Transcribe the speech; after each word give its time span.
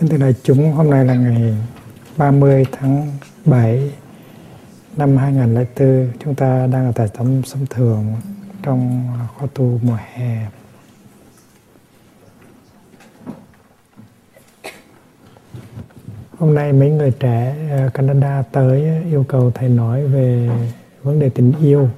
Kính 0.00 0.08
thưa 0.08 0.16
đại 0.16 0.34
chúng, 0.42 0.72
hôm 0.72 0.90
nay 0.90 1.04
là 1.04 1.14
ngày 1.14 1.54
30 2.16 2.64
tháng 2.72 3.06
7 3.44 3.90
năm 4.96 5.16
2004. 5.16 6.08
Chúng 6.24 6.34
ta 6.34 6.66
đang 6.66 6.86
ở 6.86 6.92
tại 6.94 7.08
tấm 7.18 7.42
sống 7.44 7.66
thường 7.70 8.06
trong 8.62 9.08
khóa 9.36 9.48
tu 9.54 9.80
mùa 9.82 9.98
hè. 10.14 10.46
Hôm 16.38 16.54
nay 16.54 16.72
mấy 16.72 16.90
người 16.90 17.12
trẻ 17.20 17.56
ờ, 17.70 17.90
Canada 17.94 18.42
tới 18.52 18.88
ờ, 18.88 19.10
yêu 19.10 19.24
cầu 19.28 19.52
thầy 19.54 19.68
nói 19.68 20.06
về 20.06 20.50
vấn 21.02 21.18
đề 21.18 21.28
tình 21.28 21.52
yêu. 21.60 21.88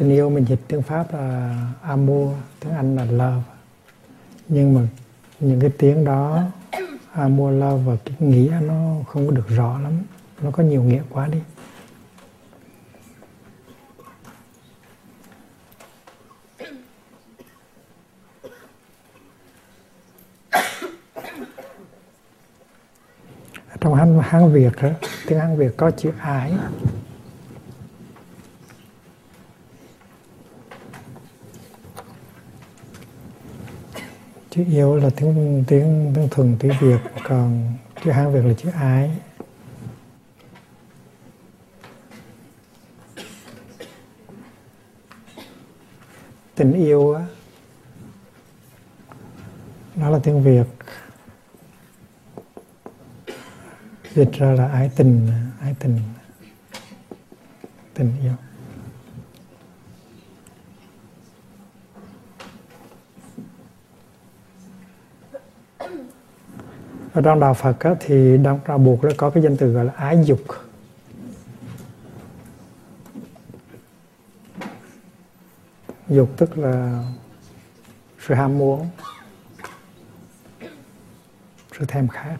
Tình 0.00 0.10
yêu 0.10 0.30
mình 0.30 0.44
dịch 0.44 0.60
tiếng 0.68 0.82
pháp 0.82 1.14
là 1.14 1.56
amour 1.82 2.36
tiếng 2.60 2.72
anh 2.72 2.96
là 2.96 3.04
love. 3.04 3.42
Nhưng 4.48 4.74
mà 4.74 4.80
những 5.40 5.60
cái 5.60 5.70
tiếng 5.78 6.04
đó 6.04 6.42
amour 7.12 7.54
love 7.54 7.82
và 7.84 7.96
cái 8.04 8.14
nghĩa 8.18 8.60
nó 8.62 8.94
không 9.08 9.26
có 9.26 9.32
được 9.32 9.48
rõ 9.48 9.78
lắm. 9.78 9.92
Nó 10.42 10.50
có 10.50 10.62
nhiều 10.62 10.82
nghĩa 10.82 11.02
quá 11.10 11.26
đi. 11.26 11.38
Trong 23.80 23.94
hán, 23.94 24.18
hán 24.22 24.52
Việt 24.52 24.72
đó, 24.82 24.88
tiếng 25.26 25.38
Hán 25.38 25.56
Việt 25.56 25.76
có 25.76 25.90
chữ 25.90 26.10
ái. 26.20 26.52
Chữ 34.50 34.64
yêu 34.70 34.96
là 34.96 35.10
tiếng 35.16 35.64
tiếng 35.68 36.12
tiếng 36.14 36.28
thuần 36.30 36.56
tiếng 36.58 36.72
việt, 36.80 36.98
còn 37.24 37.74
chữ 38.04 38.10
hán 38.10 38.32
việt 38.32 38.44
là 38.44 38.54
chữ 38.54 38.70
ái. 38.70 39.10
Tình 46.54 46.72
yêu 46.72 47.14
á, 47.14 47.26
nó 49.96 50.10
là 50.10 50.18
tiếng 50.22 50.42
việt. 50.42 50.64
Dịch 54.14 54.32
ra 54.32 54.52
là 54.52 54.68
ái 54.68 54.90
tình 54.96 55.30
ái 55.60 55.74
tình 55.78 56.00
tình 57.94 58.12
yêu. 58.22 58.32
Ở 67.20 67.22
trong 67.22 67.40
đạo 67.40 67.54
Phật 67.54 67.80
á, 67.80 67.94
thì 68.00 68.38
trong 68.44 68.60
đạo 68.66 68.78
buộc 68.78 69.04
nó 69.04 69.10
có 69.16 69.30
cái 69.30 69.42
danh 69.42 69.56
từ 69.56 69.72
gọi 69.72 69.84
là 69.84 69.92
ái 69.92 70.24
dục. 70.24 70.40
Dục 76.08 76.30
tức 76.36 76.58
là 76.58 77.04
sự 78.18 78.34
ham 78.34 78.58
muốn 78.58 78.88
sự 81.78 81.84
thèm 81.88 82.08
khát. 82.08 82.36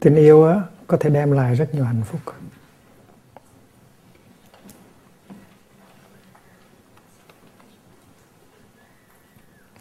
Tình 0.00 0.16
yêu 0.16 0.44
á 0.44 0.60
có 0.86 0.96
thể 0.96 1.10
đem 1.10 1.32
lại 1.32 1.54
rất 1.54 1.74
nhiều 1.74 1.84
hạnh 1.84 2.02
phúc. 2.04 2.20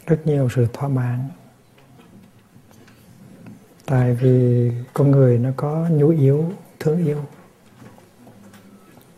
Rất 0.05 0.27
nhiều 0.27 0.49
sự 0.49 0.67
thỏa 0.73 0.89
mãn. 0.89 1.29
Tại 3.85 4.13
vì 4.13 4.71
con 4.93 5.11
người 5.11 5.37
nó 5.37 5.49
có 5.55 5.87
nhu 5.91 6.09
yếu, 6.09 6.53
thương 6.79 7.05
yêu. 7.05 7.25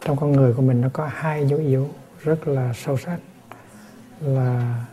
Trong 0.02 0.18
con 0.18 0.32
người 0.32 0.54
của 0.54 0.62
mình 0.62 0.82
nó 0.82 0.90
có 0.94 1.10
hai 1.14 1.44
nhu 1.44 1.58
yếu, 1.58 1.90
rất 2.20 2.48
là 2.48 2.74
sâu 2.74 2.98
sắc, 2.98 3.20
là 4.22 4.86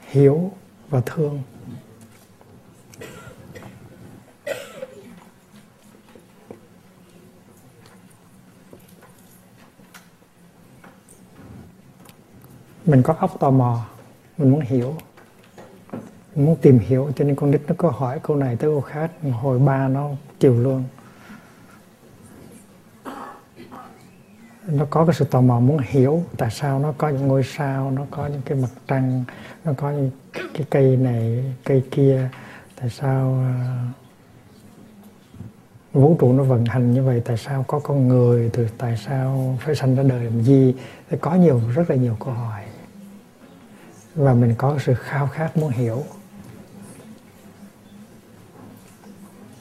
hiểu 0.00 0.52
và 0.88 1.00
thương. 1.06 1.42
Mình 12.88 13.02
có 13.02 13.14
óc 13.18 13.40
tò 13.40 13.50
mò. 13.50 13.86
Mình 14.38 14.50
muốn 14.50 14.60
hiểu. 14.60 14.94
Mình 16.34 16.46
muốn 16.46 16.56
tìm 16.56 16.78
hiểu 16.78 17.10
cho 17.16 17.24
nên 17.24 17.36
con 17.36 17.50
nít 17.50 17.60
nó 17.68 17.74
có 17.78 17.90
hỏi 17.90 18.20
câu 18.22 18.36
này 18.36 18.56
tới 18.56 18.70
câu 18.70 18.80
khác. 18.80 19.10
Hồi 19.32 19.58
ba 19.58 19.88
nó 19.88 20.10
chịu 20.40 20.60
luôn. 20.60 20.84
Nó 24.66 24.86
có 24.90 25.04
cái 25.04 25.14
sự 25.14 25.24
tò 25.24 25.40
mò 25.40 25.60
muốn 25.60 25.78
hiểu 25.86 26.22
tại 26.36 26.50
sao 26.50 26.78
nó 26.78 26.92
có 26.98 27.08
những 27.08 27.28
ngôi 27.28 27.42
sao 27.42 27.90
nó 27.90 28.06
có 28.10 28.26
những 28.26 28.42
cái 28.44 28.58
mặt 28.58 28.70
trăng 28.88 29.24
nó 29.64 29.72
có 29.76 29.90
những 29.90 30.10
cái 30.32 30.66
cây 30.70 30.96
này 30.96 31.54
cây 31.64 31.82
kia. 31.90 32.28
Tại 32.80 32.90
sao 32.90 33.44
uh, 35.92 35.92
vũ 35.92 36.16
trụ 36.20 36.32
nó 36.32 36.42
vận 36.42 36.64
hành 36.64 36.94
như 36.94 37.02
vậy? 37.02 37.22
Tại 37.24 37.36
sao 37.36 37.64
có 37.68 37.78
con 37.78 38.08
người? 38.08 38.50
Từ 38.52 38.68
tại 38.78 38.96
sao 39.06 39.58
phải 39.60 39.74
sanh 39.74 39.96
ra 39.96 40.02
đời 40.02 40.24
làm 40.24 40.42
gì? 40.42 40.74
Có 41.20 41.34
nhiều 41.34 41.60
rất 41.74 41.90
là 41.90 41.96
nhiều 41.96 42.16
câu 42.20 42.34
hỏi 42.34 42.62
và 44.18 44.34
mình 44.34 44.54
có 44.58 44.78
sự 44.78 44.94
khao 44.94 45.26
khát 45.26 45.56
muốn 45.56 45.70
hiểu. 45.70 46.04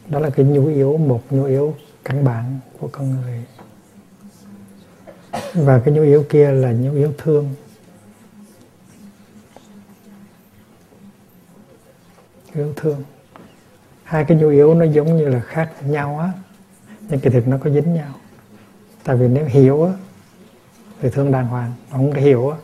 Đó 0.10 0.20
là 0.20 0.30
cái 0.30 0.46
nhu 0.46 0.68
yếu, 0.68 0.98
một 0.98 1.24
nhu 1.30 1.44
yếu 1.44 1.76
căn 2.04 2.24
bản 2.24 2.60
của 2.80 2.90
con 2.92 3.22
người. 3.22 3.44
Và 5.54 5.82
cái 5.86 5.94
nhu 5.94 6.02
yếu 6.02 6.26
kia 6.30 6.52
là 6.52 6.72
nhu 6.72 6.94
yếu 6.94 7.14
thương. 7.18 7.56
Yêu 12.54 12.74
thương. 12.76 13.04
Hai 14.04 14.26
cái 14.26 14.38
nhu 14.38 14.50
yếu 14.50 14.74
nó 14.74 14.86
giống 14.86 15.18
như 15.18 15.28
là 15.28 15.40
khác 15.40 15.74
nhau 15.86 16.20
á, 16.20 16.32
nhưng 17.10 17.20
kỳ 17.20 17.30
thực 17.30 17.48
nó 17.48 17.58
có 17.58 17.70
dính 17.70 17.94
nhau. 17.94 18.14
Tại 19.04 19.16
vì 19.16 19.28
nếu 19.28 19.46
hiểu 19.46 19.84
á, 19.84 19.94
thì 21.02 21.10
thương 21.10 21.32
đàng 21.32 21.48
hoàng. 21.48 21.74
Không 21.92 22.14
hiểu 22.14 22.50
á 22.50 22.58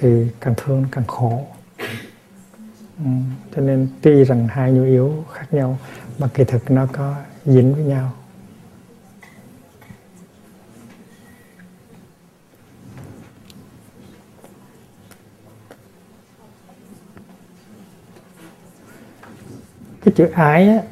thì 0.00 0.26
càng 0.40 0.54
thương 0.56 0.84
càng 0.92 1.04
khổ 1.06 1.46
ừ. 2.98 3.10
cho 3.56 3.62
nên 3.62 3.88
tuy 4.02 4.24
rằng 4.24 4.48
hai 4.48 4.72
nhu 4.72 4.84
yếu 4.84 5.24
khác 5.32 5.46
nhau 5.50 5.78
mà 6.18 6.28
kỳ 6.34 6.44
thực 6.44 6.70
nó 6.70 6.86
có 6.92 7.14
dính 7.44 7.74
với 7.74 7.84
nhau 7.84 8.12
cái 20.04 20.14
chữ 20.16 20.26
ái 20.34 20.68
á, 20.68 20.82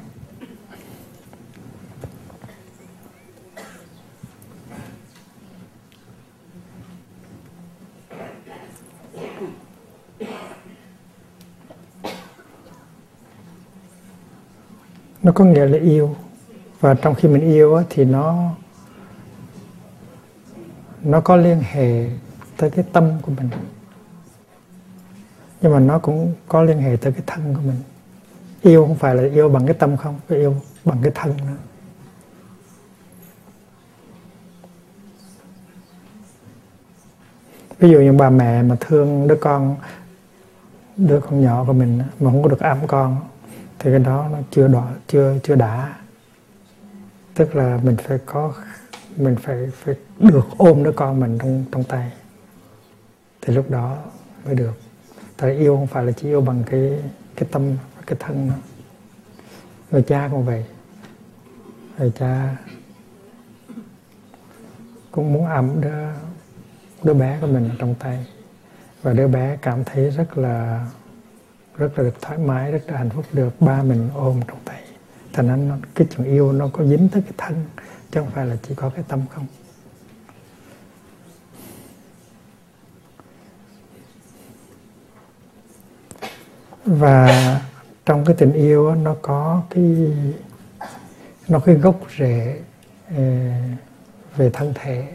nó 15.28 15.32
có 15.32 15.44
nghĩa 15.44 15.66
là 15.66 15.78
yêu. 15.78 16.16
Và 16.80 16.94
trong 16.94 17.14
khi 17.14 17.28
mình 17.28 17.42
yêu 17.42 17.74
á, 17.74 17.84
thì 17.90 18.04
nó 18.04 18.50
nó 21.02 21.20
có 21.20 21.36
liên 21.36 21.62
hệ 21.70 22.10
tới 22.56 22.70
cái 22.70 22.84
tâm 22.92 23.12
của 23.22 23.32
mình. 23.36 23.50
Nhưng 25.60 25.72
mà 25.72 25.78
nó 25.78 25.98
cũng 25.98 26.32
có 26.48 26.62
liên 26.62 26.78
hệ 26.78 26.96
tới 26.96 27.12
cái 27.12 27.22
thân 27.26 27.54
của 27.54 27.60
mình. 27.60 27.76
Yêu 28.62 28.86
không 28.86 28.96
phải 28.96 29.14
là 29.14 29.22
yêu 29.22 29.48
bằng 29.48 29.66
cái 29.66 29.74
tâm 29.74 29.96
không 29.96 30.20
phải 30.28 30.38
yêu 30.38 30.54
bằng 30.84 30.98
cái 31.02 31.12
thân 31.14 31.36
nữa. 31.36 31.56
Ví 37.78 37.90
dụ 37.90 38.00
như 38.00 38.12
bà 38.12 38.30
mẹ 38.30 38.62
mà 38.62 38.76
thương 38.80 39.28
đứa 39.28 39.36
con 39.40 39.76
đứa 40.96 41.20
con 41.20 41.42
nhỏ 41.42 41.64
của 41.66 41.72
mình 41.72 41.98
mà 41.98 42.30
không 42.30 42.42
có 42.42 42.48
được 42.48 42.60
ấm 42.60 42.78
con 42.86 43.16
thì 43.78 43.90
cái 43.90 43.98
đó 43.98 44.28
nó 44.32 44.38
chưa 44.50 44.68
đỏ, 44.68 44.88
chưa 45.06 45.38
chưa 45.42 45.54
đã. 45.54 45.96
Tức 47.34 47.54
là 47.56 47.80
mình 47.82 47.96
phải 47.96 48.18
có, 48.26 48.54
mình 49.16 49.36
phải 49.36 49.70
phải 49.72 49.94
được 50.18 50.46
ôm 50.56 50.84
đứa 50.84 50.92
con 50.92 51.20
mình 51.20 51.38
trong 51.38 51.64
trong 51.72 51.84
tay. 51.84 52.12
Thì 53.40 53.54
lúc 53.54 53.70
đó 53.70 53.98
mới 54.44 54.54
được. 54.54 54.80
Tại 55.36 55.56
yêu 55.56 55.76
không 55.76 55.86
phải 55.86 56.04
là 56.04 56.12
chỉ 56.12 56.28
yêu 56.28 56.40
bằng 56.40 56.62
cái 56.70 57.02
cái 57.36 57.48
tâm, 57.52 57.76
cái 58.06 58.16
thân 58.20 58.48
nữa 58.48 58.54
người 59.90 60.02
cha 60.02 60.28
cũng 60.30 60.44
vậy. 60.44 60.64
Người 61.98 62.12
cha 62.18 62.56
cũng 65.10 65.32
muốn 65.32 65.46
ẩm 65.46 65.80
đứa 65.80 66.06
đứa 67.02 67.14
bé 67.14 67.38
của 67.40 67.46
mình 67.46 67.70
trong 67.78 67.94
tay. 67.94 68.26
Và 69.02 69.12
đứa 69.12 69.28
bé 69.28 69.58
cảm 69.62 69.84
thấy 69.84 70.10
rất 70.10 70.38
là 70.38 70.86
rất 71.78 71.98
là 71.98 72.04
được 72.04 72.20
thoải 72.20 72.38
mái, 72.38 72.72
rất 72.72 72.82
là 72.86 72.98
hạnh 72.98 73.10
phúc 73.10 73.24
được. 73.32 73.60
Ba 73.60 73.82
mình 73.82 74.10
ôm 74.14 74.40
trong 74.48 74.58
tay. 74.64 74.82
Thành 75.32 75.46
nên 75.46 75.80
cái 75.94 76.06
chuyện 76.10 76.26
yêu 76.26 76.52
nó 76.52 76.68
có 76.72 76.84
dính 76.84 77.08
tới 77.08 77.22
cái 77.22 77.32
thân, 77.38 77.64
chứ 78.10 78.20
không 78.20 78.30
phải 78.30 78.46
là 78.46 78.56
chỉ 78.68 78.74
có 78.74 78.90
cái 78.90 79.04
tâm 79.08 79.22
không. 79.34 79.46
Và 86.84 87.60
trong 88.06 88.24
cái 88.24 88.36
tình 88.38 88.52
yêu 88.52 88.94
nó 88.94 89.16
có 89.22 89.62
cái, 89.70 90.12
nó 91.48 91.58
cái 91.58 91.74
gốc 91.74 92.00
rễ 92.18 92.60
ờ, 93.08 93.24
về 94.36 94.50
thân 94.52 94.72
thể. 94.74 95.08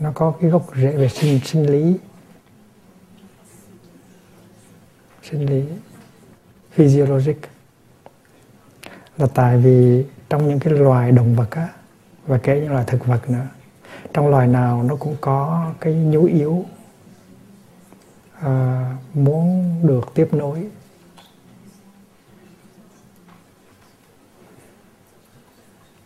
Nó 0.00 0.12
có 0.14 0.34
cái 0.40 0.50
gốc 0.50 0.66
rễ 0.76 0.96
về 0.96 1.08
sinh 1.08 1.40
sinh 1.44 1.70
lý. 1.70 1.96
Sinh 5.22 5.50
lý 5.50 5.64
physiologic. 6.70 7.36
Là 9.18 9.26
tại 9.34 9.58
vì 9.58 10.04
trong 10.28 10.48
những 10.48 10.60
cái 10.60 10.72
loài 10.74 11.12
động 11.12 11.36
vật 11.36 11.50
á 11.50 11.68
và 12.26 12.38
kể 12.38 12.60
những 12.60 12.72
loài 12.72 12.84
thực 12.86 13.06
vật 13.06 13.30
nữa 13.30 13.46
trong 14.12 14.28
loài 14.28 14.46
nào 14.46 14.82
nó 14.82 14.96
cũng 14.96 15.16
có 15.20 15.70
cái 15.80 15.94
nhu 15.94 16.24
yếu 16.24 16.64
à, 18.40 18.84
muốn 19.14 19.76
được 19.86 20.10
tiếp 20.14 20.28
nối. 20.32 20.66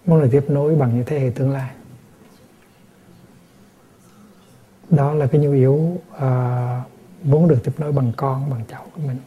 Muốn 0.06 0.22
được 0.22 0.28
tiếp 0.32 0.44
nối 0.48 0.74
bằng 0.74 0.94
những 0.94 1.04
thế 1.06 1.20
hệ 1.20 1.30
tương 1.34 1.50
lai. 1.52 1.70
Đó 4.90 5.14
là 5.14 5.26
cái 5.26 5.40
nhu 5.40 5.52
yếu 5.52 6.00
à, 6.18 6.82
muốn 7.24 7.48
được 7.48 7.58
tiếp 7.64 7.72
nối 7.78 7.92
bằng 7.92 8.12
con, 8.16 8.50
bằng 8.50 8.64
cháu 8.68 8.86
của 8.94 9.00
mình. 9.06 9.18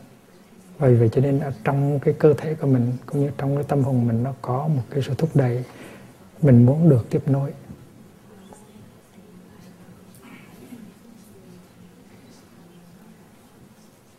Vậy 0.77 0.95
vậy 0.95 1.09
cho 1.11 1.21
nên 1.21 1.39
ở 1.39 1.53
trong 1.63 1.99
cái 1.99 2.13
cơ 2.19 2.33
thể 2.33 2.55
của 2.55 2.67
mình, 2.67 2.93
cũng 3.05 3.21
như 3.21 3.31
trong 3.37 3.55
cái 3.55 3.63
tâm 3.63 3.83
hồn 3.83 4.07
mình, 4.07 4.23
nó 4.23 4.33
có 4.41 4.67
một 4.67 4.83
cái 4.89 5.03
sự 5.07 5.13
thúc 5.17 5.29
đẩy. 5.33 5.63
Mình 6.41 6.65
muốn 6.65 6.89
được 6.89 7.05
tiếp 7.09 7.21
nối. 7.25 7.53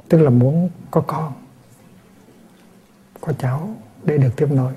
Tức 0.09 0.19
là 0.19 0.31
muốn 0.31 0.71
có 0.91 1.01
con, 1.07 1.33
có 3.21 3.33
cháu 3.33 3.77
để 4.05 4.19
được 4.19 4.31
tiếp 4.37 4.49
nối. 4.51 4.73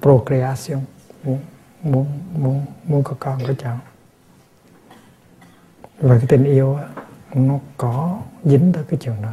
Procreation. 0.00 0.80
Muốn 1.24 1.38
muốn 1.82 2.06
muốn 2.38 2.66
muốn 2.84 3.02
có 3.02 3.16
con, 3.18 3.38
có 3.46 3.54
cháu 3.58 3.78
và 5.98 6.18
cái 6.18 6.26
tình 6.28 6.44
yêu 6.44 6.78
nó 7.34 7.58
có 7.76 8.20
dính 8.44 8.72
tới 8.72 8.84
cái 8.88 8.98
chuyện 9.02 9.22
đó. 9.22 9.32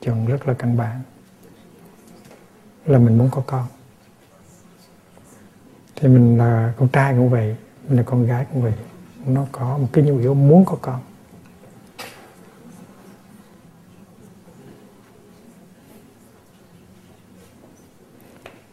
Chuyện 0.00 0.26
rất 0.26 0.48
là 0.48 0.54
căn 0.54 0.76
bản. 0.76 1.02
Là 2.86 2.98
mình 2.98 3.18
muốn 3.18 3.28
có 3.30 3.42
con. 3.46 3.66
Thì 5.96 6.08
mình 6.08 6.38
là 6.38 6.72
con 6.76 6.88
trai 6.88 7.14
cũng 7.14 7.30
vậy 7.30 7.56
mình 7.88 7.96
là 7.96 8.02
con 8.02 8.26
gái 8.26 8.46
cũng 8.52 8.62
vậy. 8.62 8.72
Nó 9.26 9.46
có 9.52 9.78
một 9.78 9.88
cái 9.92 10.04
nhu 10.04 10.18
yếu 10.18 10.34
muốn 10.34 10.64
có 10.64 10.76
con. 10.80 11.00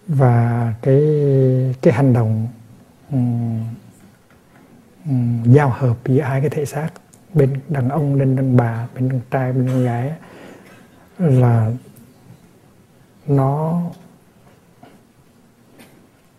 Và 0.08 0.74
cái 0.82 1.02
cái 1.82 1.94
hành 1.94 2.14
động 2.14 2.48
um, 3.12 3.64
giao 5.46 5.70
hợp 5.70 5.98
giữa 6.06 6.22
hai 6.22 6.42
cái 6.42 6.50
thể 6.50 6.66
xác 6.66 6.90
bên 7.34 7.60
đàn 7.68 7.90
ông 7.90 8.16
lên 8.16 8.36
đàn 8.36 8.58
bà 8.58 8.88
bên 8.96 9.10
đàn 9.10 9.22
trai 9.32 9.54
bên 9.54 9.68
đàn 9.68 9.84
gái 9.84 10.14
là 11.18 11.72
nó 13.28 13.82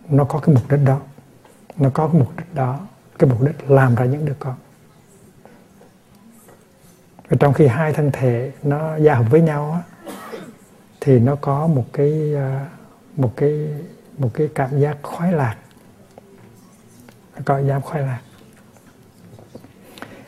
nó 0.08 0.24
có 0.24 0.38
cái 0.38 0.54
mục 0.54 0.70
đích 0.70 0.80
đó 0.84 1.00
nó 1.76 1.90
có 1.94 2.08
cái 2.08 2.20
mục 2.20 2.36
đích 2.36 2.54
đó 2.54 2.86
cái 3.18 3.30
mục 3.30 3.42
đích 3.42 3.70
làm 3.70 3.94
ra 3.94 4.04
những 4.04 4.24
đứa 4.24 4.34
con. 4.38 4.54
Và 7.28 7.36
trong 7.40 7.52
khi 7.52 7.66
hai 7.66 7.92
thân 7.92 8.10
thể 8.12 8.52
nó 8.62 8.96
giao 8.96 9.16
hợp 9.16 9.30
với 9.30 9.42
nhau 9.42 9.72
á, 9.72 9.82
thì 11.00 11.18
nó 11.18 11.36
có 11.36 11.66
một 11.66 11.84
cái 11.92 12.34
à, 12.34 12.66
một 13.16 13.32
cái 13.36 13.68
một 14.18 14.30
cái 14.34 14.48
cảm 14.54 14.80
giác 14.80 14.96
khoái 15.02 15.32
lạc. 15.32 15.56
Có 17.34 17.42
cảm 17.44 17.66
giác 17.66 17.80
khoái 17.80 18.02
lạc 18.02 18.20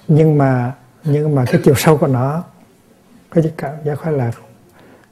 nhưng 0.08 0.38
mà 0.38 0.74
nhưng 1.04 1.34
mà 1.34 1.44
cái 1.46 1.60
chiều 1.64 1.74
sâu 1.74 1.96
của 1.98 2.06
nó, 2.06 2.44
cái 3.30 3.52
cảm 3.56 3.74
giác 3.84 3.98
khoái 3.98 4.12
lạc 4.12 4.32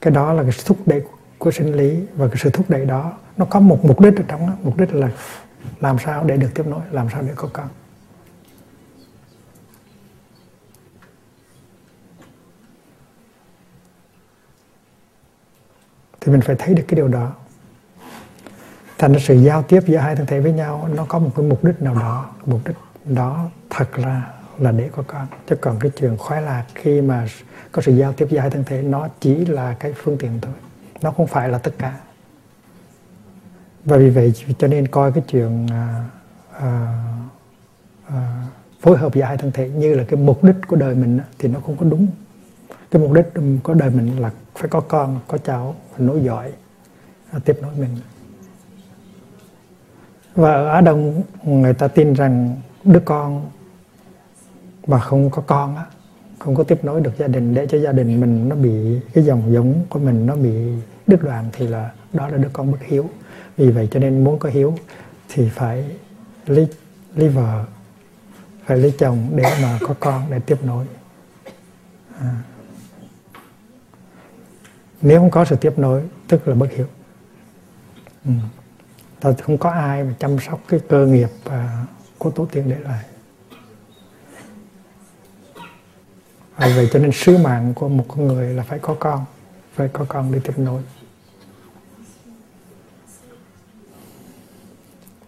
cái 0.03 0.13
đó 0.13 0.33
là 0.33 0.43
cái 0.43 0.51
thúc 0.65 0.77
đẩy 0.85 1.01
của 1.37 1.51
sinh 1.51 1.73
lý 1.73 1.99
và 2.15 2.27
cái 2.27 2.37
sự 2.39 2.49
thúc 2.49 2.69
đẩy 2.69 2.85
đó, 2.85 3.13
nó 3.37 3.45
có 3.45 3.59
một 3.59 3.85
mục 3.85 3.99
đích 3.99 4.17
ở 4.17 4.23
trong 4.27 4.47
đó 4.47 4.53
mục 4.63 4.77
đích 4.77 4.93
là 4.93 5.09
làm 5.79 5.97
sao 5.99 6.23
để 6.23 6.37
được 6.37 6.49
tiếp 6.55 6.67
nối, 6.67 6.81
làm 6.91 7.09
sao 7.09 7.21
để 7.21 7.31
có 7.35 7.49
con. 7.53 7.67
Thì 16.21 16.31
mình 16.31 16.41
phải 16.41 16.55
thấy 16.59 16.73
được 16.73 16.83
cái 16.87 16.95
điều 16.95 17.07
đó. 17.07 17.31
Thành 18.97 19.13
ra 19.13 19.19
sự 19.23 19.35
giao 19.35 19.63
tiếp 19.63 19.83
giữa 19.87 19.97
hai 19.97 20.15
thân 20.15 20.25
thể 20.25 20.39
với 20.39 20.51
nhau, 20.51 20.89
nó 20.95 21.05
có 21.05 21.19
một 21.19 21.31
cái 21.35 21.45
mục 21.45 21.63
đích 21.63 21.81
nào 21.81 21.95
đó, 21.95 22.29
mục 22.45 22.61
đích 22.65 22.75
đó 23.05 23.49
thật 23.69 23.93
ra 23.93 24.42
là 24.59 24.71
để 24.71 24.89
có 24.95 25.03
con. 25.07 25.27
Chứ 25.47 25.55
còn 25.55 25.79
cái 25.79 25.91
chuyện 25.95 26.17
khoái 26.17 26.41
lạc 26.41 26.65
khi 26.75 27.01
mà 27.01 27.27
có 27.71 27.81
sự 27.81 27.95
giao 27.95 28.13
tiếp 28.13 28.27
giữa 28.29 28.39
hai 28.39 28.49
thân 28.49 28.63
thể 28.63 28.81
nó 28.81 29.07
chỉ 29.19 29.45
là 29.45 29.73
cái 29.79 29.93
phương 29.93 30.17
tiện 30.17 30.39
thôi. 30.41 30.53
Nó 31.01 31.11
không 31.11 31.27
phải 31.27 31.49
là 31.49 31.57
tất 31.57 31.71
cả. 31.77 31.99
Và 33.85 33.97
vì 33.97 34.09
vậy 34.09 34.33
cho 34.57 34.67
nên 34.67 34.87
coi 34.87 35.11
cái 35.11 35.23
chuyện 35.27 35.67
à, 35.71 36.05
à, 36.59 37.03
à, 38.07 38.43
phối 38.81 38.97
hợp 38.97 39.15
giữa 39.15 39.23
hai 39.23 39.37
thân 39.37 39.51
thể 39.51 39.69
như 39.69 39.93
là 39.93 40.03
cái 40.07 40.19
mục 40.19 40.43
đích 40.43 40.55
của 40.67 40.75
đời 40.75 40.95
mình 40.95 41.19
thì 41.39 41.49
nó 41.49 41.59
không 41.59 41.77
có 41.77 41.85
đúng. 41.85 42.07
Cái 42.91 43.01
mục 43.01 43.11
đích 43.13 43.25
của 43.63 43.73
đời 43.73 43.89
mình 43.89 44.21
là 44.21 44.31
phải 44.55 44.69
có 44.69 44.79
con 44.79 45.19
có 45.27 45.37
cháu 45.37 45.75
phải 45.91 46.07
nối 46.07 46.23
dõi 46.23 46.51
à, 47.31 47.39
tiếp 47.45 47.57
nối 47.61 47.71
mình. 47.77 47.97
Và 50.35 50.53
ở 50.53 50.67
Á 50.67 50.81
Đông 50.81 51.23
người 51.43 51.73
ta 51.73 51.87
tin 51.87 52.13
rằng 52.13 52.55
đứa 52.83 52.99
con 53.05 53.49
mà 54.87 54.99
không 54.99 55.29
có 55.29 55.43
con 55.47 55.75
á 55.75 55.85
không 56.43 56.55
có 56.55 56.63
tiếp 56.63 56.83
nối 56.83 57.01
được 57.01 57.17
gia 57.17 57.27
đình 57.27 57.53
để 57.53 57.67
cho 57.67 57.77
gia 57.77 57.91
đình 57.91 58.19
mình 58.19 58.49
nó 58.49 58.55
bị 58.55 58.99
cái 59.13 59.23
dòng 59.23 59.53
giống 59.53 59.85
của 59.89 59.99
mình 59.99 60.25
nó 60.25 60.35
bị 60.35 60.53
đứt 61.07 61.23
đoạn 61.23 61.49
thì 61.53 61.67
là 61.67 61.91
đó 62.13 62.27
là 62.27 62.37
đứa 62.37 62.49
con 62.53 62.71
bất 62.71 62.81
hiếu. 62.81 63.09
Vì 63.57 63.71
vậy 63.71 63.87
cho 63.91 63.99
nên 63.99 64.23
muốn 64.23 64.39
có 64.39 64.49
hiếu 64.49 64.75
thì 65.29 65.49
phải 65.49 65.85
lấy 66.45 66.67
lấy 67.15 67.29
vợ 67.29 67.65
phải 68.65 68.77
lấy 68.77 68.93
chồng 68.97 69.29
để 69.35 69.43
mà 69.61 69.79
có 69.81 69.95
con 69.99 70.23
để 70.29 70.39
tiếp 70.39 70.57
nối. 70.63 70.85
À. 72.19 72.35
nếu 75.01 75.19
không 75.19 75.31
có 75.31 75.45
sự 75.45 75.55
tiếp 75.55 75.79
nối 75.79 76.01
tức 76.27 76.47
là 76.47 76.55
bất 76.55 76.71
hiếu. 76.71 76.85
Ừ. 78.25 78.31
Ta 79.19 79.33
không 79.43 79.57
có 79.57 79.69
ai 79.69 80.03
mà 80.03 80.13
chăm 80.19 80.39
sóc 80.39 80.59
cái 80.67 80.79
cơ 80.89 81.05
nghiệp 81.05 81.29
à, 81.49 81.85
của 82.17 82.31
tổ 82.31 82.45
tiên 82.45 82.63
để 82.69 82.79
lại. 82.79 83.03
Và 86.55 86.71
vậy 86.75 86.89
cho 86.93 86.99
nên 86.99 87.11
sứ 87.11 87.37
mạng 87.37 87.73
của 87.75 87.89
một 87.89 88.05
con 88.07 88.27
người 88.27 88.53
là 88.53 88.63
phải 88.63 88.79
có 88.79 88.95
con 88.99 89.25
phải 89.73 89.87
có 89.93 90.05
con 90.09 90.31
để 90.31 90.39
tiếp 90.43 90.53
nối. 90.57 90.81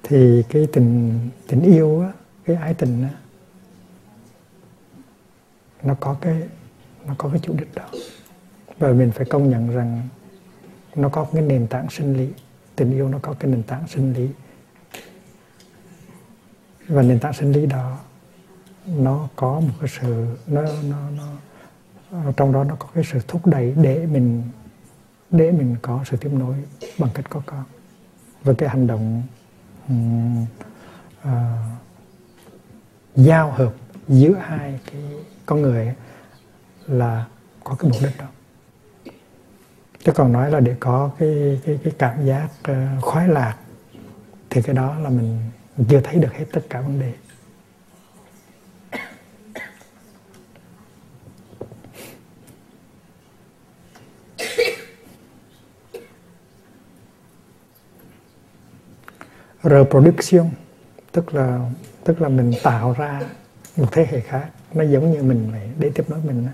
Thì 0.03 0.43
cái 0.49 0.67
tình 0.73 1.19
tình 1.47 1.61
yêu 1.61 2.01
á, 2.01 2.11
cái 2.45 2.55
ái 2.55 2.73
tình 2.73 3.03
á, 3.03 3.09
nó 5.83 5.95
có 5.99 6.17
cái 6.21 6.41
nó 7.05 7.15
có 7.17 7.29
cái 7.29 7.39
chủ 7.43 7.53
đích 7.57 7.75
đó. 7.75 7.89
Và 8.79 8.91
mình 8.91 9.11
phải 9.11 9.25
công 9.25 9.49
nhận 9.49 9.75
rằng 9.75 10.07
nó 10.95 11.09
có 11.09 11.27
cái 11.33 11.41
nền 11.41 11.67
tảng 11.67 11.89
sinh 11.89 12.17
lý 12.17 12.27
tình 12.75 12.91
yêu 12.91 13.09
nó 13.09 13.19
có 13.21 13.35
cái 13.39 13.51
nền 13.51 13.63
tảng 13.63 13.87
sinh 13.87 14.13
lý. 14.13 14.29
Và 16.87 17.01
nền 17.01 17.19
tảng 17.19 17.33
sinh 17.33 17.51
lý 17.51 17.65
đó 17.65 17.99
nó 18.87 19.27
có 19.35 19.59
một 19.59 19.73
cái 19.79 19.89
sự 19.99 20.37
nó 20.47 20.61
nó 20.61 21.09
nó 21.09 22.31
trong 22.37 22.51
đó 22.51 22.63
nó 22.63 22.75
có 22.79 22.87
cái 22.93 23.03
sự 23.03 23.19
thúc 23.27 23.45
đẩy 23.47 23.73
để 23.81 24.05
mình 24.05 24.43
để 25.31 25.51
mình 25.51 25.75
có 25.81 26.03
sự 26.09 26.17
tiếp 26.17 26.29
nối 26.33 26.55
bằng 26.97 27.09
cách 27.13 27.25
có 27.29 27.41
con. 27.45 27.63
Với 28.43 28.55
cái 28.55 28.69
hành 28.69 28.87
động 28.87 29.23
um, 29.87 30.45
uh, 31.23 31.29
giao 33.15 33.51
hợp 33.51 33.73
giữa 34.07 34.33
hai 34.33 34.79
cái 34.91 35.01
con 35.45 35.61
người 35.61 35.93
là 36.87 37.25
có 37.63 37.75
cái 37.79 37.91
mục 37.91 38.01
đích 38.03 38.17
đó. 38.17 38.25
Chứ 40.03 40.11
còn 40.11 40.31
nói 40.31 40.51
là 40.51 40.59
để 40.59 40.75
có 40.79 41.09
cái 41.19 41.61
cái 41.65 41.79
cái 41.83 41.93
cảm 41.97 42.25
giác 42.25 42.47
uh, 42.71 43.03
khoái 43.03 43.27
lạc 43.27 43.57
thì 44.49 44.61
cái 44.61 44.75
đó 44.75 44.99
là 44.99 45.09
mình 45.09 45.39
chưa 45.89 46.01
thấy 46.01 46.15
được 46.15 46.33
hết 46.33 46.45
tất 46.53 46.61
cả 46.69 46.81
vấn 46.81 46.99
đề. 46.99 47.13
Reproduction 59.65 60.49
tức 61.11 61.33
là 61.33 61.59
tức 62.03 62.21
là 62.21 62.29
mình 62.29 62.53
tạo 62.63 62.95
ra 62.97 63.21
một 63.77 63.87
thế 63.91 64.07
hệ 64.09 64.19
khác. 64.19 64.49
Nó 64.73 64.83
giống 64.83 65.11
như 65.11 65.23
mình 65.23 65.49
vậy 65.51 65.69
để 65.79 65.91
tiếp 65.95 66.09
nối 66.09 66.19
mình 66.23 66.47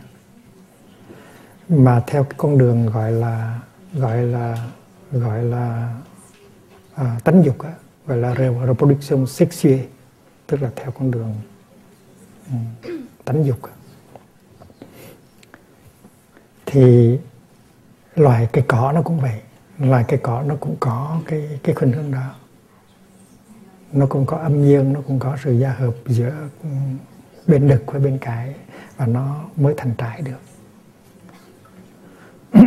mà 1.69 2.03
theo 2.07 2.23
cái 2.23 2.33
con 2.37 2.57
đường 2.57 2.85
gọi 2.85 3.11
là 3.11 3.59
gọi 3.93 4.23
là 4.23 4.69
gọi 5.11 5.43
là 5.43 5.95
à, 6.95 7.19
tánh 7.23 7.43
dục 7.43 7.59
á, 7.59 7.71
gọi 8.07 8.17
là 8.17 8.35
reproduction 8.67 9.27
sexual 9.27 9.79
tức 10.47 10.61
là 10.61 10.71
theo 10.75 10.91
con 10.91 11.11
đường 11.11 11.35
um, 12.51 12.65
tánh 13.25 13.45
dục 13.45 13.59
thì 16.65 17.17
loài 18.15 18.47
cây 18.51 18.63
cỏ 18.67 18.91
nó 18.91 19.01
cũng 19.01 19.19
vậy 19.19 19.41
loài 19.77 20.05
cây 20.07 20.19
cỏ 20.23 20.43
nó 20.47 20.55
cũng 20.59 20.75
có 20.79 21.19
cái 21.25 21.59
cái 21.63 21.75
khuynh 21.75 21.91
hướng 21.91 22.11
đó 22.11 22.35
nó 23.93 24.05
cũng 24.05 24.25
có 24.25 24.37
âm 24.37 24.67
dương, 24.67 24.93
nó 24.93 25.01
cũng 25.07 25.19
có 25.19 25.37
sự 25.43 25.51
gia 25.51 25.71
hợp 25.71 25.93
giữa 26.07 26.33
ừ, 26.63 26.69
bên 27.47 27.67
đực 27.67 27.83
với 27.85 28.01
bên 28.01 28.17
cái, 28.21 28.55
và 28.97 29.05
nó 29.05 29.43
mới 29.55 29.73
thành 29.77 29.93
trái 29.97 30.21
được. 30.21 30.39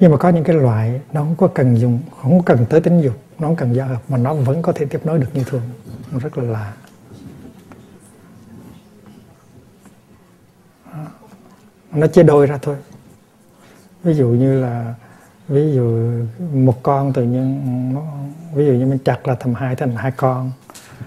Nhưng 0.00 0.10
mà 0.10 0.16
có 0.16 0.28
những 0.28 0.44
cái 0.44 0.56
loại 0.56 1.00
nó 1.12 1.20
không 1.20 1.36
có 1.36 1.48
cần 1.54 1.76
dùng, 1.76 2.00
không 2.22 2.42
cần 2.42 2.66
tới 2.70 2.80
tính 2.80 3.00
dục, 3.00 3.14
nó 3.38 3.48
không 3.48 3.56
cần 3.56 3.74
gia 3.74 3.84
hợp, 3.84 4.02
mà 4.08 4.18
nó 4.18 4.34
vẫn 4.34 4.62
có 4.62 4.72
thể 4.72 4.86
tiếp 4.86 5.00
nối 5.04 5.18
được 5.18 5.28
như 5.34 5.44
thường. 5.46 5.62
Nó 6.12 6.18
rất 6.18 6.38
là 6.38 6.44
lạ. 6.44 6.72
Nó 11.92 12.06
chia 12.06 12.22
đôi 12.22 12.46
ra 12.46 12.58
thôi. 12.62 12.76
Ví 14.04 14.14
dụ 14.14 14.28
như 14.28 14.60
là 14.60 14.94
ví 15.48 15.74
dụ 15.74 16.12
một 16.52 16.82
con 16.82 17.12
tự 17.12 17.24
nhiên 17.24 17.94
ví 18.54 18.66
dụ 18.66 18.72
như 18.72 18.86
mình 18.86 18.98
chặt 19.04 19.28
là 19.28 19.34
thành 19.34 19.54
hai 19.54 19.76
thành 19.76 19.96
hai 19.96 20.10
con, 20.10 20.52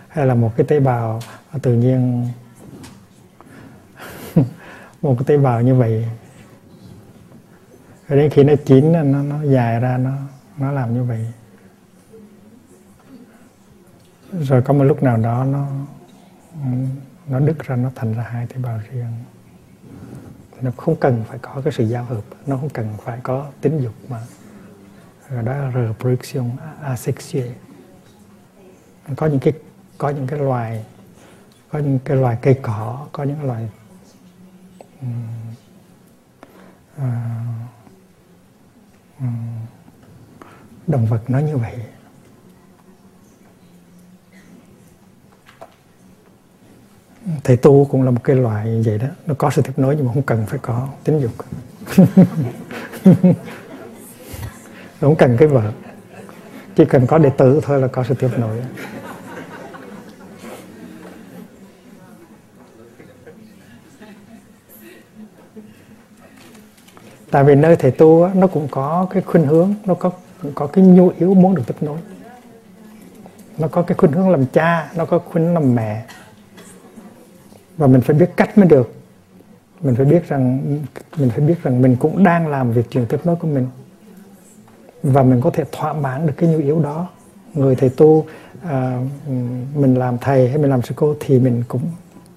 hay 0.07 0.27
là 0.27 0.35
một 0.35 0.51
cái 0.57 0.65
tế 0.67 0.79
bào 0.79 1.19
tự 1.61 1.73
nhiên 1.73 2.27
một 5.01 5.15
cái 5.19 5.23
tế 5.25 5.37
bào 5.37 5.61
như 5.61 5.75
vậy. 5.75 6.07
Rồi 8.07 8.19
đến 8.19 8.29
khi 8.29 8.43
nó 8.43 8.53
chín 8.65 8.91
nó 8.91 9.03
nó 9.03 9.43
dài 9.43 9.79
ra, 9.79 9.97
nó 9.97 10.11
nó 10.57 10.71
làm 10.71 10.93
như 10.93 11.03
vậy. 11.03 11.27
Rồi 14.31 14.61
có 14.61 14.73
một 14.73 14.83
lúc 14.83 15.03
nào 15.03 15.17
đó 15.17 15.45
nó 15.45 15.67
nó 17.27 17.39
đứt 17.39 17.59
ra, 17.59 17.75
nó 17.75 17.91
thành 17.95 18.13
ra 18.13 18.23
hai 18.23 18.47
tế 18.47 18.55
bào 18.63 18.79
riêng 18.91 19.13
nó 20.61 20.71
không 20.77 20.95
cần 20.95 21.23
phải 21.27 21.39
có 21.39 21.61
cái 21.63 21.73
sự 21.73 21.83
giao 21.83 22.03
hợp 22.03 22.23
nó 22.45 22.57
không 22.57 22.69
cần 22.69 22.93
phải 23.03 23.19
có 23.23 23.47
tính 23.61 23.81
dục 23.81 23.93
mà. 24.09 24.21
Rồi 25.29 25.43
đó 25.43 25.57
là 25.57 25.71
reproduction 25.71 26.51
asexual 26.81 27.47
có 29.15 29.27
những 29.27 29.39
cái 29.39 29.53
có 29.97 30.09
những 30.09 30.27
cái 30.27 30.39
loài 30.39 30.85
có 31.71 31.79
những 31.79 31.99
cái 32.05 32.17
loài 32.17 32.37
cây 32.41 32.59
cỏ 32.61 33.07
có 33.11 33.23
những 33.23 33.43
loài 33.43 33.69
um, 35.01 35.23
uh, 36.97 37.03
um, 39.19 39.65
động 40.87 41.05
vật 41.05 41.21
nó 41.27 41.39
như 41.39 41.57
vậy. 41.57 41.75
Thầy 47.43 47.57
tu 47.57 47.85
cũng 47.85 48.03
là 48.03 48.11
một 48.11 48.23
cái 48.23 48.35
loại 48.35 48.81
vậy 48.85 48.97
đó. 48.97 49.07
Nó 49.27 49.33
có 49.37 49.49
sự 49.49 49.61
tiếp 49.61 49.73
nối 49.77 49.95
nhưng 49.95 50.05
mà 50.05 50.13
không 50.13 50.23
cần 50.23 50.45
phải 50.47 50.59
có 50.61 50.87
tính 51.03 51.19
dục. 51.19 51.31
Không 55.01 55.15
cần 55.15 55.37
cái 55.37 55.47
vợ. 55.47 55.71
Chỉ 56.75 56.85
cần 56.85 57.07
có 57.07 57.17
đệ 57.17 57.29
tử 57.29 57.61
thôi 57.63 57.81
là 57.81 57.87
có 57.87 58.03
sự 58.03 58.13
tiếp 58.13 58.29
nối. 58.37 58.61
Tại 67.31 67.43
vì 67.43 67.55
nơi 67.55 67.75
thầy 67.75 67.91
tu 67.91 68.23
á, 68.23 68.31
nó 68.35 68.47
cũng 68.47 68.67
có 68.71 69.07
cái 69.09 69.21
khuynh 69.21 69.45
hướng 69.45 69.73
nó 69.85 69.93
có 69.93 70.11
có 70.55 70.67
cái 70.67 70.85
nhu 70.85 71.11
yếu 71.19 71.33
muốn 71.33 71.55
được 71.55 71.63
tiếp 71.67 71.75
nối. 71.81 71.97
Nó 73.57 73.67
có 73.67 73.81
cái 73.81 73.97
khuynh 73.97 74.11
hướng 74.11 74.29
làm 74.29 74.45
cha 74.45 74.89
nó 74.95 75.05
có 75.05 75.19
khuynh 75.19 75.45
hướng 75.45 75.53
làm 75.53 75.75
mẹ 75.75 76.05
và 77.81 77.87
mình 77.87 78.01
phải 78.01 78.15
biết 78.15 78.29
cách 78.37 78.57
mới 78.57 78.67
được. 78.67 78.93
Mình 79.81 79.95
phải 79.95 80.05
biết 80.05 80.27
rằng 80.29 80.77
mình 81.17 81.29
phải 81.29 81.39
biết 81.39 81.63
rằng 81.63 81.81
mình 81.81 81.95
cũng 81.99 82.23
đang 82.23 82.47
làm 82.47 82.71
việc 82.71 82.89
truyền 82.89 83.05
tiếp 83.05 83.19
nối 83.23 83.35
của 83.35 83.47
mình. 83.47 83.67
Và 85.03 85.23
mình 85.23 85.41
có 85.41 85.49
thể 85.49 85.63
thỏa 85.71 85.93
mãn 85.93 86.27
được 86.27 86.33
cái 86.37 86.49
nhu 86.49 86.59
yếu 86.59 86.81
đó. 86.81 87.09
Người 87.53 87.75
thầy 87.75 87.89
tu 87.89 88.25
à, 88.63 88.99
mình 89.75 89.95
làm 89.95 90.17
thầy 90.17 90.49
hay 90.49 90.57
mình 90.57 90.69
làm 90.69 90.81
sư 90.81 90.93
cô 90.97 91.15
thì 91.19 91.39
mình 91.39 91.63
cũng 91.67 91.81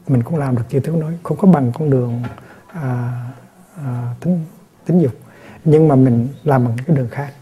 mình 0.08 0.22
cũng 0.22 0.36
làm 0.36 0.56
được 0.56 0.62
như 0.70 0.80
tiếng 0.80 1.00
nói 1.00 1.12
không 1.22 1.36
có 1.36 1.48
bằng 1.48 1.72
con 1.78 1.90
đường 1.90 2.22
à, 2.66 3.12
à, 3.84 4.14
tính 4.20 4.40
tính 4.86 5.02
dục. 5.02 5.12
Nhưng 5.64 5.88
mà 5.88 5.94
mình 5.94 6.28
làm 6.44 6.64
bằng 6.64 6.76
cái 6.86 6.96
đường 6.96 7.08
khác. 7.10 7.32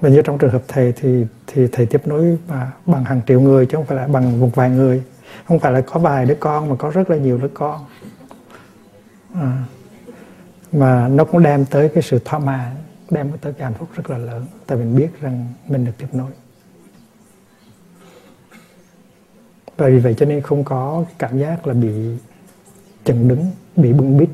Và 0.00 0.08
như 0.08 0.22
trong 0.22 0.38
trường 0.38 0.50
hợp 0.50 0.62
thầy 0.68 0.92
thì 0.92 1.26
thì 1.46 1.66
thầy 1.72 1.86
tiếp 1.86 2.06
nối 2.06 2.38
mà 2.48 2.72
bằng 2.86 3.04
hàng 3.04 3.20
triệu 3.26 3.40
người 3.40 3.66
chứ 3.66 3.76
không 3.76 3.86
phải 3.86 3.96
là 3.96 4.06
bằng 4.06 4.40
một 4.40 4.50
vài 4.54 4.70
người. 4.70 5.02
Không 5.48 5.58
phải 5.58 5.72
là 5.72 5.80
có 5.80 6.00
vài 6.00 6.26
đứa 6.26 6.34
con 6.40 6.68
mà 6.68 6.76
có 6.78 6.90
rất 6.90 7.10
là 7.10 7.16
nhiều 7.16 7.38
đứa 7.38 7.48
con. 7.54 7.84
À, 9.34 9.64
mà 10.72 11.08
nó 11.08 11.24
cũng 11.24 11.42
đem 11.42 11.64
tới 11.64 11.88
cái 11.88 12.02
sự 12.02 12.18
thỏa 12.24 12.38
mãn 12.38 12.76
đem 13.10 13.30
tới 13.40 13.52
cái 13.52 13.64
hạnh 13.64 13.74
phúc 13.78 13.88
rất 13.94 14.10
là 14.10 14.18
lớn. 14.18 14.46
Tại 14.66 14.78
mình 14.78 14.96
biết 14.96 15.20
rằng 15.20 15.48
mình 15.68 15.84
được 15.84 15.92
tiếp 15.98 16.06
nối. 16.12 16.30
Và 19.76 19.88
vì 19.88 19.98
vậy 19.98 20.14
cho 20.18 20.26
nên 20.26 20.40
không 20.40 20.64
có 20.64 21.04
cảm 21.18 21.38
giác 21.38 21.66
là 21.66 21.74
bị 21.74 22.18
chừng 23.04 23.28
đứng 23.28 23.46
bị 23.76 23.92
bưng 23.92 24.18
bít. 24.18 24.30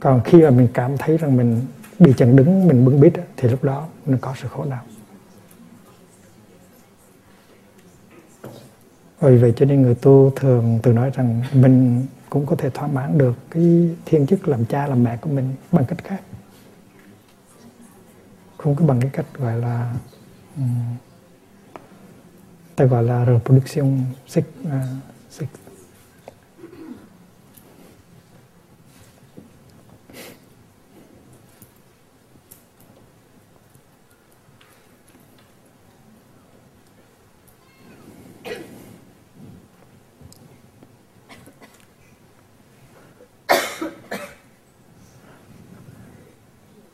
Còn 0.00 0.20
khi 0.24 0.42
mà 0.42 0.50
mình 0.50 0.68
cảm 0.74 0.98
thấy 0.98 1.18
rằng 1.18 1.36
mình 1.36 1.60
bị 1.98 2.12
chẳng 2.16 2.36
đứng 2.36 2.68
mình 2.68 2.84
bưng 2.84 3.00
bít 3.00 3.12
thì 3.36 3.48
lúc 3.48 3.64
đó 3.64 3.88
mình 4.06 4.18
có 4.20 4.34
sự 4.42 4.48
khổ 4.48 4.64
đau. 4.70 4.82
Vì 9.20 9.36
vậy 9.36 9.52
cho 9.56 9.66
nên 9.66 9.82
người 9.82 9.94
tu 9.94 10.32
thường 10.36 10.78
từ 10.82 10.92
nói 10.92 11.10
rằng 11.14 11.42
mình 11.52 12.06
cũng 12.30 12.46
có 12.46 12.56
thể 12.56 12.70
thỏa 12.70 12.88
mãn 12.88 13.18
được 13.18 13.34
cái 13.50 13.90
thiên 14.04 14.26
chức 14.26 14.48
làm 14.48 14.64
cha 14.64 14.86
làm 14.86 15.04
mẹ 15.04 15.16
của 15.16 15.30
mình 15.30 15.54
bằng 15.72 15.84
cách 15.84 16.04
khác. 16.04 16.20
Không 18.56 18.76
có 18.76 18.84
bằng 18.84 19.00
cái 19.00 19.10
cách 19.12 19.26
gọi 19.38 19.58
là 19.58 19.94
um, 20.56 20.96
ta 22.76 22.84
gọi 22.84 23.02
là 23.02 23.26
reproduction 23.26 24.00
sex, 24.26 24.44
uh, 24.62 24.70
à, 24.70 24.86
sex 25.30 25.48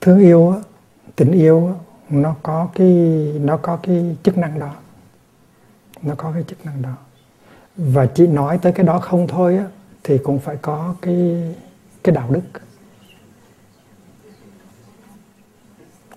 thương 0.05 0.19
yêu 0.19 0.55
tình 1.17 1.33
yêu 1.33 1.77
nó 2.11 2.37
có 2.43 2.69
cái, 2.75 2.89
nó 3.41 3.57
có 3.57 3.77
cái 3.83 4.17
chức 4.23 4.39
năng 4.39 4.59
đó. 4.59 4.75
Nó 6.03 6.15
có 6.15 6.33
cái 6.33 6.43
chức 6.49 6.67
năng 6.67 6.83
đó. 6.83 6.95
Và 7.77 8.07
chỉ 8.07 8.27
nói 8.27 8.59
tới 8.59 8.73
cái 8.73 8.87
đó 8.87 8.99
không 8.99 9.29
thôi 9.29 9.57
á, 9.57 9.65
thì 10.03 10.19
cũng 10.19 10.39
phải 10.39 10.57
có 10.57 10.95
cái 11.03 11.45
cái 12.05 12.15
đạo 12.15 12.31
đức. 12.31 12.41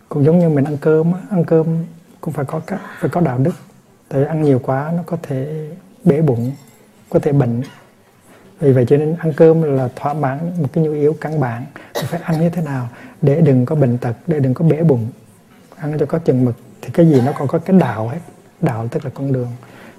Cũng 0.10 0.24
giống 0.24 0.40
như 0.40 0.50
mình 0.50 0.66
ăn 0.66 0.78
cơm 0.82 1.14
ăn 1.30 1.44
cơm 1.46 1.86
cũng 2.22 2.34
phải 2.34 2.46
có 2.46 2.62
cái, 2.68 2.80
phải 3.00 3.10
có 3.10 3.22
đạo 3.22 3.38
đức. 3.38 3.54
Tại 4.10 4.22
vì 4.22 4.28
ăn 4.28 4.42
nhiều 4.42 4.60
quá 4.64 4.92
nó 4.96 5.04
có 5.06 5.18
thể 5.24 5.70
bể 6.04 6.22
bụng, 6.22 6.52
có 7.10 7.20
thể 7.20 7.32
bệnh. 7.32 7.62
Vì 8.60 8.72
vậy 8.72 8.86
cho 8.90 8.98
nên 8.98 9.16
ăn 9.16 9.34
cơm 9.38 9.62
là 9.62 9.90
thỏa 9.96 10.14
mãn 10.14 10.52
một 10.62 10.68
cái 10.74 10.84
nhu 10.84 10.92
yếu 10.92 11.16
căn 11.22 11.40
bản. 11.40 11.66
Phải 11.94 12.22
ăn 12.22 12.40
như 12.40 12.50
thế 12.50 12.62
nào? 12.62 12.90
Để 13.22 13.42
đừng 13.42 13.66
có 13.66 13.76
bệnh 13.76 13.98
tật 13.98 14.16
để 14.28 14.40
đừng 14.40 14.54
có 14.54 14.66
bể 14.66 14.84
bụng. 14.84 15.08
Ăn 15.76 15.98
cho 16.00 16.06
có 16.06 16.20
chừng 16.20 16.46
mực 16.46 16.56
thì 16.82 16.90
cái 16.94 17.10
gì 17.10 17.22
nó 17.26 17.32
còn 17.38 17.48
có 17.48 17.60
cái 17.60 17.80
đạo 17.80 18.08
hết. 18.08 18.20
Đạo 18.62 18.88
tức 18.88 19.06
là 19.06 19.12
con 19.14 19.34
đường. 19.34 19.52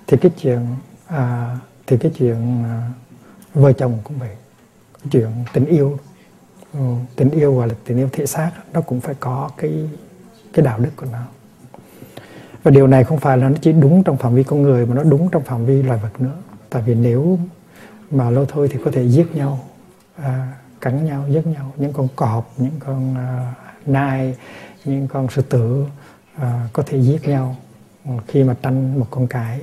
Thì 0.07 0.17
cái 0.17 0.33
chuyện 0.43 0.67
à, 1.07 1.57
thì 1.87 1.97
cái 1.97 2.13
chuyện 2.19 2.65
à, 2.65 2.91
vợ 3.55 3.73
chồng 3.73 3.99
cũng 4.05 4.19
vậy. 4.19 4.37
Chuyện 5.11 5.29
tình 5.53 5.65
yêu. 5.65 5.99
Ừ, 6.73 6.81
tình 7.17 7.31
yêu 7.31 7.57
gọi 7.57 7.69
là 7.69 7.75
tình 7.85 7.97
yêu 7.97 8.09
thể 8.13 8.27
xác 8.27 8.51
nó 8.73 8.81
cũng 8.81 9.01
phải 9.01 9.15
có 9.21 9.51
cái 9.57 9.89
cái 10.53 10.65
đạo 10.65 10.79
đức 10.79 10.91
của 10.97 11.07
nó. 11.13 11.23
Và 12.63 12.71
điều 12.71 12.87
này 12.87 13.05
không 13.05 13.19
phải 13.19 13.39
là 13.39 13.49
nó 13.49 13.55
chỉ 13.61 13.73
đúng 13.73 14.03
trong 14.03 14.17
phạm 14.17 14.35
vi 14.35 14.43
con 14.43 14.63
người 14.63 14.87
mà 14.87 14.95
nó 14.95 15.03
đúng 15.03 15.29
trong 15.31 15.43
phạm 15.43 15.67
vi 15.67 15.83
loài 15.83 16.01
vật 16.03 16.21
nữa. 16.21 16.35
Tại 16.71 16.83
vì 16.87 16.95
nếu 16.95 17.39
mà 18.11 18.31
lâu 18.31 18.47
thôi 18.49 18.69
thì 18.73 18.79
có 18.85 18.91
thể 18.91 19.09
giết 19.09 19.37
nhau. 19.37 19.61
À, 20.17 20.53
cắn 20.81 21.05
nhau 21.05 21.25
giết 21.29 21.47
nhau. 21.47 21.73
Những 21.77 21.93
con 21.93 22.09
cọp 22.17 22.53
những 22.57 22.73
con 22.79 23.13
uh, 23.13 23.89
nai 23.89 24.37
những 24.85 25.09
con 25.09 25.31
sư 25.31 25.43
tử 25.43 25.87
uh, 26.37 26.43
có 26.73 26.83
thể 26.87 27.01
giết 27.01 27.29
nhau 27.29 27.57
khi 28.27 28.45
mà 28.45 28.57
tranh 28.63 29.01
một 29.01 29.07
con 29.11 29.27
cái. 29.27 29.61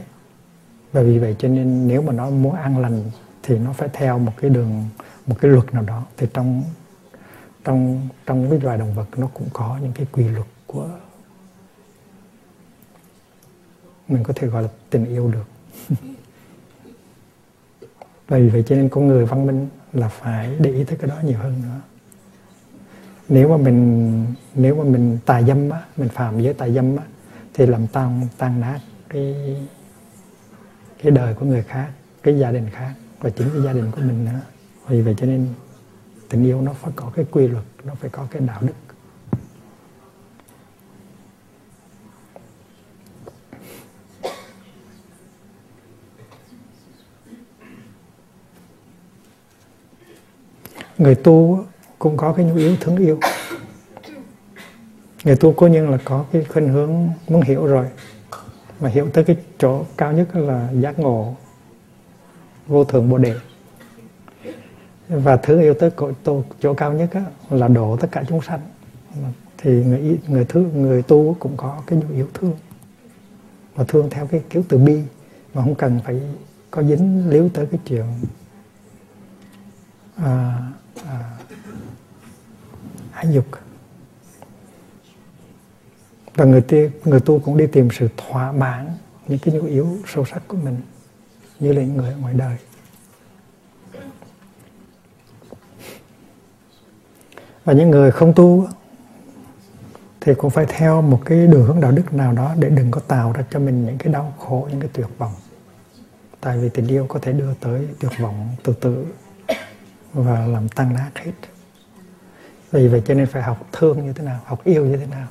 Và 0.91 1.01
vì 1.01 1.19
vậy 1.19 1.35
cho 1.39 1.47
nên 1.47 1.87
nếu 1.87 2.01
mà 2.01 2.13
nó 2.13 2.29
muốn 2.29 2.55
an 2.55 2.77
lành 2.79 3.03
thì 3.43 3.57
nó 3.57 3.73
phải 3.73 3.89
theo 3.93 4.19
một 4.19 4.31
cái 4.37 4.49
đường 4.49 4.89
một 5.27 5.35
cái 5.41 5.51
luật 5.51 5.73
nào 5.73 5.83
đó. 5.83 6.05
Thì 6.17 6.27
trong 6.33 6.63
trong 7.63 8.07
trong 8.25 8.49
cái 8.49 8.59
loài 8.59 8.77
động 8.77 8.93
vật 8.93 9.07
nó 9.17 9.27
cũng 9.33 9.47
có 9.53 9.79
những 9.81 9.93
cái 9.93 10.05
quy 10.11 10.23
luật 10.27 10.47
của 10.67 10.89
mình 14.07 14.23
có 14.23 14.33
thể 14.35 14.47
gọi 14.47 14.63
là 14.63 14.69
tình 14.89 15.05
yêu 15.05 15.31
được. 15.31 15.45
Vì 18.27 18.49
vậy 18.49 18.63
cho 18.67 18.75
nên 18.75 18.89
con 18.89 19.07
người 19.07 19.25
văn 19.25 19.45
minh 19.45 19.67
là 19.95 20.07
phải 20.07 20.55
để 20.59 20.71
ý 20.71 20.83
tới 20.83 20.97
cái 20.97 21.09
đó 21.09 21.15
nhiều 21.23 21.37
hơn 21.37 21.61
nữa. 21.63 21.81
Nếu 23.29 23.49
mà 23.49 23.57
mình, 23.57 24.25
nếu 24.55 24.75
mà 24.75 24.83
mình 24.83 25.17
tà 25.25 25.41
dâm 25.41 25.69
á, 25.69 25.81
mình 25.97 26.09
phạm 26.09 26.41
giới 26.41 26.53
tà 26.53 26.69
dâm 26.69 26.95
á, 26.95 27.03
thì 27.53 27.65
làm 27.65 27.87
tan 27.87 28.27
tan 28.37 28.61
nát 28.61 28.79
cái 29.09 29.35
cái 31.03 31.11
đời 31.11 31.33
của 31.33 31.45
người 31.45 31.63
khác, 31.63 31.89
cái 32.23 32.39
gia 32.39 32.51
đình 32.51 32.69
khác 32.69 32.93
và 33.19 33.29
chính 33.29 33.49
cái 33.49 33.61
gia 33.61 33.73
đình 33.73 33.91
của 33.91 34.01
mình 34.01 34.25
nữa. 34.25 34.39
Vì 34.87 35.01
vậy 35.01 35.15
cho 35.17 35.25
nên 35.25 35.47
tình 36.29 36.43
yêu 36.43 36.61
nó 36.61 36.73
phải 36.73 36.91
có 36.95 37.11
cái 37.15 37.25
quy 37.31 37.47
luật, 37.47 37.65
nó 37.83 37.93
phải 37.95 38.09
có 38.09 38.27
cái 38.31 38.41
đạo 38.41 38.61
đức. 38.61 38.73
Người 50.97 51.15
tu 51.15 51.65
cũng 51.99 52.17
có 52.17 52.33
cái 52.33 52.45
nhu 52.45 52.55
yếu 52.55 52.75
thương 52.81 52.97
yêu. 52.97 53.19
Người 55.23 55.35
tu 55.35 55.53
cố 55.53 55.67
nhiên 55.67 55.89
là 55.89 55.97
có 56.03 56.25
cái 56.31 56.43
khuynh 56.43 56.69
hướng 56.69 57.09
muốn 57.27 57.41
hiểu 57.41 57.65
rồi. 57.65 57.85
Mà 58.79 58.89
hiểu 58.89 59.09
tới 59.13 59.23
cái 59.23 59.37
chỗ 59.57 59.83
cao 59.97 60.13
nhất 60.13 60.35
là 60.35 60.69
giác 60.71 60.99
ngộ 60.99 61.35
vô 62.67 62.83
thường 62.83 63.09
bồ 63.09 63.17
đề. 63.17 63.35
Và 65.09 65.37
thứ 65.37 65.61
yêu 65.61 65.73
tới 65.73 65.91
chỗ, 66.25 66.43
chỗ 66.59 66.73
cao 66.73 66.93
nhất 66.93 67.09
á, 67.13 67.23
là 67.49 67.67
độ 67.67 67.97
tất 67.97 68.07
cả 68.11 68.23
chúng 68.27 68.41
sanh. 68.41 68.59
Thì 69.57 69.83
người 69.83 70.19
người 70.27 70.45
thứ 70.45 70.65
người 70.73 71.01
tu 71.01 71.35
cũng 71.39 71.57
có 71.57 71.81
cái 71.87 71.99
nhu 71.99 72.15
yếu 72.15 72.27
thương. 72.33 72.53
Và 73.75 73.83
thương 73.87 74.09
theo 74.09 74.27
cái 74.27 74.41
kiểu 74.49 74.63
từ 74.69 74.77
bi 74.77 75.01
mà 75.53 75.61
không 75.61 75.75
cần 75.75 75.99
phải 76.05 76.21
có 76.71 76.83
dính 76.83 77.29
líu 77.29 77.49
tới 77.49 77.65
cái 77.71 77.79
chuyện 77.85 78.05
à, 80.15 80.57
À. 81.03 81.37
ái 83.11 83.33
dục. 83.33 83.45
Và 86.35 86.45
người 86.45 86.61
tu, 86.61 86.77
người 87.05 87.19
tu 87.19 87.39
cũng 87.39 87.57
đi 87.57 87.67
tìm 87.67 87.89
sự 87.91 88.09
thỏa 88.17 88.51
mãn 88.51 88.97
những 89.27 89.39
cái 89.39 89.53
nhu 89.53 89.65
yếu 89.65 89.97
sâu 90.07 90.25
sắc 90.25 90.47
của 90.47 90.57
mình 90.57 90.77
như 91.59 91.73
là 91.73 91.81
những 91.81 91.97
người 91.97 92.11
ở 92.11 92.17
ngoài 92.17 92.33
đời. 92.33 92.57
Và 97.65 97.73
những 97.73 97.89
người 97.89 98.11
không 98.11 98.33
tu 98.35 98.67
thì 100.21 100.33
cũng 100.37 100.51
phải 100.51 100.65
theo 100.69 101.01
một 101.01 101.21
cái 101.25 101.47
đường 101.47 101.65
hướng 101.65 101.81
đạo 101.81 101.91
đức 101.91 102.13
nào 102.13 102.33
đó 102.33 102.55
để 102.59 102.69
đừng 102.69 102.91
có 102.91 103.01
tạo 103.07 103.31
ra 103.31 103.43
cho 103.51 103.59
mình 103.59 103.85
những 103.85 103.97
cái 103.97 104.13
đau 104.13 104.33
khổ 104.39 104.67
những 104.71 104.79
cái 104.79 104.89
tuyệt 104.93 105.07
vọng. 105.17 105.33
Tại 106.41 106.57
vì 106.57 106.69
tình 106.69 106.87
yêu 106.87 107.05
có 107.09 107.19
thể 107.19 107.33
đưa 107.33 107.53
tới 107.53 107.87
tuyệt 107.99 108.11
vọng 108.19 108.49
từ 108.63 108.73
từ 108.81 109.05
và 110.15 110.45
làm 110.45 110.69
tăng 110.69 110.93
nát 110.93 111.11
hết. 111.15 111.31
Vì 112.71 112.87
vậy 112.87 113.01
cho 113.05 113.13
nên 113.13 113.27
phải 113.27 113.43
học 113.43 113.67
thương 113.71 114.05
như 114.05 114.13
thế 114.13 114.23
nào, 114.23 114.39
học 114.45 114.63
yêu 114.63 114.85
như 114.85 114.97
thế 114.97 115.05
nào 115.05 115.27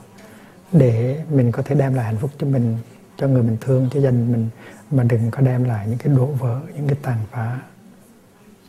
để 0.73 1.25
mình 1.31 1.53
có 1.53 1.63
thể 1.63 1.75
đem 1.75 1.95
lại 1.95 2.05
hạnh 2.05 2.17
phúc 2.21 2.31
cho 2.39 2.47
mình, 2.47 2.79
cho 3.17 3.29
người 3.29 3.43
mình 3.43 3.57
thương, 3.61 3.89
cho 3.93 4.01
gia 4.01 4.11
đình 4.11 4.33
mình, 4.33 4.49
mà 4.91 5.03
đừng 5.03 5.31
có 5.31 5.41
đem 5.41 5.65
lại 5.65 5.87
những 5.89 5.99
cái 5.99 6.15
đổ 6.15 6.27
vỡ, 6.27 6.61
những 6.75 6.89
cái 6.89 6.99
tàn 7.03 7.19
phá, 7.31 7.61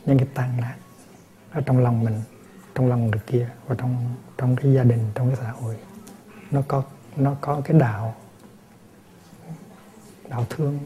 những 0.06 0.18
cái 0.18 0.28
tàn 0.34 0.56
nát 0.60 0.74
ở 1.50 1.60
trong 1.60 1.78
lòng 1.78 2.04
mình, 2.04 2.20
trong 2.74 2.88
lòng 2.88 3.10
người 3.10 3.20
kia 3.26 3.48
và 3.66 3.74
trong 3.78 4.14
trong 4.38 4.56
cái 4.56 4.72
gia 4.72 4.82
đình, 4.82 5.00
trong 5.14 5.28
cái 5.28 5.36
xã 5.42 5.50
hội. 5.50 5.76
Nó 6.50 6.62
có 6.68 6.82
nó 7.16 7.36
có 7.40 7.60
cái 7.64 7.78
đạo 7.78 8.14
đạo 10.28 10.46
thương. 10.50 10.78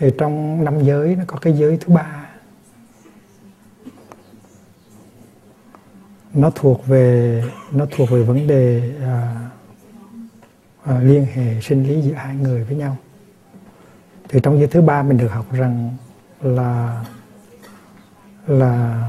Thì 0.00 0.10
trong 0.18 0.64
năm 0.64 0.84
giới 0.84 1.16
nó 1.16 1.24
có 1.26 1.36
cái 1.36 1.52
giới 1.52 1.76
thứ 1.76 1.94
ba. 1.94 2.26
Nó 6.34 6.50
thuộc 6.50 6.86
về 6.86 7.42
nó 7.72 7.86
thuộc 7.90 8.10
về 8.10 8.22
vấn 8.22 8.46
đề 8.46 8.92
à, 9.02 9.48
à, 10.84 11.00
liên 11.00 11.26
hệ 11.34 11.60
sinh 11.60 11.88
lý 11.88 12.02
giữa 12.02 12.14
hai 12.14 12.36
người 12.36 12.64
với 12.64 12.76
nhau. 12.76 12.96
Thì 14.28 14.40
trong 14.42 14.58
giới 14.58 14.66
thứ 14.66 14.82
ba 14.82 15.02
mình 15.02 15.18
được 15.18 15.32
học 15.32 15.52
rằng 15.52 15.96
là 16.40 17.04
là 18.46 19.04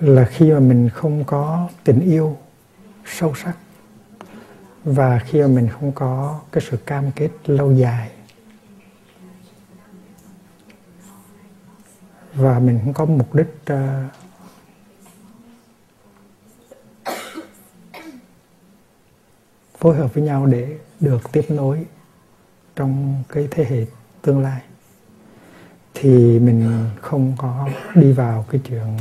là 0.00 0.24
khi 0.24 0.52
mà 0.52 0.60
mình 0.60 0.88
không 0.88 1.24
có 1.24 1.68
tình 1.84 2.00
yêu 2.00 2.38
sâu 3.04 3.34
sắc 3.34 3.56
và 4.90 5.18
khi 5.18 5.40
mà 5.40 5.46
mình 5.46 5.68
không 5.68 5.92
có 5.92 6.40
cái 6.52 6.64
sự 6.70 6.76
cam 6.76 7.10
kết 7.16 7.30
lâu 7.46 7.72
dài 7.72 8.10
và 12.34 12.58
mình 12.58 12.80
không 12.84 12.92
có 12.94 13.04
mục 13.04 13.34
đích 13.34 13.54
uh, 13.72 13.78
phối 19.78 19.96
hợp 19.96 20.14
với 20.14 20.24
nhau 20.24 20.46
để 20.46 20.78
được 21.00 21.32
tiếp 21.32 21.44
nối 21.48 21.86
trong 22.76 23.22
cái 23.28 23.48
thế 23.50 23.64
hệ 23.64 23.86
tương 24.22 24.42
lai 24.42 24.62
thì 25.94 26.38
mình 26.38 26.86
không 27.00 27.34
có 27.38 27.68
đi 27.94 28.12
vào 28.12 28.44
cái 28.50 28.60
chuyện 28.64 28.96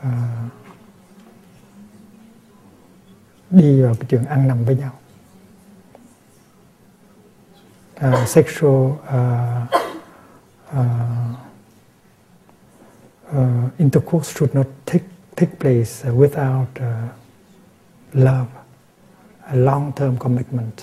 uh, 0.00 0.59
đi 3.50 3.82
vào 3.82 3.94
cái 3.94 4.06
chuyện 4.08 4.24
ăn 4.24 4.48
nằm 4.48 4.64
với 4.64 4.76
nhau 4.76 4.92
uh, 8.06 8.28
sexual 8.28 8.72
uh, 8.72 9.68
uh, 10.72 11.36
uh, 13.36 13.78
intercourse 13.78 14.32
should 14.32 14.54
not 14.54 14.66
take 14.86 15.04
take 15.36 15.58
place 15.58 16.04
without 16.04 16.68
uh, 16.80 17.08
love, 18.12 18.50
a 19.46 19.56
long-term 19.56 20.16
commitment. 20.16 20.74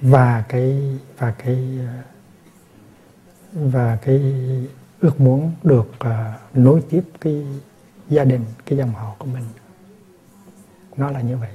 Và 0.00 0.44
cái 0.48 0.98
và 1.18 1.30
cái 1.38 1.78
à, 1.86 2.02
và 3.52 3.98
cái 4.02 4.22
ước 5.00 5.20
muốn 5.20 5.52
được 5.62 5.90
uh, 6.00 6.56
nối 6.56 6.82
tiếp 6.90 7.02
cái 7.20 7.46
gia 8.08 8.24
đình, 8.24 8.44
cái 8.66 8.78
dòng 8.78 8.94
họ 8.94 9.14
của 9.18 9.26
mình. 9.26 9.44
Nó 10.96 11.10
là 11.10 11.20
như 11.20 11.36
vậy. 11.36 11.50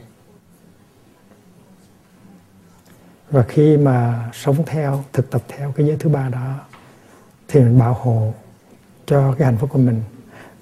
Và 3.30 3.44
khi 3.44 3.78
mà 3.78 4.30
sống 4.34 4.64
theo, 4.66 5.04
thực 5.14 5.32
tập 5.32 5.42
theo 5.48 5.72
cái 5.72 5.88
giới 5.88 5.98
thứ 5.98 6.10
ba 6.10 6.30
đó 6.30 6.56
thì 7.48 7.60
mình 7.60 7.80
bảo 7.80 7.94
hộ 7.94 8.34
cho 9.06 9.36
cái 9.38 9.46
hạnh 9.46 9.58
phúc 9.58 9.70
của 9.74 9.80
mình. 9.80 10.02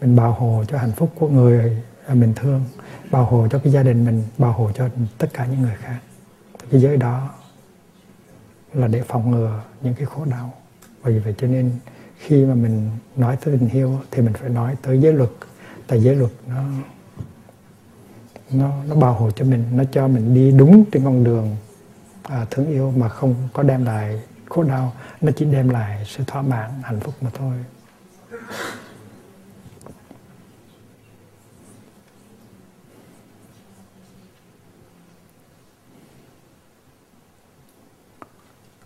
Mình 0.02 0.16
bảo 0.16 0.32
hộ 0.32 0.64
cho 0.68 0.78
hạnh 0.78 0.92
phúc 0.92 1.12
của 1.16 1.30
người 1.30 1.84
mình 2.14 2.34
thương. 2.36 2.64
Bảo 3.12 3.26
hộ 3.26 3.48
cho 3.48 3.60
cái 3.60 3.74
gia 3.74 3.84
đình 3.84 4.06
mình. 4.06 4.24
Bảo 4.38 4.52
hộ 4.52 4.72
cho 4.72 4.90
tất 5.18 5.28
cả 5.34 5.46
những 5.46 5.62
người 5.62 5.76
khác. 5.76 6.00
Cái 6.72 6.82
giới 6.82 6.98
đó 6.98 7.30
là 8.74 8.88
để 8.88 9.04
phòng 9.08 9.32
ngừa 9.32 9.64
những 9.82 9.94
cái 9.94 10.06
khổ 10.06 10.26
đau. 10.26 10.54
Vì 11.04 11.20
vậy 11.20 11.36
cho 11.38 11.48
nên 11.48 11.72
khi 12.18 12.46
mà 12.46 12.54
mình 12.54 12.92
nói 13.16 13.38
tới 13.46 13.58
tình 13.60 13.70
yêu 13.70 14.00
thì 14.12 14.22
mình 14.22 14.34
phải 14.34 14.50
nói 14.50 14.76
tới 14.82 15.02
giới 15.02 15.14
luật 15.14 15.30
tại 15.88 16.04
giới 16.04 16.16
luật 16.16 16.32
nó 16.48 16.64
nó 18.52 18.84
nó 18.88 18.96
bảo 18.96 19.14
hộ 19.14 19.32
cho 19.32 19.46
mình 19.46 19.64
nó 19.72 19.84
cho 19.92 20.08
mình 20.08 20.34
đi 20.34 20.52
đúng 20.52 20.86
trên 20.92 21.04
con 21.04 21.24
đường 21.24 21.56
à, 22.24 22.46
thương 22.52 22.68
yêu 22.68 22.94
mà 22.98 23.10
không 23.10 23.36
có 23.54 23.64
đem 23.64 23.86
lại 23.86 24.22
khổ 24.50 24.64
đau. 24.64 24.94
Nó 25.22 25.32
chỉ 25.36 25.46
đem 25.46 25.70
lại 25.70 26.04
sự 26.08 26.24
thỏa 26.28 26.42
mãn 26.42 26.72
hạnh 26.84 27.00
phúc 27.00 27.14
mà 27.22 27.30
thôi. 27.34 27.58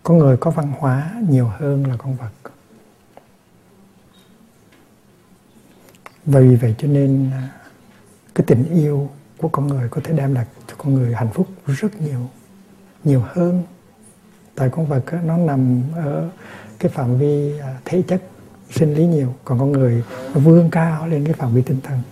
Con 0.02 0.18
người 0.18 0.36
có 0.36 0.50
văn 0.50 0.72
hóa 0.78 1.12
nhiều 1.28 1.48
hơn 1.48 1.86
là 1.86 1.96
con 1.96 2.16
vật. 2.16 2.52
Và 6.26 6.40
vì 6.40 6.56
vậy 6.56 6.74
cho 6.78 6.88
nên 6.88 7.30
à, 7.32 7.48
cái 8.34 8.44
tình 8.46 8.64
yêu 8.70 9.10
của 9.38 9.48
con 9.48 9.66
người 9.66 9.88
có 9.88 10.00
thể 10.04 10.12
đem 10.12 10.34
lại 10.34 10.46
cho 10.66 10.74
con 10.78 10.94
người 10.94 11.14
hạnh 11.14 11.32
phúc 11.34 11.46
rất 11.66 12.00
nhiều 12.02 12.28
nhiều 13.04 13.22
hơn. 13.28 13.62
Tại 14.54 14.68
con 14.72 14.86
vật 14.86 15.04
nó 15.24 15.36
nằm 15.36 15.82
ở 15.94 16.28
cái 16.78 16.90
phạm 16.90 17.18
vi 17.18 17.58
à, 17.58 17.78
thể 17.84 18.02
chất 18.02 18.22
sinh 18.70 18.94
lý 18.94 19.06
nhiều, 19.06 19.34
còn 19.44 19.58
con 19.58 19.72
người 19.72 20.04
nó 20.34 20.40
vươn 20.40 20.70
cao 20.70 21.08
lên 21.08 21.24
cái 21.24 21.34
phạm 21.34 21.54
vi 21.54 21.62
tinh 21.62 21.80
thần. 21.82 22.02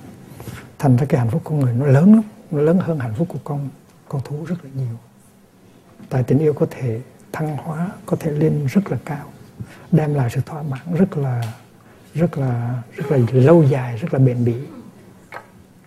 Thành 0.78 0.96
ra 0.96 1.06
cái 1.08 1.20
hạnh 1.20 1.30
phúc 1.30 1.42
con 1.44 1.60
người 1.60 1.74
nó 1.74 1.86
lớn 1.86 2.12
lắm, 2.12 2.22
nó 2.50 2.60
lớn 2.60 2.78
hơn 2.80 2.98
hạnh 2.98 3.14
phúc 3.18 3.28
của 3.30 3.38
con 3.44 3.68
con 4.08 4.22
thú 4.24 4.44
rất 4.44 4.64
là 4.64 4.70
nhiều. 4.74 4.96
Tại 6.08 6.22
tình 6.22 6.38
yêu 6.38 6.52
có 6.52 6.66
thể 6.70 7.00
thăng 7.32 7.56
hóa 7.56 7.90
có 8.06 8.16
thể 8.20 8.30
lên 8.30 8.66
rất 8.66 8.90
là 8.90 8.98
cao, 9.04 9.24
đem 9.92 10.14
lại 10.14 10.30
sự 10.34 10.40
thỏa 10.46 10.62
mãn 10.62 10.94
rất 10.94 11.16
là 11.16 11.42
rất 12.14 12.38
là 12.38 12.82
rất 12.96 13.10
là 13.10 13.18
lâu 13.32 13.62
dài 13.62 13.96
rất 13.96 14.12
là 14.12 14.18
bền 14.18 14.44
bỉ. 14.44 14.54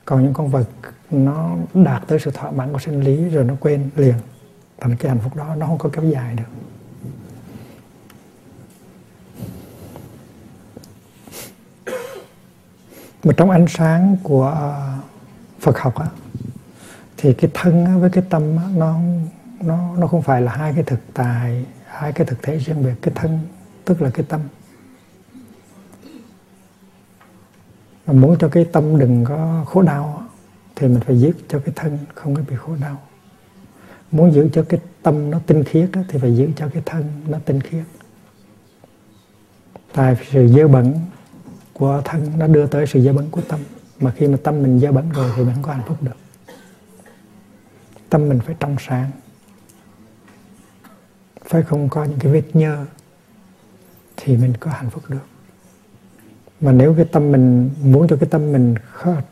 Còn 0.06 0.24
những 0.24 0.34
con 0.34 0.50
vật 0.50 0.68
nó 1.12 1.56
đạt 1.74 2.04
tới 2.08 2.20
sự 2.20 2.32
thỏa 2.32 2.52
mãn 2.52 2.74
của 2.74 2.80
sinh 2.80 3.02
lý 3.02 3.30
rồi 3.30 3.44
nó 3.44 3.54
quên 3.60 3.90
liền 3.96 4.16
thành 4.80 4.96
cái 4.96 5.10
hạnh 5.10 5.20
phúc 5.24 5.36
đó 5.36 5.56
nó 5.56 5.66
không 5.66 5.78
có 5.78 5.90
kéo 5.94 6.06
dài 6.06 6.36
được. 6.36 6.44
Mà 13.24 13.34
trong 13.38 13.50
ánh 13.50 13.66
sáng 13.70 14.18
của 14.24 14.48
ờ, 14.48 14.94
Phật 15.60 15.80
học 15.80 15.96
á, 15.96 16.06
thì 17.18 17.34
cái 17.34 17.52
thân 17.54 18.02
với 18.02 18.10
cái 18.10 18.24
tâm 18.30 18.58
á, 18.58 18.64
nó 18.76 19.00
nó 19.62 19.96
nó 19.98 20.08
không 20.08 20.22
phải 20.22 20.42
là 20.42 20.52
hai 20.52 20.74
cái 20.74 20.84
thực 20.84 21.00
tài 21.14 21.66
hai 21.86 22.12
cái 22.14 22.26
thực 22.26 22.44
thể 22.44 22.58
riêng 22.58 22.84
biệt. 22.84 22.94
Cái 23.02 23.14
thân 23.16 23.40
tức 23.86 24.02
là 24.02 24.10
cái 24.10 24.26
tâm. 24.30 24.42
Mà 28.08 28.14
muốn 28.14 28.38
cho 28.40 28.50
cái 28.50 28.66
tâm 28.72 29.00
đừng 29.00 29.26
có 29.26 29.66
khổ 29.68 29.82
đau 29.82 30.24
thì 30.76 30.88
mình 30.88 31.00
phải 31.00 31.20
giữ 31.20 31.32
cho 31.48 31.60
cái 31.60 31.74
thân 31.76 31.98
không 32.16 32.36
có 32.36 32.42
bị 32.50 32.56
khổ 32.56 32.76
đau. 32.82 33.02
Muốn 34.12 34.34
giữ 34.34 34.50
cho 34.54 34.66
cái 34.70 34.80
tâm 35.02 35.32
nó 35.32 35.40
tinh 35.48 35.64
khiết 35.64 35.90
thì 36.08 36.20
phải 36.20 36.36
giữ 36.36 36.50
cho 36.56 36.68
cái 36.74 36.84
thân 36.86 37.04
nó 37.28 37.38
tinh 37.46 37.62
khiết. 37.62 37.84
Tại 39.94 40.18
sự 40.32 40.48
dơ 40.48 40.68
bẩn 40.68 40.94
của 41.74 42.02
thân 42.06 42.32
nó 42.38 42.48
đưa 42.48 42.68
tới 42.68 42.88
sự 42.88 43.02
dơ 43.02 43.14
bẩn 43.14 43.32
của 43.32 43.42
tâm. 43.42 43.60
Mà 44.00 44.12
khi 44.12 44.28
mà 44.28 44.38
tâm 44.44 44.64
mình 44.64 44.80
dơ 44.80 44.92
bẩn 44.92 45.10
rồi 45.10 45.32
thì 45.36 45.44
mình 45.44 45.54
không 45.54 45.64
có 45.64 45.74
hạnh 45.74 45.84
phúc 45.88 45.98
được. 46.02 46.18
Tâm 48.10 48.30
mình 48.30 48.40
phải 48.40 48.56
trong 48.60 48.76
sáng. 48.80 49.12
Phải 51.46 51.64
không 51.64 51.90
có 51.90 52.04
những 52.04 52.20
cái 52.20 52.32
vết 52.32 52.56
nhơ 52.56 52.86
thì 54.18 54.38
mình 54.38 54.54
có 54.60 54.72
hạnh 54.72 54.90
phúc 54.90 55.04
được 55.08 55.31
mà 56.62 56.72
nếu 56.72 56.94
cái 56.94 57.06
tâm 57.12 57.32
mình 57.32 57.70
muốn 57.84 58.08
cho 58.08 58.16
cái 58.16 58.30
tâm 58.30 58.52
mình 58.52 58.76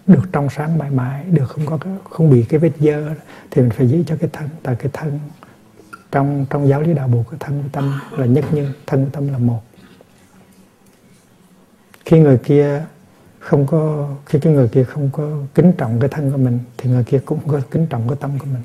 được 0.07 0.23
trong 0.31 0.49
sáng 0.49 0.77
mãi 0.77 0.91
mãi, 0.91 1.23
được 1.31 1.45
không 1.45 1.65
có 1.65 1.77
không 2.09 2.29
bị 2.29 2.43
cái 2.43 2.59
vết 2.59 2.71
dơ, 2.79 3.09
thì 3.51 3.61
mình 3.61 3.71
phải 3.71 3.89
giữ 3.89 4.03
cho 4.07 4.15
cái 4.19 4.29
thân, 4.33 4.49
tại 4.63 4.75
cái 4.79 4.89
thân, 4.93 5.19
trong 6.11 6.45
trong 6.49 6.67
giáo 6.67 6.81
lý 6.81 6.93
đạo 6.93 7.07
buộc 7.07 7.29
cái 7.29 7.37
thân 7.39 7.61
với 7.61 7.69
tâm 7.73 7.99
là 8.17 8.25
nhất 8.25 8.45
như 8.51 8.73
thân 8.87 9.09
tâm 9.11 9.27
là 9.27 9.37
một. 9.37 9.61
Khi 12.05 12.19
người 12.19 12.37
kia 12.37 12.85
không 13.39 13.67
có, 13.67 14.09
khi 14.25 14.39
cái 14.39 14.53
người 14.53 14.67
kia 14.67 14.83
không 14.83 15.09
có 15.13 15.37
kính 15.55 15.71
trọng 15.77 15.99
cái 15.99 16.09
thân 16.09 16.31
của 16.31 16.37
mình, 16.37 16.59
thì 16.77 16.89
người 16.89 17.03
kia 17.03 17.19
cũng 17.25 17.39
có 17.47 17.61
kính 17.71 17.87
trọng 17.87 18.07
cái 18.07 18.17
tâm 18.19 18.39
của 18.39 18.45
mình. 18.45 18.63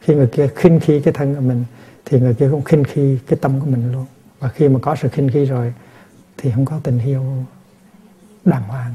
Khi 0.00 0.14
người 0.14 0.26
kia 0.26 0.48
khinh 0.56 0.80
khi 0.80 1.00
cái 1.00 1.14
thân 1.14 1.34
của 1.34 1.40
mình, 1.40 1.64
thì 2.04 2.20
người 2.20 2.34
kia 2.34 2.48
cũng 2.50 2.62
khinh 2.62 2.84
khi 2.84 3.18
cái 3.26 3.38
tâm 3.42 3.60
của 3.60 3.66
mình 3.66 3.92
luôn. 3.92 4.06
Và 4.40 4.48
khi 4.48 4.68
mà 4.68 4.78
có 4.82 4.96
sự 4.96 5.08
khinh 5.08 5.28
khi 5.28 5.44
rồi 5.44 5.72
thì 6.42 6.50
không 6.50 6.64
có 6.64 6.80
tình 6.82 6.98
yêu 6.98 7.44
đàng 8.44 8.62
hoàng. 8.62 8.94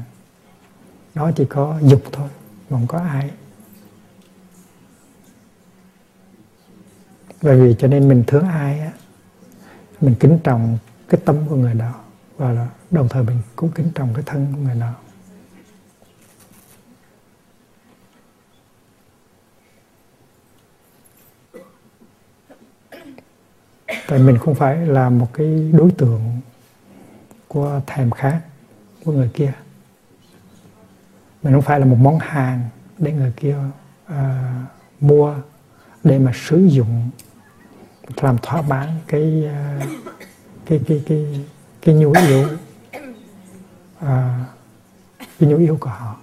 Đó 1.14 1.30
chỉ 1.36 1.44
có 1.44 1.80
dục 1.82 2.02
thôi 2.12 2.28
mà 2.70 2.78
không 2.78 2.86
có 2.86 2.98
ai. 2.98 3.30
Bởi 7.42 7.60
vì 7.60 7.74
cho 7.78 7.88
nên 7.88 8.08
mình 8.08 8.24
thương 8.26 8.48
ai 8.48 8.80
á, 8.80 8.92
mình 10.00 10.14
kính 10.20 10.38
trọng 10.44 10.78
cái 11.08 11.20
tâm 11.24 11.36
của 11.48 11.56
người 11.56 11.74
đó, 11.74 11.94
và 12.36 12.52
là 12.52 12.68
đồng 12.90 13.08
thời 13.08 13.22
mình 13.22 13.38
cũng 13.56 13.70
kính 13.70 13.90
trọng 13.94 14.14
cái 14.14 14.22
thân 14.26 14.46
của 14.52 14.60
người 14.60 14.74
đó. 14.80 14.94
Tại 24.08 24.18
mình 24.18 24.38
không 24.38 24.54
phải 24.54 24.76
là 24.76 25.10
một 25.10 25.28
cái 25.32 25.72
đối 25.72 25.90
tượng 25.90 26.40
của 27.48 27.80
thèm 27.86 28.10
khát 28.10 28.40
của 29.04 29.12
người 29.12 29.30
kia. 29.34 29.52
Mình 31.42 31.52
không 31.52 31.62
phải 31.62 31.80
là 31.80 31.86
một 31.86 31.96
món 32.00 32.18
hàng 32.18 32.68
để 32.98 33.12
người 33.12 33.32
kia 33.36 33.56
uh, 34.12 34.16
mua 35.00 35.34
để 36.04 36.18
mà 36.18 36.32
sử 36.34 36.64
dụng 36.64 37.10
làm 38.16 38.38
thỏa 38.38 38.62
mãn 38.62 38.88
cái 39.06 39.44
uh, 39.46 39.88
cái 40.66 40.80
cái 40.86 41.02
cái 41.06 41.46
cái 41.82 41.94
nhu 41.94 42.12
yếu 42.12 42.42
uh, 42.42 44.08
cái 45.18 45.48
nhu 45.48 45.56
yếu 45.56 45.76
của 45.80 45.90
họ. 45.90 46.16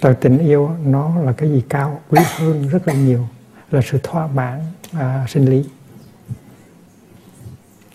Từ 0.00 0.14
tình 0.14 0.38
yêu 0.38 0.70
nó 0.84 1.20
là 1.20 1.32
cái 1.32 1.50
gì 1.50 1.64
cao 1.68 2.00
quý 2.08 2.20
hơn 2.36 2.68
rất 2.68 2.88
là 2.88 2.94
nhiều 2.94 3.28
là 3.70 3.80
sự 3.84 3.98
thỏa 4.02 4.26
mãn 4.26 4.60
uh, 4.96 5.30
sinh 5.30 5.44
lý. 5.44 5.68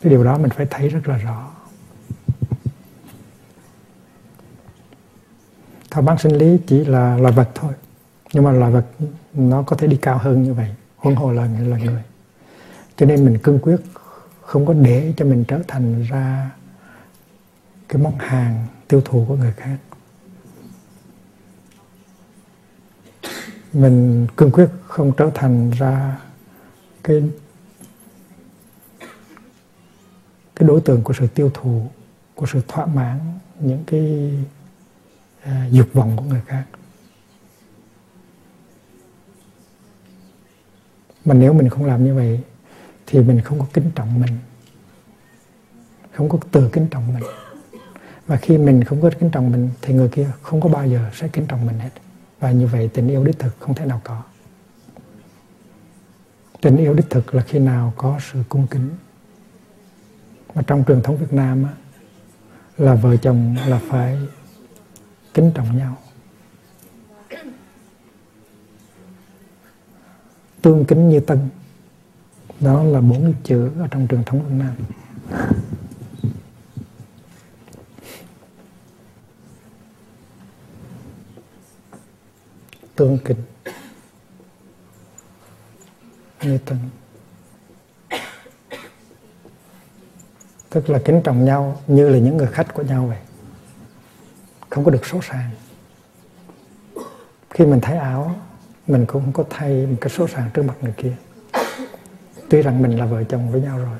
Cái 0.01 0.09
điều 0.09 0.23
đó 0.23 0.37
mình 0.37 0.49
phải 0.49 0.65
thấy 0.69 0.89
rất 0.89 1.07
là 1.07 1.17
rõ. 1.17 1.51
Thỏa 5.97 6.01
bán 6.01 6.17
sinh 6.17 6.37
lý 6.37 6.57
chỉ 6.67 6.85
là 6.85 7.17
loài 7.17 7.33
vật 7.33 7.49
thôi, 7.55 7.73
nhưng 8.33 8.43
mà 8.43 8.51
loài 8.51 8.71
vật 8.71 8.85
nó 9.33 9.63
có 9.63 9.75
thể 9.75 9.87
đi 9.87 9.97
cao 10.01 10.17
hơn 10.17 10.43
như 10.43 10.53
vậy 10.53 10.75
huân 10.97 11.15
hồ 11.15 11.31
là 11.31 11.47
là 11.67 11.77
người. 11.77 12.03
Cho 12.97 13.05
nên 13.05 13.25
mình 13.25 13.37
cương 13.43 13.59
quyết 13.59 13.77
không 14.41 14.65
có 14.65 14.73
để 14.73 15.13
cho 15.17 15.25
mình 15.25 15.43
trở 15.47 15.59
thành 15.67 16.03
ra 16.03 16.51
cái 17.89 18.01
món 18.01 18.17
hàng 18.17 18.67
tiêu 18.87 19.01
thụ 19.05 19.25
của 19.27 19.35
người 19.35 19.53
khác. 19.57 19.77
Mình 23.73 24.27
cương 24.35 24.51
quyết 24.51 24.69
không 24.87 25.11
trở 25.17 25.31
thành 25.33 25.71
ra 25.71 26.19
cái 27.03 27.23
cái 30.55 30.67
đối 30.67 30.81
tượng 30.81 31.03
của 31.03 31.13
sự 31.13 31.27
tiêu 31.27 31.51
thụ, 31.53 31.87
của 32.35 32.45
sự 32.45 32.61
thỏa 32.67 32.85
mãn 32.85 33.19
những 33.59 33.83
cái 33.87 34.33
À, 35.47 35.67
dục 35.71 35.87
vọng 35.93 36.13
của 36.17 36.23
người 36.23 36.41
khác. 36.45 36.63
Mà 41.25 41.33
nếu 41.33 41.53
mình 41.53 41.69
không 41.69 41.85
làm 41.85 42.05
như 42.05 42.15
vậy 42.15 42.39
thì 43.05 43.19
mình 43.19 43.41
không 43.41 43.59
có 43.59 43.65
kính 43.73 43.91
trọng 43.95 44.21
mình 44.21 44.37
không 46.11 46.29
có 46.29 46.37
tự 46.51 46.69
kính 46.73 46.87
trọng 46.91 47.13
mình. 47.13 47.23
Và 48.25 48.37
khi 48.37 48.57
mình 48.57 48.83
không 48.83 49.01
có 49.01 49.09
kính 49.19 49.29
trọng 49.29 49.51
mình 49.51 49.69
thì 49.81 49.93
người 49.93 50.09
kia 50.09 50.31
không 50.41 50.61
có 50.61 50.69
bao 50.69 50.87
giờ 50.87 51.09
sẽ 51.13 51.27
kính 51.27 51.45
trọng 51.45 51.65
mình 51.65 51.79
hết. 51.79 51.91
Và 52.39 52.51
như 52.51 52.67
vậy 52.67 52.89
tình 52.93 53.07
yêu 53.07 53.23
đích 53.23 53.39
thực 53.39 53.59
không 53.59 53.75
thể 53.75 53.85
nào 53.85 54.01
có. 54.03 54.23
Tình 56.61 56.77
yêu 56.77 56.93
đích 56.93 57.09
thực 57.09 57.35
là 57.35 57.43
khi 57.43 57.59
nào 57.59 57.93
có 57.97 58.19
sự 58.31 58.43
cung 58.49 58.67
kính. 58.67 58.89
Mà 60.55 60.61
trong 60.67 60.83
truyền 60.87 61.01
thống 61.01 61.17
Việt 61.17 61.33
Nam 61.33 61.63
á, 61.63 61.71
là 62.77 62.95
vợ 62.95 63.17
chồng 63.17 63.55
là 63.67 63.79
phải 63.89 64.17
kính 65.37 65.51
trọng 65.55 65.77
nhau. 65.77 65.97
Tương 70.61 70.85
kính 70.85 71.09
như 71.09 71.19
tân. 71.19 71.49
Đó 72.59 72.83
là 72.83 73.01
bốn 73.01 73.33
chữ 73.43 73.71
ở 73.79 73.87
trong 73.91 74.07
truyền 74.07 74.23
thống 74.23 74.43
Việt 74.43 74.55
Nam. 74.55 74.75
Tương 82.95 83.17
kính 83.25 83.41
như 86.41 86.57
tân. 86.57 86.77
Tức 90.69 90.89
là 90.89 90.99
kính 91.05 91.21
trọng 91.23 91.45
nhau 91.45 91.81
như 91.87 92.09
là 92.09 92.17
những 92.17 92.37
người 92.37 92.47
khách 92.47 92.73
của 92.73 92.83
nhau 92.83 93.07
vậy 93.07 93.26
không 94.69 94.85
có 94.85 94.91
được 94.91 95.05
số 95.05 95.21
sàng 95.21 95.49
khi 97.57 97.65
mình 97.65 97.81
thấy 97.81 97.97
áo, 97.97 98.35
mình 98.87 99.05
cũng 99.05 99.23
không 99.23 99.33
có 99.33 99.43
thay 99.49 99.85
một 99.85 99.97
cái 100.01 100.09
số 100.09 100.27
sàng 100.27 100.49
trước 100.53 100.63
mặt 100.63 100.73
người 100.81 100.93
kia. 100.97 101.13
Tuy 102.49 102.61
rằng 102.61 102.81
mình 102.81 102.99
là 102.99 103.05
vợ 103.05 103.23
chồng 103.23 103.51
với 103.51 103.61
nhau 103.61 103.77
rồi. 103.77 103.97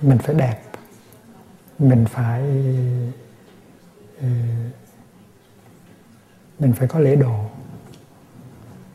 Mình 0.00 0.18
phải 0.18 0.34
đẹp. 0.34 0.62
Mình 1.78 2.04
phải 2.10 2.42
ờ, 4.20 4.28
mình 6.58 6.72
phải 6.72 6.88
có 6.88 6.98
lễ 6.98 7.16
độ. 7.16 7.44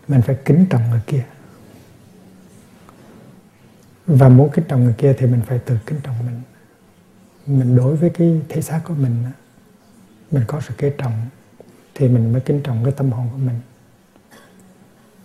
Mình 0.08 0.22
phải 0.22 0.38
kính 0.46 0.66
trọng 0.70 0.90
người 0.90 1.02
kia 1.08 1.24
và 4.08 4.30
muốn 4.30 4.50
kính 4.54 4.66
trọng 4.68 4.84
người 4.84 4.96
kia 4.98 5.14
thì 5.18 5.28
mình 5.28 5.42
phải 5.46 5.60
tự 5.60 5.78
kính 5.86 6.00
trọng 6.04 6.16
mình. 6.26 6.42
Mình 7.46 7.76
đối 7.76 7.96
với 7.96 8.10
cái 8.10 8.42
thể 8.50 8.62
xác 8.62 8.82
của 8.84 8.94
mình 8.94 9.24
mình 10.32 10.44
có 10.48 10.62
sự 10.62 10.74
kế 10.78 10.90
trọng, 10.90 11.26
thì 11.96 12.08
mình 12.08 12.32
mới 12.32 12.42
kính 12.42 12.62
trọng 12.64 12.84
cái 12.84 12.94
tâm 12.98 13.12
hồn 13.12 13.30
của 13.32 13.38
mình. 13.38 13.60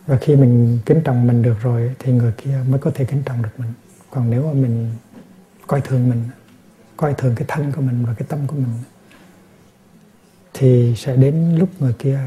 Và 0.07 0.19
khi 0.21 0.37
mình 0.37 0.79
kính 0.87 1.01
trọng 1.05 1.27
mình 1.27 1.43
được 1.43 1.57
rồi 1.63 1.95
thì 1.99 2.13
người 2.13 2.33
kia 2.33 2.59
mới 2.69 2.79
có 2.79 2.91
thể 2.95 3.05
kính 3.05 3.23
trọng 3.23 3.43
được 3.43 3.51
mình. 3.57 3.73
Còn 4.11 4.31
nếu 4.31 4.47
mà 4.47 4.53
mình 4.53 4.95
coi 5.67 5.81
thường 5.81 6.11
mình, 6.11 6.25
coi 6.97 7.15
thường 7.15 7.35
cái 7.35 7.45
thân 7.49 7.73
của 7.73 7.81
mình 7.81 8.05
và 8.07 8.15
cái 8.15 8.29
tâm 8.29 8.47
của 8.47 8.57
mình, 8.57 8.75
thì 10.55 10.95
sẽ 10.97 11.17
đến 11.17 11.57
lúc 11.57 11.69
người 11.79 11.93
kia 11.99 12.21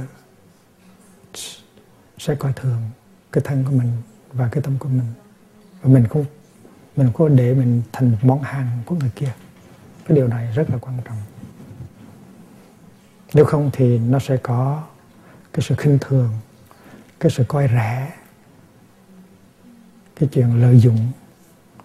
sẽ 2.17 2.35
coi 2.35 2.53
thường 2.53 2.81
cái 3.31 3.41
thân 3.45 3.63
của 3.63 3.71
mình 3.71 3.91
và 4.33 4.49
cái 4.51 4.63
tâm 4.63 4.77
của 4.79 4.89
mình. 4.89 5.07
Và 5.81 5.89
mình 5.89 6.07
không 6.07 6.25
mình 6.95 7.09
có 7.13 7.27
để 7.27 7.53
mình 7.53 7.81
thành 7.91 8.17
món 8.21 8.41
hàng 8.41 8.69
của 8.85 8.95
người 8.95 9.11
kia. 9.15 9.31
Cái 10.05 10.15
điều 10.15 10.27
này 10.27 10.51
rất 10.55 10.69
là 10.69 10.77
quan 10.81 10.97
trọng. 11.05 11.17
Nếu 13.33 13.45
không 13.45 13.69
thì 13.73 13.99
nó 13.99 14.19
sẽ 14.19 14.37
có 14.37 14.83
cái 15.53 15.65
sự 15.67 15.75
khinh 15.75 15.97
thường 16.01 16.29
cái 17.19 17.31
sự 17.31 17.43
coi 17.47 17.67
rẻ 17.67 18.13
cái 20.15 20.29
chuyện 20.31 20.61
lợi 20.61 20.79
dụng 20.79 21.11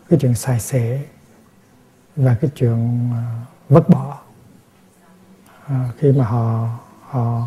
cái 0.09 0.19
chuyện 0.23 0.35
xài 0.35 0.61
xể 0.61 1.07
và 2.17 2.37
cái 2.41 2.51
chuyện 2.55 3.11
à, 3.13 3.47
vứt 3.69 3.89
bỏ. 3.89 4.21
À, 5.67 5.91
khi 5.99 6.13
mà 6.13 6.25
họ 6.25 6.79
họ 7.03 7.47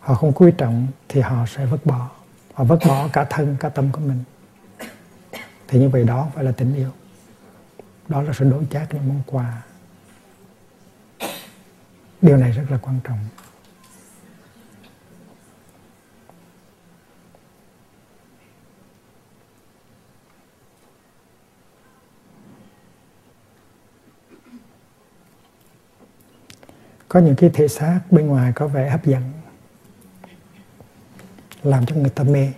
họ 0.00 0.14
không 0.14 0.32
quý 0.32 0.52
trọng 0.58 0.86
thì 1.08 1.20
họ 1.20 1.46
sẽ 1.46 1.66
vứt 1.66 1.86
bỏ. 1.86 2.10
Họ 2.54 2.64
vứt 2.64 2.78
bỏ 2.86 3.08
cả 3.12 3.26
thân 3.30 3.56
cả 3.60 3.68
tâm 3.68 3.92
của 3.92 4.00
mình 4.00 4.24
thì 5.68 5.78
như 5.78 5.88
vậy 5.88 6.04
đó 6.04 6.30
phải 6.34 6.44
là 6.44 6.52
tình 6.52 6.74
yêu. 6.74 6.90
Đó 8.08 8.22
là 8.22 8.32
sự 8.32 8.50
đổi 8.50 8.66
chác 8.70 8.94
những 8.94 9.08
món 9.08 9.22
quà. 9.26 9.62
Điều 12.22 12.36
này 12.36 12.52
rất 12.52 12.64
là 12.70 12.78
quan 12.82 13.00
trọng. 13.04 13.18
Có 27.08 27.20
những 27.20 27.36
cái 27.36 27.50
thể 27.54 27.68
xác 27.68 28.00
bên 28.10 28.26
ngoài 28.26 28.52
có 28.54 28.66
vẻ 28.66 28.90
hấp 28.90 29.06
dẫn, 29.06 29.32
làm 31.62 31.86
cho 31.86 31.96
người 31.96 32.10
ta 32.10 32.24
mê 32.24 32.52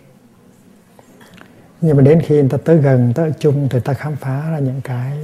nhưng 1.81 1.97
mà 1.97 2.03
đến 2.03 2.23
khi 2.23 2.35
người 2.35 2.49
ta 2.49 2.59
tới 2.65 2.79
gần 2.79 3.13
tới 3.15 3.33
chung 3.39 3.69
thì 3.71 3.81
ta 3.81 3.95
khám 3.95 4.17
phá 4.17 4.51
ra 4.51 4.59
những 4.59 4.81
cái 4.81 5.19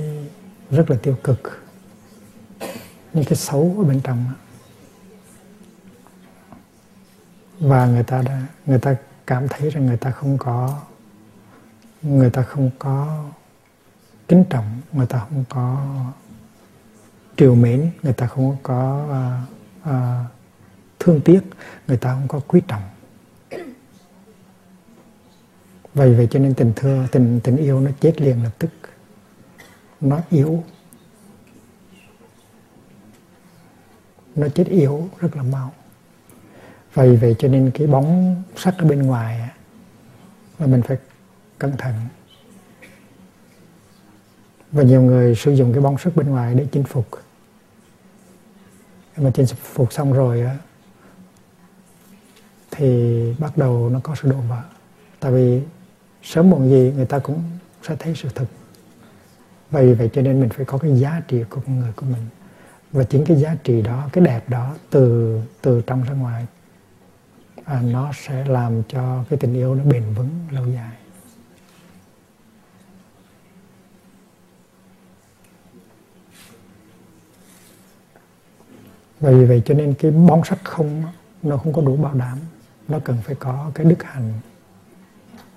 rất 0.70 0.90
là 0.90 0.96
tiêu 1.02 1.16
cực. 1.24 1.64
Những 3.12 3.24
cái 3.24 3.36
xấu 3.36 3.74
ở 3.78 3.84
bên 3.84 4.00
trong 4.00 4.24
và 7.60 7.86
người 7.86 8.02
ta 8.02 8.22
đã 8.22 8.46
người 8.66 8.78
ta 8.78 8.96
cảm 9.26 9.48
thấy 9.48 9.70
rằng 9.70 9.86
người 9.86 9.96
ta 9.96 10.10
không 10.10 10.38
có 10.38 10.80
người 12.02 12.30
ta 12.30 12.42
không 12.42 12.70
có 12.78 13.24
kính 14.28 14.44
trọng 14.50 14.80
người 14.92 15.06
ta 15.06 15.18
không 15.18 15.44
có 15.48 15.86
triều 17.36 17.54
mến 17.54 17.90
người 18.02 18.12
ta 18.12 18.26
không 18.26 18.56
có 18.62 19.06
uh, 19.10 19.90
uh, 19.90 19.94
thương 20.98 21.20
tiếc 21.20 21.40
người 21.86 21.96
ta 21.96 22.12
không 22.12 22.28
có 22.28 22.40
quý 22.46 22.60
trọng 22.68 22.82
vậy 25.94 26.14
vậy 26.14 26.28
cho 26.30 26.38
nên 26.38 26.54
tình 26.54 26.72
thương 26.76 27.06
tình 27.12 27.40
tình 27.44 27.56
yêu 27.56 27.80
nó 27.80 27.90
chết 28.00 28.20
liền 28.20 28.42
lập 28.42 28.52
tức. 28.58 28.70
Nó 30.00 30.20
yếu. 30.30 30.64
Nó 34.34 34.48
chết 34.48 34.66
yếu, 34.66 35.08
rất 35.20 35.36
là 35.36 35.42
mau. 35.42 35.72
Vậy 36.94 37.16
vậy 37.16 37.36
cho 37.38 37.48
nên 37.48 37.70
cái 37.74 37.86
bóng 37.86 38.42
sắc 38.56 38.74
ở 38.78 38.84
bên 38.84 39.02
ngoài 39.02 39.50
là 40.58 40.66
mình 40.66 40.82
phải 40.82 40.96
cẩn 41.58 41.76
thận. 41.76 41.94
Và 44.72 44.82
nhiều 44.82 45.02
người 45.02 45.34
sử 45.34 45.52
dụng 45.52 45.72
cái 45.72 45.82
bóng 45.82 45.98
sắc 45.98 46.16
bên 46.16 46.30
ngoài 46.30 46.54
để 46.54 46.66
chinh 46.72 46.84
phục. 46.84 47.08
Mà 49.16 49.30
chinh 49.34 49.46
phục 49.46 49.92
xong 49.92 50.12
rồi 50.12 50.40
á, 50.40 50.56
thì 52.70 53.34
bắt 53.38 53.56
đầu 53.56 53.90
nó 53.90 54.00
có 54.02 54.14
sự 54.22 54.28
đổ 54.30 54.40
vỡ. 54.40 54.62
Tại 55.20 55.32
vì 55.32 55.62
sớm 56.24 56.50
muộn 56.50 56.70
gì 56.70 56.92
người 56.96 57.06
ta 57.06 57.18
cũng 57.18 57.42
sẽ 57.82 57.96
thấy 57.98 58.14
sự 58.16 58.28
thật. 58.34 58.46
Vì 59.70 59.94
vậy 59.94 60.10
cho 60.12 60.22
nên 60.22 60.40
mình 60.40 60.48
phải 60.48 60.64
có 60.64 60.78
cái 60.78 60.96
giá 60.96 61.22
trị 61.28 61.44
của 61.50 61.60
con 61.66 61.80
người 61.80 61.92
của 61.96 62.06
mình. 62.06 62.26
Và 62.92 63.04
chính 63.04 63.24
cái 63.24 63.36
giá 63.36 63.56
trị 63.64 63.82
đó 63.82 64.08
cái 64.12 64.24
đẹp 64.24 64.48
đó 64.48 64.74
từ 64.90 65.40
từ 65.62 65.82
trong 65.86 66.02
ra 66.02 66.14
ngoài 66.14 66.46
à, 67.64 67.82
nó 67.82 68.12
sẽ 68.14 68.44
làm 68.44 68.82
cho 68.88 69.24
cái 69.30 69.38
tình 69.38 69.54
yêu 69.54 69.74
nó 69.74 69.84
bền 69.84 70.14
vững 70.14 70.30
lâu 70.50 70.66
dài. 70.66 70.92
Và 79.20 79.30
vì 79.30 79.44
vậy 79.44 79.62
cho 79.64 79.74
nên 79.74 79.94
cái 79.94 80.10
bóng 80.10 80.44
sắc 80.44 80.58
không 80.64 81.02
nó 81.42 81.56
không 81.56 81.72
có 81.72 81.82
đủ 81.82 81.96
bảo 81.96 82.14
đảm. 82.14 82.38
Nó 82.88 82.98
cần 83.04 83.18
phải 83.22 83.34
có 83.34 83.70
cái 83.74 83.86
đức 83.86 84.02
hạnh 84.02 84.32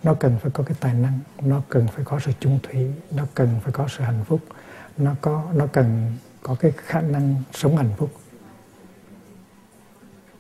nó 0.04 0.14
cần 0.14 0.38
phải 0.42 0.52
có 0.52 0.64
cái 0.64 0.78
tài 0.80 0.94
năng 0.94 1.20
nó 1.42 1.62
cần 1.70 1.88
phải 1.88 2.06
có 2.06 2.20
sự 2.20 2.32
chung 2.40 2.60
thủy 2.64 2.92
nó 3.12 3.24
cần 3.34 3.60
phải 3.64 3.74
có 3.74 3.88
sự 3.88 4.04
hạnh 4.04 4.24
phúc 4.26 4.40
nó 4.98 5.16
có 5.22 5.44
nó 5.54 5.68
cần 5.68 6.14
có 6.44 6.56
cái 6.56 6.72
khả 6.78 7.02
năng 7.02 7.36
sống 7.54 7.78
hạnh 7.78 7.92
phúc 7.98 8.10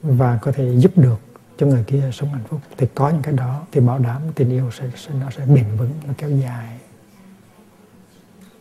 và 0.02 0.40
có 0.42 0.52
thể 0.52 0.76
giúp 0.78 0.92
được 0.98 1.20
cho 1.58 1.68
người 1.68 1.84
kia 1.88 2.10
sống 2.14 2.30
hạnh 2.30 2.44
phúc. 2.50 2.62
Thì 2.78 2.88
có 2.96 3.10
những 3.10 3.22
cái 3.22 3.34
đó 3.34 3.66
thì 3.72 3.82
bảo 3.82 4.00
đảm 4.00 4.22
tình 4.36 4.50
yêu 4.50 4.72
sẽ, 4.72 4.86
sẽ 4.96 5.12
nó 5.22 5.30
sẽ 5.30 5.46
bền 5.46 5.66
vững 5.78 5.92
nó 6.08 6.14
kéo 6.18 6.30
dài. 6.30 6.80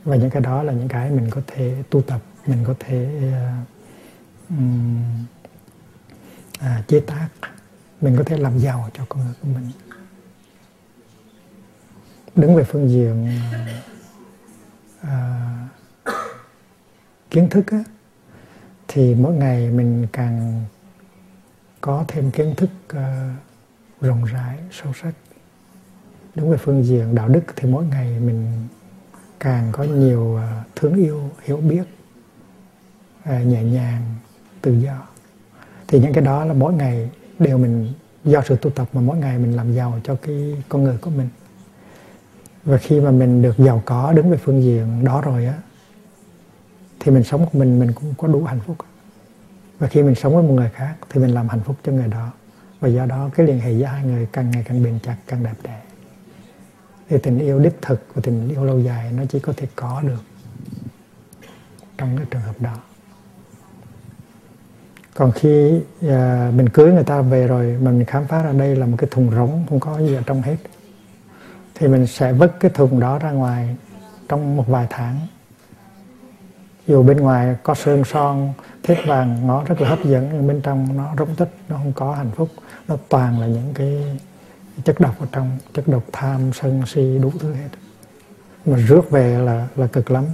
Và 0.05 0.17
những 0.17 0.31
cái 0.31 0.43
đó 0.43 0.63
là 0.63 0.73
những 0.73 0.89
cái 0.89 1.11
mình 1.11 1.31
có 1.31 1.41
thể 1.47 1.83
tu 1.91 2.03
tập 2.03 2.21
mình 2.47 2.65
có 2.67 2.75
thể 2.79 3.09
uh, 3.29 4.49
um, 4.49 5.25
à, 6.61 6.83
chế 6.89 7.01
tác 7.01 7.29
mình 8.01 8.17
có 8.19 8.25
thể 8.25 8.37
làm 8.37 8.59
giàu 8.59 8.91
cho 8.95 9.05
con 9.09 9.25
người 9.25 9.35
của 9.43 9.49
mình 9.49 9.71
đứng 12.37 12.55
về 12.55 12.65
phương 12.65 12.89
diện 12.89 13.29
à, 15.01 15.43
kiến 17.31 17.49
thức 17.51 17.65
á, 17.71 17.85
thì 18.89 19.15
mỗi 19.15 19.35
ngày 19.35 19.71
mình 19.71 20.07
càng 20.13 20.65
có 21.81 22.05
thêm 22.09 22.31
kiến 22.31 22.55
thức 22.57 22.71
à, 22.89 23.37
rộng 24.01 24.25
rãi 24.25 24.59
sâu 24.71 24.93
sắc. 25.03 25.13
Đứng 26.35 26.51
về 26.51 26.57
phương 26.57 26.85
diện 26.85 27.15
đạo 27.15 27.29
đức 27.29 27.43
thì 27.57 27.69
mỗi 27.69 27.85
ngày 27.85 28.21
mình 28.21 28.69
càng 29.41 29.69
có 29.73 29.85
nhiều 29.85 30.37
à, 30.37 30.65
thương 30.75 30.95
yêu 30.95 31.31
hiểu 31.43 31.57
biết 31.57 31.85
à, 33.23 33.43
nhẹ 33.43 33.63
nhàng 33.63 34.15
tự 34.63 34.73
do. 34.73 35.07
Thì 35.89 36.01
những 36.01 36.13
cái 36.13 36.25
đó 36.25 36.45
là 36.45 36.53
mỗi 36.53 36.73
ngày 36.73 37.11
đều 37.39 37.59
mình 37.59 37.93
do 38.25 38.43
sự 38.49 38.57
tu 38.57 38.71
tập 38.71 38.89
mà 38.93 39.01
mỗi 39.01 39.17
ngày 39.17 39.39
mình 39.39 39.57
làm 39.57 39.73
giàu 39.73 40.01
cho 40.05 40.17
cái 40.23 40.63
con 40.69 40.85
người 40.85 40.99
của 40.99 41.11
mình 41.11 41.29
và 42.67 42.77
khi 42.77 43.01
mà 43.01 43.11
mình 43.11 43.43
được 43.43 43.59
giàu 43.59 43.83
có 43.85 44.13
đứng 44.13 44.31
về 44.31 44.37
phương 44.37 44.63
diện 44.63 45.05
đó 45.05 45.21
rồi 45.21 45.47
á 45.47 45.55
thì 47.07 47.13
mình 47.13 47.25
sống 47.25 47.47
của 47.53 47.59
mình 47.59 47.79
mình 47.79 47.93
cũng 47.93 48.15
có 48.19 48.29
đủ 48.29 48.45
hạnh 48.45 48.61
phúc. 48.67 48.77
Và 49.79 49.87
khi 49.87 50.03
mình 50.03 50.15
sống 50.15 50.35
với 50.35 50.43
một 50.43 50.55
người 50.55 50.71
khác 50.75 50.95
thì 51.11 51.21
mình 51.21 51.31
làm 51.31 51.49
hạnh 51.49 51.61
phúc 51.61 51.77
cho 51.85 51.93
người 51.93 52.09
đó. 52.09 52.33
Và 52.81 52.89
do 52.89 53.07
đó 53.07 53.31
cái 53.35 53.47
liên 53.47 53.61
hệ 53.61 53.73
giữa 53.73 53.85
hai 53.85 54.05
người 54.05 54.27
càng 54.33 54.51
ngày 54.51 54.65
càng 54.69 54.85
bền 54.85 54.99
chặt 55.03 55.17
càng 55.27 55.43
đẹp 55.43 55.55
đẽ. 55.63 55.81
Thì 57.09 57.19
tình 57.23 57.39
yêu 57.39 57.59
đích 57.59 57.83
thực 57.83 58.07
và 58.15 58.23
tình 58.25 58.49
yêu 58.49 58.65
lâu 58.65 58.81
dài 58.81 59.13
nó 59.13 59.23
chỉ 59.29 59.41
có 59.41 59.53
thể 59.57 59.67
có 59.77 60.03
được 60.03 60.23
trong 61.99 62.17
cái 62.17 62.27
trường 62.31 62.43
hợp 62.43 62.61
đó. 62.61 62.77
Còn 65.15 65.33
khi 65.33 65.81
à, 66.09 66.53
mình 66.57 66.69
cưới 66.69 66.93
người 66.93 67.05
ta 67.05 67.23
về 67.23 67.47
rồi 67.47 67.77
mình 67.81 68.05
khám 68.05 68.27
phá 68.27 68.43
ra 68.43 68.53
đây 68.53 68.77
là 68.77 68.87
một 68.87 68.97
cái 68.99 69.09
thùng 69.11 69.31
rỗng 69.31 69.67
không 69.69 69.81
có 69.81 69.99
gì 69.99 70.15
ở 70.15 70.23
trong 70.27 70.43
hết 70.43 70.57
thì 71.79 71.89
mình 71.89 72.07
sẽ 72.07 72.33
vứt 72.33 72.53
cái 72.61 72.71
thùng 72.71 73.01
đó 73.01 73.19
ra 73.19 73.31
ngoài 73.31 73.77
trong 74.29 74.57
một 74.57 74.65
vài 74.69 74.87
tháng. 74.91 75.17
Dù 76.87 77.03
bên 77.03 77.17
ngoài 77.17 77.57
có 77.63 77.75
sơn 77.75 78.05
son 78.05 78.53
thiết 78.83 78.97
vàng, 79.07 79.47
nó 79.47 79.65
rất 79.65 79.81
là 79.81 79.89
hấp 79.89 80.05
dẫn, 80.05 80.29
nhưng 80.33 80.47
bên 80.47 80.61
trong 80.61 80.97
nó 80.97 81.15
rỗng 81.19 81.35
tích, 81.35 81.51
nó 81.69 81.77
không 81.77 81.93
có 81.93 82.15
hạnh 82.15 82.31
phúc. 82.37 82.49
Nó 82.89 82.97
toàn 83.09 83.41
là 83.41 83.47
những 83.47 83.75
cái 83.75 84.19
chất 84.85 85.01
độc 85.01 85.21
ở 85.21 85.27
trong, 85.33 85.59
chất 85.75 85.89
độc 85.89 86.03
tham, 86.13 86.53
sân 86.53 86.83
si, 86.87 87.19
đủ 87.23 87.33
thứ 87.41 87.53
hết. 87.53 87.69
Mà 88.67 88.77
rước 88.77 89.11
về 89.11 89.39
là 89.39 89.69
là 89.77 89.87
cực 89.87 90.11
lắm. 90.11 90.25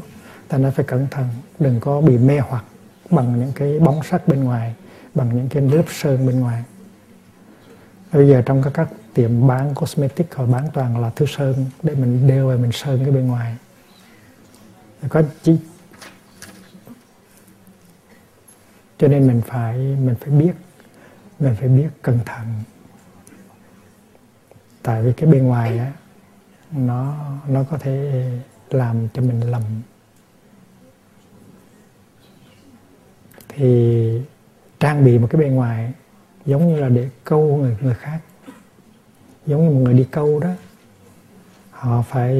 Ta 0.49 0.59
nên 0.59 0.73
phải 0.73 0.85
cẩn 0.85 1.07
thận, 1.11 1.29
đừng 1.59 1.81
có 1.81 2.01
bị 2.01 2.19
mê 2.19 2.39
hoặc 2.39 2.65
bằng 3.11 3.41
những 3.41 3.53
cái 3.55 3.79
bóng 3.79 4.03
sắc 4.03 4.29
bên 4.29 4.45
ngoài, 4.45 4.75
bằng 5.15 5.37
những 5.37 5.49
cái 5.49 5.63
lớp 5.63 5.85
sơn 5.89 6.27
bên 6.27 6.41
ngoài. 6.41 6.63
Bây 8.13 8.29
giờ 8.29 8.43
trong 8.47 8.63
các 8.63 8.71
các 8.75 8.89
tiệm 9.15 9.47
bán 9.47 9.75
cosmetic 9.75 10.35
họ 10.35 10.47
bán 10.47 10.69
toàn 10.73 10.99
là 11.01 11.11
thứ 11.17 11.27
sơn, 11.27 11.67
để 11.83 11.95
mình 11.95 12.29
đeo 12.29 12.49
và 12.49 12.57
mình 12.57 12.73
sơn 12.73 13.01
cái 13.03 13.11
bên 13.11 13.27
ngoài. 13.27 13.57
Có 15.09 15.23
chỉ 15.43 15.57
cho 18.99 19.09
nên 19.09 19.27
mình 19.27 19.43
phải 19.47 19.79
mình 19.79 20.15
phải 20.21 20.31
biết, 20.31 20.53
mình 21.39 21.55
phải 21.61 21.69
biết 21.69 21.89
cẩn 22.03 22.19
thận. 22.27 22.47
Tại 24.83 25.03
vì 25.03 25.13
cái 25.13 25.31
bên 25.31 25.47
ngoài 25.47 25.79
á, 25.79 25.93
nó 26.73 27.27
nó 27.49 27.65
có 27.71 27.79
thể 27.79 28.25
làm 28.71 29.09
cho 29.15 29.23
mình 29.23 29.41
lầm. 29.41 29.63
Thì 33.49 34.23
trang 34.81 35.05
bị 35.05 35.19
một 35.19 35.29
cái 35.31 35.41
bên 35.41 35.55
ngoài 35.55 35.93
giống 36.47 36.69
như 36.69 36.81
là 36.81 36.89
để 36.89 37.09
câu 37.25 37.57
người 37.57 37.77
người 37.81 37.95
khác 37.95 38.19
giống 39.47 39.65
như 39.65 39.71
một 39.75 39.81
người 39.81 39.95
đi 39.95 40.05
câu 40.11 40.41
đó. 40.41 40.51
Họ 41.71 42.03
phải 42.09 42.35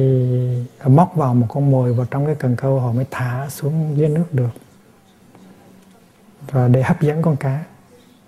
móc 0.85 1.15
vào 1.15 1.33
một 1.33 1.45
con 1.49 1.71
mồi 1.71 1.93
vào 1.93 2.05
trong 2.11 2.25
cái 2.25 2.35
cần 2.35 2.55
câu, 2.55 2.79
họ 2.79 2.91
mới 2.91 3.05
thả 3.11 3.49
xuống 3.49 3.97
dưới 3.97 4.09
nước 4.09 4.25
được. 4.31 4.49
Và 6.51 6.67
để 6.67 6.83
hấp 6.83 7.01
dẫn 7.01 7.21
con 7.21 7.35
cá. 7.35 7.63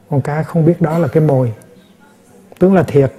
Con 0.10 0.22
cá 0.22 0.44
không 0.44 0.66
biết 0.66 0.82
đó 0.82 0.98
là 0.98 1.08
cái 1.08 1.24
mồi. 1.24 1.54
Tướng 2.60 2.74
là 2.74 2.84
thiệt. 2.84 3.14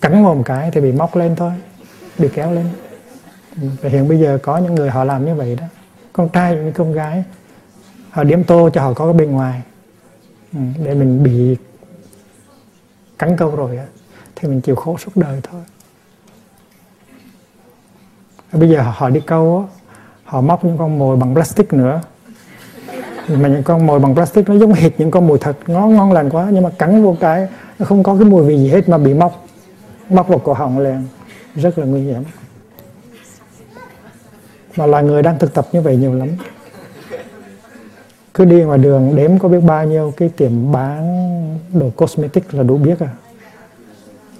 Cắn 0.00 0.24
vào 0.24 0.34
một 0.34 0.42
cái 0.44 0.70
thì 0.70 0.80
bị 0.80 0.92
móc 0.92 1.16
lên 1.16 1.36
thôi, 1.36 1.52
bị 2.18 2.28
kéo 2.34 2.52
lên. 2.52 2.66
Và 3.56 3.88
hiện 3.88 4.08
bây 4.08 4.18
giờ 4.18 4.38
có 4.42 4.58
những 4.58 4.74
người 4.74 4.90
họ 4.90 5.04
làm 5.04 5.24
như 5.26 5.34
vậy 5.34 5.56
đó. 5.56 5.66
Con 6.12 6.28
trai 6.28 6.56
với 6.56 6.72
con 6.72 6.92
gái, 6.92 7.24
họ 8.10 8.24
điểm 8.24 8.44
tô 8.44 8.70
cho 8.70 8.82
họ 8.82 8.92
có 8.94 9.04
cái 9.04 9.14
bên 9.14 9.30
ngoài. 9.30 9.62
Ừ, 10.52 10.58
để 10.84 10.94
mình 10.94 11.22
bị 11.22 11.56
cắn 13.18 13.36
câu 13.36 13.56
rồi 13.56 13.76
á 13.76 13.86
thì 14.40 14.48
mình 14.48 14.60
chịu 14.60 14.76
khổ 14.76 14.96
suốt 14.98 15.16
đời 15.16 15.40
thôi. 15.42 15.60
Bây 18.52 18.68
giờ 18.68 18.82
họ 18.82 19.10
đi 19.10 19.20
câu 19.20 19.68
họ 20.24 20.40
móc 20.40 20.64
những 20.64 20.78
con 20.78 20.98
mồi 20.98 21.16
bằng 21.16 21.34
plastic 21.34 21.72
nữa. 21.72 22.00
Mà 23.28 23.48
những 23.48 23.62
con 23.62 23.86
mồi 23.86 24.00
bằng 24.00 24.14
plastic 24.14 24.48
nó 24.48 24.54
giống 24.54 24.72
hệt 24.72 24.92
những 24.98 25.10
con 25.10 25.26
mồi 25.26 25.38
thật 25.40 25.56
ngon 25.66 25.96
ngon 25.96 26.12
lành 26.12 26.30
quá, 26.30 26.48
nhưng 26.52 26.62
mà 26.62 26.70
cắn 26.78 27.02
vô 27.02 27.16
cái, 27.20 27.48
nó 27.78 27.86
không 27.86 28.02
có 28.02 28.14
cái 28.14 28.24
mùi 28.24 28.44
vị 28.44 28.58
gì 28.58 28.68
hết 28.68 28.88
mà 28.88 28.98
bị 28.98 29.14
móc 29.14 29.46
móc 30.08 30.28
vào 30.28 30.38
cổ 30.38 30.52
họng 30.52 30.78
liền. 30.78 31.02
Rất 31.54 31.78
là 31.78 31.86
nguy 31.86 32.00
hiểm. 32.00 32.22
Mà 34.76 34.86
loài 34.86 35.04
người 35.04 35.22
đang 35.22 35.38
thực 35.38 35.54
tập 35.54 35.66
như 35.72 35.80
vậy 35.80 35.96
nhiều 35.96 36.14
lắm. 36.14 36.28
Cứ 38.34 38.44
đi 38.44 38.62
ngoài 38.62 38.78
đường 38.78 39.16
đếm 39.16 39.38
có 39.38 39.48
biết 39.48 39.60
bao 39.60 39.84
nhiêu 39.84 40.12
cái 40.16 40.28
tiệm 40.28 40.72
bán 40.72 41.58
đồ 41.72 41.90
cosmetic 41.96 42.54
là 42.54 42.62
đủ 42.62 42.76
biết 42.76 43.00
à 43.00 43.08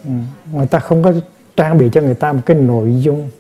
ừ. 0.05 0.11
người 0.53 0.67
ta 0.67 0.79
không 0.79 1.03
có 1.03 1.13
trang 1.57 1.79
bị 1.79 1.89
cho 1.93 2.01
người 2.01 2.15
ta 2.15 2.33
một 2.33 2.41
cái 2.47 2.57
nội 2.57 3.01
dung. 3.01 3.31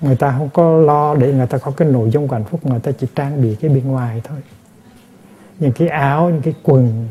Người 0.00 0.16
ta 0.16 0.34
không 0.38 0.50
có 0.50 0.78
lo 0.78 1.14
để 1.14 1.32
người 1.32 1.46
ta 1.46 1.58
có 1.58 1.70
cái 1.70 1.88
nội 1.88 2.10
dung 2.10 2.28
của 2.28 2.34
hạnh 2.34 2.44
phúc 2.44 2.66
người 2.66 2.80
ta 2.80 2.92
chỉ 2.92 3.06
trang 3.14 3.42
bị 3.42 3.56
cái 3.60 3.70
bên 3.70 3.88
ngoài 3.88 4.20
thôi. 4.24 4.38
Những 5.58 5.72
cái 5.72 5.88
áo 5.88 6.30
những 6.30 6.42
cái 6.42 6.54
quần 6.62 7.08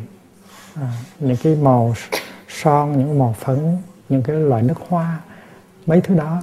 à, 0.75 0.91
những 1.19 1.37
cái 1.43 1.55
màu 1.55 1.93
son 2.47 2.97
những 2.97 3.19
màu 3.19 3.35
phấn 3.39 3.77
những 4.09 4.23
cái 4.23 4.35
loại 4.35 4.63
nước 4.63 4.77
hoa 4.89 5.19
mấy 5.85 6.01
thứ 6.01 6.15
đó 6.15 6.41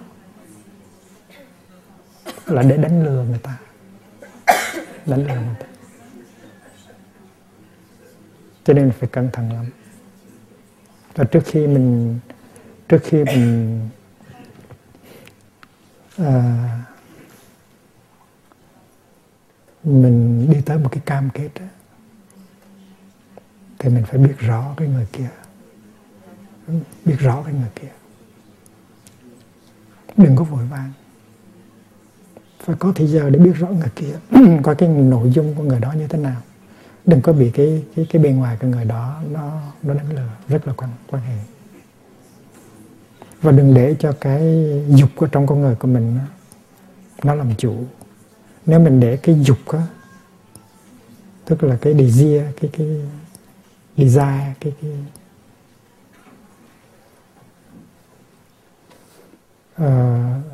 là 2.46 2.62
để 2.62 2.76
đánh 2.76 3.04
lừa 3.04 3.24
người 3.24 3.38
ta. 3.38 3.56
Đánh 5.06 5.26
lừa 5.26 5.34
người 5.34 5.54
ta. 5.60 5.66
Cho 8.64 8.74
nên 8.74 8.90
phải 8.90 9.08
cẩn 9.12 9.28
thận 9.32 9.52
lắm 9.52 9.66
và 11.14 11.24
trước 11.24 11.42
khi 11.44 11.66
mình 11.66 12.18
trước 12.88 12.98
khi 13.04 13.24
mình 13.24 13.80
à, 16.16 16.66
mình 19.84 20.50
đi 20.52 20.60
tới 20.60 20.78
một 20.78 20.88
cái 20.92 21.02
cam 21.06 21.30
kết 21.34 21.48
đó, 21.54 21.66
thì 23.78 23.88
mình 23.88 24.04
phải 24.06 24.18
biết 24.18 24.34
rõ 24.38 24.74
cái 24.76 24.88
người 24.88 25.06
kia. 25.12 25.28
Biết 27.04 27.16
rõ 27.18 27.42
cái 27.44 27.54
người 27.54 27.70
kia. 27.74 27.88
Đừng 30.16 30.36
có 30.36 30.44
vội 30.44 30.64
vàng. 30.64 30.92
Phải 32.58 32.76
có 32.78 32.92
thời 32.94 33.06
giờ 33.06 33.30
để 33.30 33.38
biết 33.38 33.52
rõ 33.54 33.68
người 33.68 33.90
kia 33.96 34.18
coi 34.62 34.74
cái 34.74 34.88
nội 34.88 35.30
dung 35.30 35.54
của 35.54 35.62
người 35.62 35.80
đó 35.80 35.92
như 35.92 36.06
thế 36.06 36.18
nào 36.18 36.42
đừng 37.10 37.22
có 37.22 37.32
bị 37.32 37.50
cái 37.50 37.84
cái 37.96 38.06
cái 38.10 38.22
bên 38.22 38.36
ngoài 38.36 38.56
cái 38.60 38.70
người 38.70 38.84
đó 38.84 39.20
nó 39.30 39.60
nó 39.82 39.94
đánh 39.94 40.10
lừa. 40.16 40.30
Rất 40.48 40.66
là 40.66 40.72
quan 40.76 40.90
quan 41.10 41.22
hệ. 41.22 41.38
Và 43.42 43.52
đừng 43.52 43.74
để 43.74 43.96
cho 43.98 44.12
cái 44.20 44.42
dục 44.88 45.10
ở 45.16 45.26
trong 45.32 45.46
con 45.46 45.60
người 45.60 45.74
của 45.74 45.88
mình 45.88 46.18
nó, 46.18 46.24
nó 47.24 47.34
làm 47.34 47.54
chủ. 47.58 47.84
Nếu 48.66 48.80
mình 48.80 49.00
để 49.00 49.16
cái 49.16 49.40
dục 49.42 49.68
á 49.68 49.82
tức 51.44 51.62
là 51.62 51.78
cái 51.80 51.94
desire 51.94 52.52
cái 52.60 52.70
cái 52.72 52.86
desire 53.96 54.54
cái 54.60 54.72
cái 54.80 54.90
uh, 59.82 60.44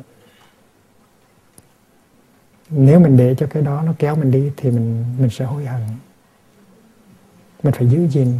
nếu 2.69 2.99
mình 2.99 3.17
để 3.17 3.35
cho 3.35 3.47
cái 3.49 3.63
đó 3.63 3.81
nó 3.85 3.93
kéo 3.99 4.15
mình 4.15 4.31
đi 4.31 4.51
thì 4.57 4.71
mình 4.71 5.05
mình 5.19 5.29
sẽ 5.29 5.45
hối 5.45 5.65
hận 5.65 5.81
mình 7.63 7.73
phải 7.73 7.87
giữ 7.89 8.07
gìn 8.07 8.39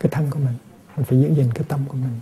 cái 0.00 0.10
thân 0.12 0.30
của 0.30 0.38
mình. 0.38 0.54
Mình 0.96 1.04
phải 1.04 1.22
giữ 1.22 1.34
gìn 1.34 1.52
cái 1.54 1.64
tâm 1.68 1.80
của 1.88 1.96
mình. 1.96 2.20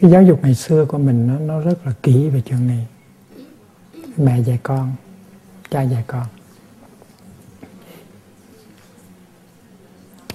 Cái 0.00 0.10
giáo 0.10 0.22
dục 0.22 0.40
ngày 0.42 0.54
xưa 0.54 0.84
của 0.84 0.98
mình 0.98 1.26
nó, 1.26 1.38
nó 1.38 1.60
rất 1.60 1.86
là 1.86 1.92
kỹ 2.02 2.28
về 2.28 2.40
chuyện 2.40 2.68
này. 2.68 2.86
Mẹ 4.16 4.40
dạy 4.40 4.58
con 4.62 4.92
cha 5.70 5.82
dạy 5.82 6.04
con. 6.06 6.26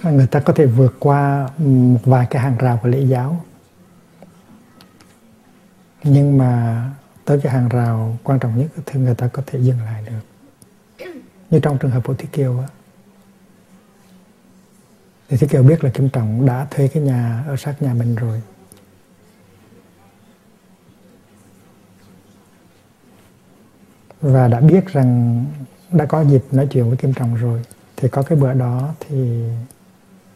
Người 0.02 0.26
ta 0.26 0.40
có 0.40 0.52
thể 0.52 0.66
vượt 0.66 0.94
qua 0.98 1.50
ừ, 1.58 1.64
một 1.64 2.00
vài 2.04 2.26
cái 2.30 2.42
hàng 2.42 2.58
rào 2.58 2.80
của 2.82 2.88
lễ 2.88 3.00
giáo. 3.00 3.44
Nhưng 6.02 6.38
mà 6.38 6.84
tới 7.24 7.40
cái 7.42 7.52
hàng 7.52 7.68
rào 7.68 8.18
quan 8.22 8.38
trọng 8.38 8.58
nhất 8.58 8.68
thì 8.86 9.00
người 9.00 9.14
ta 9.14 9.28
có 9.28 9.42
thể 9.46 9.58
dừng 9.58 9.80
lại 9.80 10.04
được. 10.06 10.20
Như 11.50 11.60
trong 11.60 11.78
trường 11.78 11.90
hợp 11.90 12.04
của 12.04 12.14
Thiết 12.14 12.32
Kiều 12.32 12.58
á. 12.58 12.68
Thì 15.28 15.36
Thiết 15.36 15.50
Kiều 15.50 15.62
biết 15.62 15.84
là 15.84 15.90
Kim 15.90 16.08
Trọng 16.08 16.46
đã 16.46 16.66
thuê 16.70 16.88
cái 16.88 17.02
nhà 17.02 17.44
ở 17.46 17.56
sát 17.56 17.82
nhà 17.82 17.94
mình 17.94 18.14
rồi. 18.14 18.42
Và 24.24 24.48
đã 24.48 24.60
biết 24.60 24.86
rằng 24.86 25.44
đã 25.92 26.06
có 26.06 26.24
dịp 26.24 26.44
nói 26.52 26.68
chuyện 26.70 26.88
với 26.88 26.96
Kim 26.96 27.12
Trọng 27.12 27.34
rồi. 27.34 27.62
Thì 27.96 28.08
có 28.08 28.22
cái 28.22 28.38
bữa 28.38 28.52
đó 28.52 28.94
thì 29.00 29.44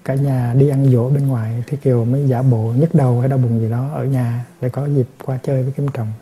cả 0.05 0.15
nhà 0.15 0.55
đi 0.55 0.69
ăn 0.69 0.91
dỗ 0.91 1.11
bên 1.11 1.27
ngoài 1.27 1.65
thì 1.67 1.77
kiều 1.77 2.05
mới 2.05 2.29
giả 2.29 2.43
bộ 2.43 2.73
nhức 2.77 2.95
đầu 2.95 3.21
hay 3.21 3.29
đau 3.29 3.39
bụng 3.39 3.61
gì 3.61 3.71
đó 3.71 3.91
ở 3.95 4.05
nhà 4.05 4.47
để 4.61 4.69
có 4.69 4.87
dịp 4.87 5.09
qua 5.25 5.39
chơi 5.43 5.63
với 5.63 5.73
kim 5.73 5.89
trọng. 5.89 6.13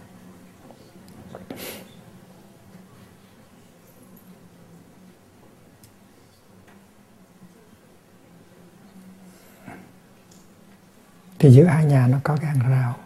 Thì 11.39 11.51
giữa 11.51 11.65
hai 11.65 11.85
nhà 11.85 12.07
nó 12.07 12.19
có 12.23 12.37
cái 12.37 12.47
hàng 12.47 12.71
rào. 12.71 12.97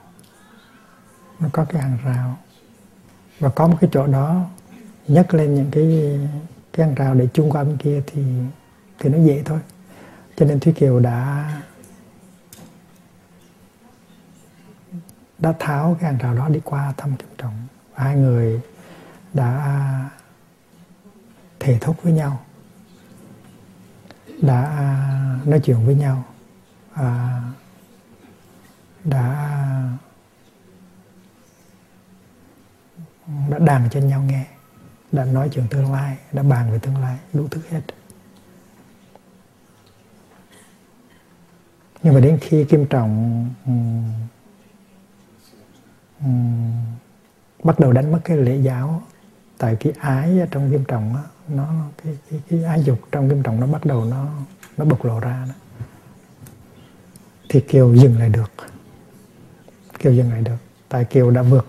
Nó 1.40 1.48
có 1.52 1.64
cái 1.64 1.82
hàng 1.82 1.98
rào 2.04 2.38
và 3.40 3.48
có 3.48 3.66
một 3.66 3.76
cái 3.80 3.90
chỗ 3.92 4.06
đó 4.06 4.46
nhấc 5.08 5.34
lên 5.34 5.54
những 5.54 5.70
cái 5.70 6.18
cái 6.72 6.86
hàng 6.86 6.94
rào 6.94 7.14
để 7.14 7.28
chung 7.34 7.50
qua 7.50 7.64
bên 7.64 7.76
kia 7.76 8.02
thì 8.06 8.22
thì 8.98 9.10
nó 9.10 9.18
dễ 9.18 9.42
thôi. 9.44 9.58
Cho 10.36 10.46
nên 10.46 10.60
thúy 10.60 10.72
kiều 10.72 11.00
đã 11.00 11.50
đã 15.38 15.54
tháo 15.58 15.96
cái 16.00 16.10
hàng 16.10 16.18
rào 16.18 16.34
đó 16.34 16.48
đi 16.48 16.60
qua 16.64 16.94
thăm 16.96 17.16
kim 17.16 17.28
trọng. 17.38 17.66
Hai 17.94 18.16
người 18.16 18.60
đã 19.34 20.10
thể 21.60 21.78
thúc 21.80 22.02
với 22.02 22.12
nhau 22.12 22.40
đã 24.42 24.96
nói 25.44 25.60
chuyện 25.64 25.86
với 25.86 25.94
nhau 25.94 26.24
à, 26.94 27.42
đã 29.04 29.56
đã 33.50 33.58
đàn 33.58 33.88
cho 33.90 34.00
nhau 34.00 34.22
nghe 34.22 34.46
đã 35.12 35.24
nói 35.24 35.48
chuyện 35.52 35.66
tương 35.70 35.92
lai 35.92 36.16
đã 36.32 36.42
bàn 36.42 36.72
về 36.72 36.78
tương 36.78 36.96
lai 36.96 37.18
đủ 37.32 37.48
thứ 37.50 37.60
hết. 37.70 37.80
Nhưng 42.02 42.14
mà 42.14 42.20
đến 42.20 42.38
khi 42.40 42.64
kim 42.64 42.86
trọng 42.86 43.46
um, 43.66 44.12
um, 46.20 46.72
bắt 47.64 47.80
đầu 47.80 47.92
đánh 47.92 48.12
mất 48.12 48.20
cái 48.24 48.36
lễ 48.36 48.56
giáo 48.56 49.02
tại 49.58 49.76
cái 49.80 49.92
ái 49.98 50.38
trong 50.50 50.70
kim 50.70 50.84
trọng 50.84 51.14
đó, 51.14 51.22
nó 51.48 51.68
cái, 52.04 52.18
cái, 52.30 52.40
cái 52.50 52.64
ái 52.64 52.82
dục 52.82 52.98
trong 53.12 53.28
kim 53.28 53.42
trọng 53.42 53.60
nó 53.60 53.66
bắt 53.66 53.84
đầu 53.84 54.04
nó 54.04 54.26
nó 54.76 54.84
bộc 54.84 55.04
lộ 55.04 55.20
ra 55.20 55.46
đó. 55.48 55.54
thì 57.48 57.60
kiều 57.60 57.94
dừng 57.94 58.18
lại 58.18 58.28
được. 58.28 58.50
Kiều 59.98 60.12
dừng 60.12 60.30
lại 60.30 60.42
được. 60.42 60.56
Tại 60.88 61.04
kiều 61.04 61.30
đã 61.30 61.42
vượt 61.42 61.66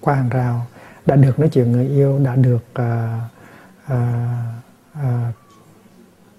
qua 0.00 0.14
hàng 0.14 0.28
rào 0.28 0.66
đã 1.06 1.16
được 1.16 1.38
nói 1.38 1.48
chuyện 1.52 1.72
người 1.72 1.88
yêu 1.88 2.18
đã 2.18 2.36
được 2.36 2.64
à, 2.74 3.20
à, 3.86 3.98
à, 4.92 5.32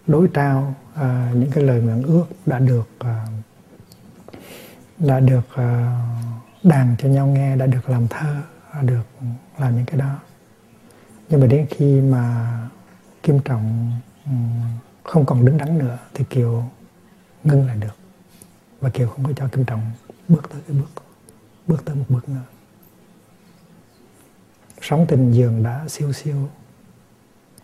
đối 0.08 0.28
trao 0.28 0.76
à, 0.96 1.32
những 1.34 1.52
cái 1.52 1.64
lời 1.64 1.82
nguyện 1.82 2.04
ước 2.04 2.26
đã 2.46 2.60
được 2.60 2.90
à, 3.00 3.26
đã 4.98 5.20
được 5.20 5.56
à, 5.56 6.00
đàn 6.64 6.96
cho 7.00 7.10
nhau 7.10 7.28
nghe 7.28 7.56
đã 7.56 7.66
được 7.66 7.90
làm 7.90 8.08
thơ 8.08 8.36
đã 8.74 8.82
được 8.82 9.04
làm 9.58 9.76
những 9.76 9.86
cái 9.86 9.98
đó. 10.00 10.20
Nhưng 11.30 11.42
mà 11.42 11.48
đến 11.48 11.68
khi 11.70 12.02
mà 12.02 12.58
kim 13.24 13.40
trọng 13.40 13.92
không 15.04 15.26
còn 15.26 15.46
đứng 15.46 15.58
đắn 15.58 15.78
nữa 15.78 15.98
thì 16.14 16.26
kiều 16.30 16.64
ngưng 17.44 17.68
lại 17.68 17.78
được. 17.78 17.96
Và 18.80 18.90
kiều 18.90 19.08
không 19.10 19.26
có 19.26 19.32
cho 19.36 19.48
kim 19.48 19.66
trọng 19.66 19.82
bước 20.28 20.50
tới 20.50 20.62
cái 20.68 20.78
bước 20.78 21.04
bước 21.68 21.86
tới 21.86 21.96
một 21.96 22.06
bước 22.10 22.30
nữa 22.30 22.42
sóng 24.88 25.06
tình 25.08 25.32
giường 25.32 25.64
đã 25.64 25.86
siêu 25.88 26.14
siêu. 26.14 26.50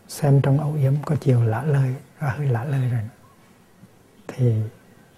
Xem 0.07 0.41
trong 0.41 0.59
âu 0.59 0.74
yếm 0.74 0.93
có 1.05 1.15
chiều 1.15 1.43
lạ 1.43 1.63
lời 1.63 1.95
ra 2.19 2.30
hơi 2.30 2.47
lạ 2.47 2.63
lời 2.63 2.89
rồi. 2.89 3.01
Thì 4.28 4.53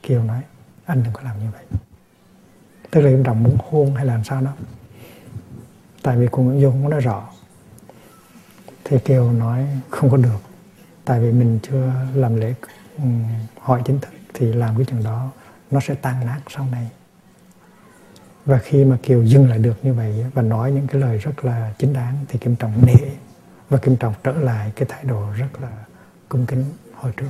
kiều 0.02 0.24
nói 0.24 0.42
anh 0.86 1.04
đừng 1.04 1.14
có 1.14 1.22
làm 1.22 1.40
như 1.40 1.46
vậy. 1.54 1.64
Tức 2.92 3.02
là 3.02 3.10
em 3.10 3.24
trọng 3.24 3.44
muốn 3.44 3.58
hôn 3.70 3.96
hay 3.96 4.06
làm 4.06 4.24
sao 4.24 4.42
đó. 4.42 4.52
Tại 6.04 6.18
vì 6.18 6.28
cùng 6.28 6.62
dung 6.62 6.72
không 6.72 6.90
nói 6.90 7.02
rõ. 7.02 7.30
Thì 8.84 9.00
kiều 9.00 9.32
nói 9.32 9.68
không 9.90 10.10
có 10.10 10.18
được. 10.18 10.40
Tại 11.06 11.20
vì 11.20 11.32
mình 11.32 11.60
chưa 11.64 11.92
làm 12.14 12.36
lễ 12.36 12.54
ừ, 12.98 13.04
um, 13.04 13.24
hỏi 13.60 13.82
chính 13.86 14.00
thức 14.00 14.14
thì 14.34 14.54
làm 14.54 14.78
cái 14.78 14.86
chuyện 14.86 15.04
đó 15.04 15.32
nó 15.72 15.80
sẽ 15.80 15.96
tan 15.96 16.26
nát 16.26 16.40
sau 16.50 16.68
này 16.72 16.90
và 18.46 18.58
khi 18.58 18.86
mà 18.86 18.98
kiều 19.04 19.24
dừng 19.24 19.50
lại 19.50 19.60
được 19.60 19.86
như 19.86 19.94
vậy 19.94 20.26
và 20.34 20.42
nói 20.42 20.72
những 20.72 20.88
cái 20.88 21.02
lời 21.02 21.18
rất 21.18 21.46
là 21.46 21.74
chính 21.78 21.94
đáng 21.94 22.18
thì 22.28 22.40
kim 22.40 22.56
trọng 22.56 22.86
nể 22.86 23.10
và 23.70 23.78
kim 23.78 23.96
trọng 23.96 24.14
trở 24.24 24.32
lại 24.32 24.72
cái 24.76 24.86
thái 24.90 25.04
độ 25.04 25.32
rất 25.38 25.62
là 25.62 25.72
cung 26.30 26.46
kính 26.46 26.66
hồi 26.94 27.12
trước. 27.18 27.30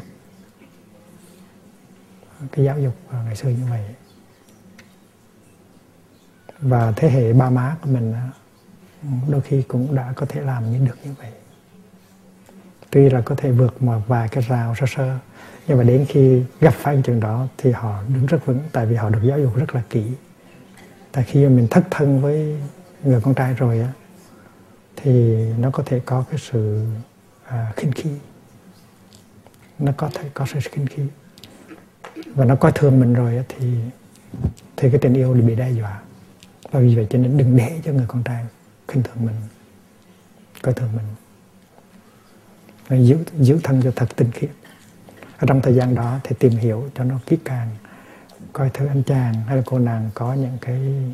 Cái 2.52 2.66
giáo 2.66 2.80
dục 2.80 2.94
ngày 3.12 3.36
xưa 3.36 3.50
như 3.50 3.66
vậy. 3.70 3.82
Và 6.60 6.94
thế 6.96 7.10
hệ 7.10 7.34
ba 7.34 7.50
má 7.50 7.76
của 7.82 7.90
mình 7.90 8.14
đôi 9.30 9.42
khi 9.42 9.62
cũng 9.62 9.96
đã 9.96 10.14
có 10.16 10.26
thể 10.26 10.42
làm 10.42 10.72
những 10.72 10.86
được 10.86 10.98
như 11.04 11.14
vậy. 11.20 11.32
Tuy 12.90 13.10
là 13.10 13.22
có 13.22 13.36
thể 13.36 13.52
vượt 13.52 13.82
một 13.82 14.02
vài 14.08 14.28
cái 14.28 14.44
rào 14.48 14.76
sơ 14.76 14.86
sơ, 14.90 15.18
nhưng 15.68 15.78
mà 15.78 15.84
đến 15.84 16.06
khi 16.10 16.44
gặp 16.60 16.74
phải 16.74 17.02
trường 17.04 17.20
đó 17.20 17.48
thì 17.58 17.72
họ 17.72 18.04
đứng 18.08 18.26
rất 18.26 18.46
vững, 18.46 18.60
tại 18.72 18.86
vì 18.86 18.96
họ 18.96 19.10
được 19.10 19.22
giáo 19.24 19.40
dục 19.40 19.56
rất 19.56 19.76
là 19.76 19.84
kỹ 19.90 20.04
tại 21.14 21.24
khi 21.24 21.48
mình 21.48 21.68
thất 21.70 21.84
thân 21.92 22.22
với 22.22 22.58
người 23.04 23.22
con 23.22 23.34
trai 23.34 23.54
rồi 23.54 23.80
á 23.80 23.92
thì 24.96 25.36
nó 25.58 25.70
có 25.72 25.84
thể 25.86 26.02
có 26.06 26.26
cái 26.30 26.40
sự 26.52 26.86
à, 27.46 27.74
khinh 27.76 27.92
khi 27.92 28.10
nó 29.80 29.92
có 29.98 30.10
thể 30.14 30.30
có 30.34 30.46
sự 30.46 30.60
khinh 30.72 30.86
khi 30.88 31.04
và 32.26 32.46
nó 32.46 32.56
coi 32.56 32.72
thường 32.72 33.00
mình 33.00 33.14
rồi 33.14 33.38
á, 33.38 33.44
thì 33.50 33.76
thì 34.78 34.90
cái 34.90 35.00
tình 35.00 35.14
yêu 35.14 35.34
bị 35.34 35.56
đe 35.56 35.72
dọa. 35.72 36.02
Và 36.72 36.80
vì 36.80 36.96
vậy 36.96 37.08
cho 37.10 37.20
nên 37.20 37.38
đừng 37.38 37.58
để 37.58 37.80
cho 37.86 37.92
người 37.92 38.06
con 38.08 38.24
trai 38.24 38.46
khinh 38.88 39.04
thường 39.04 39.26
mình 39.26 39.36
coi 40.62 40.74
thường 40.74 40.90
mình. 40.96 41.06
Nên 42.90 43.04
giữ 43.04 43.18
giữ 43.40 43.60
thân 43.64 43.82
cho 43.84 43.92
thật 43.96 44.16
tinh 44.16 44.32
khiết. 44.32 44.50
Ở 45.38 45.48
trong 45.48 45.62
thời 45.62 45.76
gian 45.76 45.96
đó 45.96 46.20
thì 46.24 46.36
tìm 46.40 46.52
hiểu 46.52 46.90
cho 46.96 47.04
nó 47.04 47.20
kỹ 47.26 47.38
càng 47.46 47.70
coi 48.54 48.70
thử 48.70 48.88
anh 48.88 49.04
chàng 49.04 49.34
hay 49.34 49.58
là 49.58 49.64
cô 49.66 49.80
nàng 49.80 50.10
có 50.14 50.34
những 50.34 50.58
cái, 50.62 51.14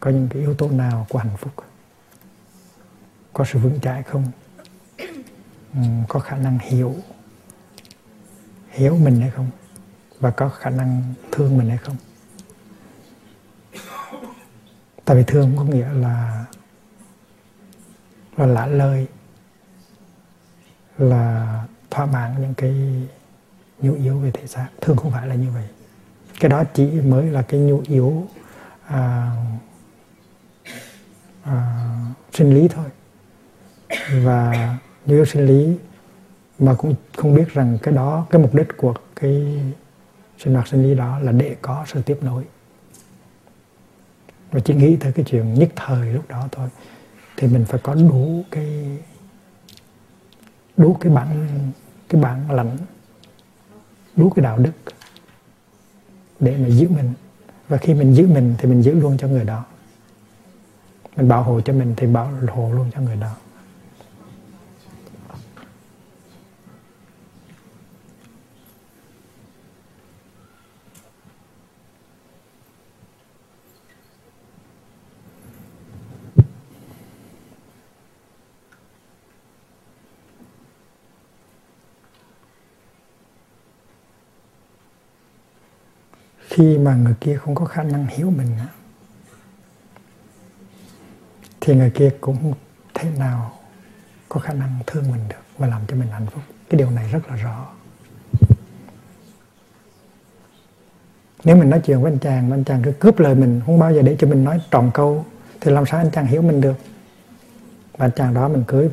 có 0.00 0.10
những 0.10 0.28
cái 0.30 0.42
yếu 0.42 0.54
tố 0.54 0.70
nào 0.70 1.06
của 1.08 1.18
hạnh 1.18 1.36
phúc? 1.36 1.52
Có 3.32 3.44
sự 3.44 3.58
vững 3.58 3.80
chãi 3.80 4.02
không? 4.02 4.24
Ừ, 5.74 5.80
có 6.08 6.20
khả 6.20 6.36
năng 6.36 6.58
hiểu 6.58 6.96
hiểu 8.70 8.96
mình 8.96 9.20
hay 9.20 9.30
không? 9.30 9.50
Và 10.20 10.30
có 10.30 10.48
khả 10.48 10.70
năng 10.70 11.14
thương 11.32 11.58
mình 11.58 11.68
hay 11.68 11.78
không? 11.78 11.96
Tại 15.04 15.16
vì 15.16 15.24
thương 15.26 15.56
có 15.56 15.64
nghĩa 15.64 15.92
là 15.92 16.44
là 18.36 18.46
lạ 18.46 18.66
lời, 18.66 19.06
là 20.98 21.64
thỏa 21.90 22.06
mãn 22.06 22.40
những 22.40 22.54
cái 22.54 23.06
nhu 23.78 23.94
yếu 23.94 24.18
về 24.18 24.30
thể 24.30 24.46
xác. 24.46 24.68
Thương 24.80 24.96
không 24.96 25.12
phải 25.12 25.26
là 25.26 25.34
như 25.34 25.50
vậy 25.50 25.68
cái 26.42 26.48
đó 26.48 26.64
chỉ 26.74 26.86
mới 26.86 27.26
là 27.26 27.42
cái 27.42 27.60
nhu 27.60 27.82
yếu 27.86 28.26
à, 28.86 29.30
à, 31.42 31.86
sinh 32.32 32.54
lý 32.54 32.68
thôi. 32.68 32.86
Và 34.22 34.52
nhu 35.06 35.14
yếu 35.14 35.24
sinh 35.24 35.46
lý 35.46 35.76
mà 36.58 36.74
cũng 36.74 36.94
không 37.16 37.34
biết 37.34 37.48
rằng 37.48 37.78
cái 37.82 37.94
đó 37.94 38.26
cái 38.30 38.42
mục 38.42 38.54
đích 38.54 38.76
của 38.76 38.94
cái 39.16 39.60
sinh 40.38 40.54
hoạt 40.54 40.68
sinh 40.68 40.82
lý 40.82 40.94
đó 40.94 41.18
là 41.18 41.32
để 41.32 41.56
có 41.62 41.84
sự 41.88 42.02
tiếp 42.02 42.18
nối. 42.22 42.44
Và 44.50 44.60
chỉ 44.60 44.74
nghĩ 44.74 44.96
tới 44.96 45.12
cái 45.12 45.24
chuyện 45.28 45.54
nhất 45.54 45.68
thời 45.76 46.12
lúc 46.12 46.28
đó 46.28 46.48
thôi 46.52 46.68
thì 47.36 47.48
mình 47.48 47.64
phải 47.64 47.80
có 47.82 47.94
đủ 47.94 48.44
cái 48.50 48.98
đủ 50.76 50.96
cái 51.00 51.12
bản 51.12 51.48
cái 52.08 52.20
bản 52.20 52.50
lãnh 52.50 52.76
đủ 54.16 54.30
cái 54.30 54.44
đạo 54.44 54.58
đức 54.58 54.72
để 56.42 56.56
mà 56.56 56.68
giữ 56.68 56.88
mình. 56.88 57.12
Và 57.68 57.76
khi 57.76 57.94
mình 57.94 58.14
giữ 58.14 58.26
mình 58.26 58.54
thì 58.58 58.68
mình 58.68 58.82
giữ 58.82 58.94
luôn 58.94 59.16
cho 59.18 59.28
người 59.28 59.44
đó. 59.44 59.64
Mình 61.16 61.28
bảo 61.28 61.42
hộ 61.42 61.60
cho 61.60 61.72
mình 61.72 61.94
thì 61.96 62.06
bảo 62.06 62.28
hộ 62.48 62.72
luôn 62.72 62.90
cho 62.94 63.00
người 63.00 63.16
đó. 63.16 63.36
Khi 86.52 86.78
mà 86.78 86.94
người 86.94 87.14
kia 87.20 87.36
không 87.36 87.54
có 87.54 87.64
khả 87.64 87.82
năng 87.82 88.06
hiểu 88.06 88.30
mình 88.30 88.48
thì 91.60 91.74
người 91.74 91.90
kia 91.90 92.10
cũng 92.20 92.54
thế 92.94 93.10
nào 93.18 93.58
có 94.28 94.40
khả 94.40 94.52
năng 94.52 94.78
thương 94.86 95.10
mình 95.10 95.28
được 95.28 95.42
và 95.58 95.66
làm 95.66 95.82
cho 95.88 95.96
mình 95.96 96.08
hạnh 96.08 96.26
phúc. 96.26 96.42
Cái 96.70 96.78
điều 96.78 96.90
này 96.90 97.08
rất 97.12 97.28
là 97.28 97.36
rõ. 97.36 97.66
Nếu 101.44 101.56
mình 101.56 101.70
nói 101.70 101.80
chuyện 101.84 102.02
với 102.02 102.12
anh 102.12 102.18
chàng 102.18 102.48
mà 102.48 102.56
anh 102.56 102.64
chàng 102.64 102.82
cứ 102.82 102.92
cướp 102.92 103.18
lời 103.18 103.34
mình, 103.34 103.60
không 103.66 103.78
bao 103.78 103.92
giờ 103.92 104.02
để 104.02 104.16
cho 104.18 104.26
mình 104.26 104.44
nói 104.44 104.60
tròn 104.70 104.90
câu, 104.94 105.26
thì 105.60 105.70
làm 105.70 105.86
sao 105.86 106.00
anh 106.00 106.10
chàng 106.10 106.26
hiểu 106.26 106.42
mình 106.42 106.60
được? 106.60 106.76
Và 107.92 108.06
anh 108.06 108.12
chàng 108.16 108.34
đó 108.34 108.48
mình 108.48 108.64
cưới 108.66 108.90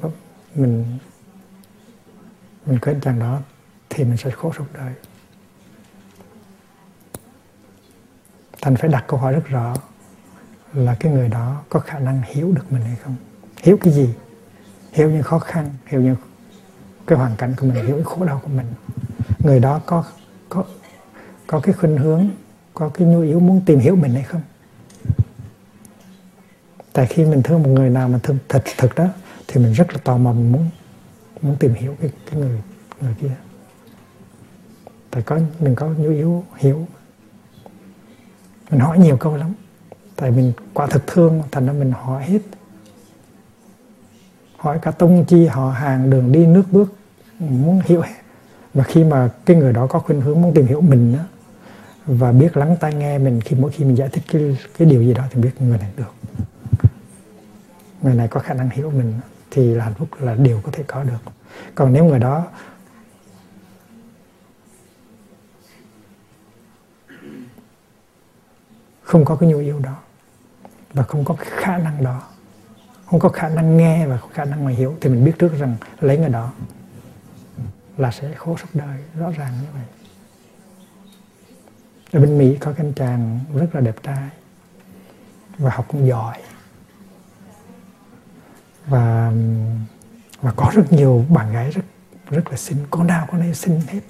mình 0.55 0.97
mình 2.66 2.80
cưới 2.80 2.93
anh 2.93 3.01
chàng 3.01 3.20
đó 3.20 3.41
thì 3.89 4.03
mình 4.03 4.18
sẽ 4.18 4.30
khổ 4.30 4.53
suốt 4.57 4.66
đời. 4.74 4.93
Thành 8.62 8.76
phải 8.76 8.89
đặt 8.89 9.03
câu 9.07 9.20
hỏi 9.20 9.34
rất 9.34 9.45
rõ 9.47 9.76
là 10.74 10.95
cái 10.99 11.12
người 11.12 11.28
đó 11.30 11.62
có 11.70 11.80
khả 11.80 11.99
năng 11.99 12.22
hiểu 12.26 12.51
được 12.51 12.72
mình 12.72 12.82
hay 12.82 12.95
không? 12.95 13.16
Hiểu 13.64 13.78
cái 13.82 13.93
gì? 13.93 14.10
Hiểu 14.91 15.12
những 15.12 15.24
khó 15.24 15.39
khăn, 15.39 15.70
hiểu 15.86 16.01
những 16.01 16.16
cái 17.07 17.18
hoàn 17.18 17.36
cảnh 17.36 17.53
của 17.57 17.66
mình, 17.66 17.86
hiểu 17.86 17.95
cái 17.95 18.03
khổ 18.03 18.26
đau 18.26 18.39
của 18.43 18.49
mình. 18.49 18.66
Người 19.39 19.60
đó 19.60 19.82
có 19.86 20.03
có 20.49 20.64
có 21.47 21.60
cái 21.60 21.74
khuynh 21.74 21.97
hướng, 21.97 22.30
có 22.74 22.89
cái 22.89 23.07
nhu 23.07 23.22
yếu 23.22 23.39
muốn 23.39 23.62
tìm 23.66 23.80
hiểu 23.80 23.95
mình 23.95 24.14
hay 24.14 24.24
không? 24.24 24.41
Tại 26.93 27.05
khi 27.05 27.26
mình 27.26 27.43
thương 27.43 27.64
một 27.64 27.70
người 27.70 27.89
nào 27.89 28.10
mà 28.10 28.20
thương 28.24 28.38
thật 28.49 28.64
thật 28.78 28.89
đó, 28.95 29.07
thì 29.47 29.62
mình 29.62 29.74
rất 29.74 29.93
là 29.93 29.99
tò 30.03 30.18
mò 30.18 30.32
mình 30.32 30.51
muốn 30.51 30.70
muốn 31.41 31.55
tìm 31.60 31.74
hiểu 31.74 31.95
cái 32.01 32.12
cái 32.32 32.39
người 32.39 32.62
người 33.01 33.16
kia. 33.22 33.32
Tại 35.12 35.24
có, 35.24 35.39
mình 35.60 35.76
có 35.76 35.88
nhu 35.88 36.10
yếu, 36.10 36.45
hiểu 36.57 36.88
mình 38.72 38.80
hỏi 38.80 38.99
nhiều 38.99 39.17
câu 39.17 39.36
lắm. 39.36 39.53
Tại 40.15 40.32
mình 40.32 40.53
quả 40.74 40.88
thực 40.88 41.07
thương 41.07 41.43
thành 41.51 41.65
ra 41.65 41.74
mình 41.74 41.91
hỏi 41.91 42.24
hết. 42.24 42.39
Hỏi 44.57 44.80
cả 44.82 44.91
tông 44.91 45.26
chi 45.26 45.45
họ 45.45 45.72
hàng 45.72 46.09
đường 46.09 46.32
đi 46.32 46.45
nước 46.45 46.63
bước. 46.72 46.93
Muốn 47.39 47.82
hiểu 47.86 48.01
hết. 48.01 48.15
Và 48.74 48.84
khi 48.84 49.03
mà 49.03 49.30
cái 49.45 49.57
người 49.57 49.74
đó 49.74 49.88
có 49.88 49.99
khuynh 49.99 50.22
hướng 50.22 50.41
muốn 50.41 50.53
tìm 50.53 50.67
hiểu 50.67 50.82
mình 50.82 51.17
đó, 51.17 51.24
và 52.05 52.32
biết 52.32 52.57
lắng 52.57 52.76
tai 52.80 52.93
nghe 52.93 53.17
mình 53.17 53.41
khi 53.41 53.55
mỗi 53.55 53.72
khi 53.72 53.86
mình 53.86 53.97
giải 53.97 54.09
thích 54.11 54.24
cái 54.32 54.57
cái 54.78 54.88
điều 54.88 55.03
gì 55.03 55.13
đó 55.13 55.24
thì 55.32 55.41
biết 55.41 55.51
người 55.59 55.78
này 55.78 55.89
được. 55.97 56.13
Người 58.01 58.15
này 58.15 58.28
có 58.28 58.39
khả 58.39 58.53
năng 58.53 58.70
hiểu 58.70 58.91
mình 58.91 59.13
thì 59.51 59.76
là 59.76 59.84
hạnh 59.84 59.93
phúc 59.93 60.07
là 60.20 60.36
điều 60.36 60.61
có 60.63 60.72
thể 60.72 60.84
có 60.88 61.03
được. 61.03 61.32
Còn 61.76 61.93
nếu 61.93 62.05
người 62.05 62.20
đó 62.20 62.47
không 69.10 69.26
có 69.26 69.36
cái 69.36 69.49
nhu 69.49 69.57
yếu 69.57 69.80
đó. 69.80 69.95
Và 70.93 71.03
không 71.03 71.26
có 71.26 71.34
cái 71.34 71.47
khả 71.49 71.78
năng 71.78 72.03
đó. 72.03 72.22
Không 73.05 73.20
có 73.20 73.30
khả 73.30 73.49
năng 73.49 73.78
nghe 73.78 74.07
và 74.07 74.20
khả 74.34 74.45
năng 74.45 74.66
mà 74.66 74.72
hiểu. 74.72 74.97
Thì 75.01 75.10
mình 75.10 75.26
biết 75.26 75.34
trước 75.39 75.53
rằng 75.60 75.76
lấy 75.99 76.18
người 76.18 76.30
đó 76.30 76.51
là 77.97 78.12
sẽ 78.12 78.34
khổ 78.34 78.57
suốt 78.57 78.68
đời. 78.74 79.03
Rõ 79.16 79.32
ràng 79.32 79.53
như 79.62 79.68
vậy. 79.74 79.84
Ở 82.12 82.20
bên 82.20 82.38
Mỹ 82.38 82.57
có 82.60 82.74
cái 82.74 82.86
anh 82.86 82.93
chàng 82.93 83.39
rất 83.55 83.76
là 83.76 83.82
đẹp 83.82 83.95
trai 84.03 84.30
và 85.57 85.72
học 85.72 85.86
cũng 85.88 86.07
giỏi. 86.07 86.38
Và 88.86 89.32
và 90.41 90.51
có 90.55 90.72
rất 90.74 90.93
nhiều 90.93 91.26
bạn 91.30 91.53
gái 91.53 91.72
rất 91.72 91.86
rất 92.30 92.51
là 92.51 92.57
xinh. 92.57 92.78
Con 92.89 93.07
nào 93.07 93.28
con 93.32 93.41
ấy 93.41 93.53
xinh 93.53 93.82
hết. 93.88 94.01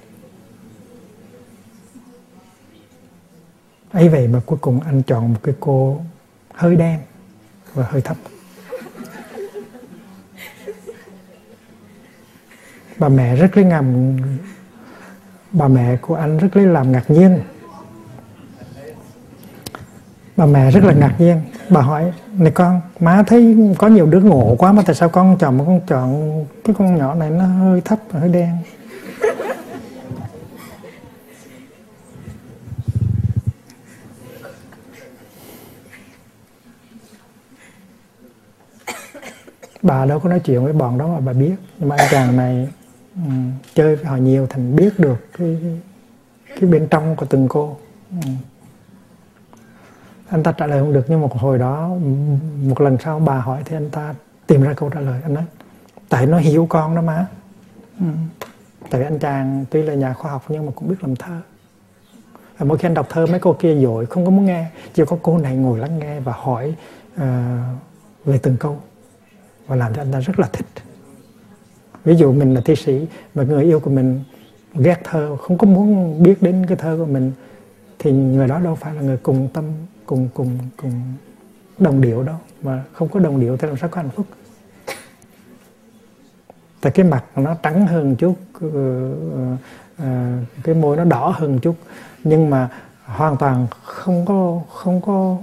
Ấy 3.91 4.09
vậy 4.09 4.27
mà 4.27 4.39
cuối 4.45 4.57
cùng 4.61 4.79
anh 4.79 5.01
chọn 5.03 5.33
một 5.33 5.39
cái 5.43 5.55
cô 5.59 6.01
hơi 6.53 6.75
đen 6.75 6.99
và 7.73 7.85
hơi 7.89 8.01
thấp. 8.01 8.17
Bà 12.97 13.09
mẹ 13.09 13.35
rất 13.35 13.57
lấy 13.57 13.65
ngầm, 13.65 14.17
bà 15.51 15.67
mẹ 15.67 15.97
của 16.01 16.15
anh 16.15 16.37
rất 16.37 16.57
lấy 16.57 16.65
làm 16.65 16.91
ngạc 16.91 17.09
nhiên. 17.09 17.41
Bà 20.37 20.45
mẹ 20.45 20.71
rất 20.71 20.83
là 20.83 20.93
ngạc 20.93 21.15
nhiên. 21.19 21.41
Bà 21.69 21.81
hỏi, 21.81 22.11
này 22.33 22.51
con, 22.51 22.81
má 22.99 23.23
thấy 23.27 23.57
có 23.77 23.87
nhiều 23.87 24.05
đứa 24.05 24.19
ngộ 24.19 24.55
quá 24.59 24.71
mà 24.71 24.83
tại 24.85 24.95
sao 24.95 25.09
con 25.09 25.37
chọn 25.37 25.57
mà 25.57 25.63
con 25.67 25.81
chọn 25.87 26.45
cái 26.63 26.75
con 26.79 26.95
nhỏ 26.95 27.15
này 27.15 27.29
nó 27.29 27.45
hơi 27.45 27.81
thấp 27.81 27.99
và 28.11 28.19
hơi 28.19 28.29
đen? 28.29 28.57
Bà 39.81 40.05
đâu 40.05 40.19
có 40.19 40.29
nói 40.29 40.39
chuyện 40.39 40.63
với 40.63 40.73
bọn 40.73 40.97
đó 40.97 41.07
mà 41.07 41.19
bà 41.19 41.33
biết. 41.33 41.55
Nhưng 41.79 41.89
mà 41.89 41.95
anh 41.99 42.07
chàng 42.11 42.37
này 42.37 42.67
um, 43.15 43.51
chơi 43.73 43.95
với 43.95 44.05
họ 44.05 44.15
nhiều 44.15 44.47
thành 44.49 44.75
biết 44.75 44.99
được 44.99 45.25
cái, 45.37 45.57
cái 46.59 46.69
bên 46.69 46.87
trong 46.87 47.15
của 47.15 47.25
từng 47.25 47.47
cô. 47.47 47.77
Um. 48.11 48.35
anh 50.29 50.43
ta 50.43 50.51
trả 50.51 50.65
lời 50.65 50.79
không 50.79 50.93
được 50.93 51.05
nhưng 51.07 51.21
một 51.21 51.37
hồi 51.37 51.57
đó 51.57 51.89
một 52.63 52.81
lần 52.81 52.97
sau 53.03 53.19
bà 53.19 53.39
hỏi 53.39 53.61
thì 53.65 53.77
anh 53.77 53.89
ta 53.89 54.13
tìm 54.47 54.61
ra 54.61 54.73
câu 54.73 54.89
trả 54.89 54.99
lời. 54.99 55.21
Anh 55.23 55.33
nói 55.33 55.43
tại 56.09 56.25
nó 56.25 56.37
hiểu 56.37 56.65
con 56.69 56.95
đó 56.95 57.01
mà. 57.01 57.25
Um. 57.99 58.13
tại 58.89 59.01
vì 59.01 59.07
anh 59.07 59.19
chàng 59.19 59.65
tuy 59.69 59.81
là 59.81 59.93
nhà 59.93 60.13
khoa 60.13 60.31
học 60.31 60.43
nhưng 60.47 60.65
mà 60.65 60.71
cũng 60.75 60.89
biết 60.89 60.95
làm 61.01 61.15
thơ. 61.15 61.41
Và 62.57 62.65
mỗi 62.65 62.77
khi 62.77 62.87
anh 62.87 62.93
đọc 62.93 63.07
thơ 63.09 63.25
mấy 63.25 63.39
cô 63.39 63.53
kia 63.53 63.75
dội 63.81 64.05
không 64.05 64.25
có 64.25 64.31
muốn 64.31 64.45
nghe 64.45 64.65
chỉ 64.93 65.03
có 65.07 65.17
cô 65.21 65.37
này 65.37 65.55
ngồi 65.55 65.79
lắng 65.79 65.99
nghe 65.99 66.19
và 66.19 66.33
hỏi 66.35 66.75
uh, 67.15 67.21
về 68.25 68.39
từng 68.43 68.57
câu 68.59 68.79
và 69.69 69.75
làm 69.75 69.93
cho 69.93 70.01
anh 70.01 70.11
ta 70.11 70.19
rất 70.19 70.39
là 70.39 70.47
thích. 70.53 70.65
Ví 72.03 72.15
dụ 72.15 72.33
mình 72.33 72.53
là 72.53 72.61
thi 72.65 72.75
sĩ 72.75 73.07
và 73.33 73.43
người 73.43 73.63
yêu 73.63 73.79
của 73.79 73.89
mình 73.89 74.23
ghét 74.73 75.01
thơ, 75.03 75.37
không 75.41 75.57
có 75.57 75.67
muốn 75.67 76.23
biết 76.23 76.41
đến 76.41 76.65
cái 76.65 76.77
thơ 76.77 76.95
của 76.99 77.05
mình, 77.05 77.31
thì 77.99 78.11
người 78.11 78.47
đó 78.47 78.59
đâu 78.59 78.75
phải 78.75 78.95
là 78.95 79.01
người 79.01 79.17
cùng 79.17 79.49
tâm, 79.53 79.65
cùng 80.05 80.29
cùng 80.33 80.57
cùng 80.77 81.01
đồng 81.77 82.01
điệu 82.01 82.23
đâu, 82.23 82.35
mà 82.61 82.83
không 82.93 83.07
có 83.07 83.19
đồng 83.19 83.39
điệu 83.39 83.57
thì 83.57 83.67
làm 83.67 83.77
sao 83.77 83.89
có 83.89 84.01
hạnh 84.01 84.09
phúc? 84.15 84.25
Tại 86.81 86.91
cái 86.91 87.05
mặt 87.05 87.25
nó 87.35 87.55
trắng 87.63 87.87
hơn 87.87 88.15
chút 88.15 88.35
ờ, 88.61 89.11
ờ, 89.97 90.31
cái 90.63 90.75
môi 90.75 90.97
nó 90.97 91.03
đỏ 91.03 91.33
hơn 91.37 91.59
chút, 91.59 91.75
nhưng 92.23 92.49
mà 92.49 92.69
hoàn 93.05 93.37
toàn 93.37 93.67
không 93.83 94.25
có 94.25 94.61
không 94.69 95.01
có 95.01 95.37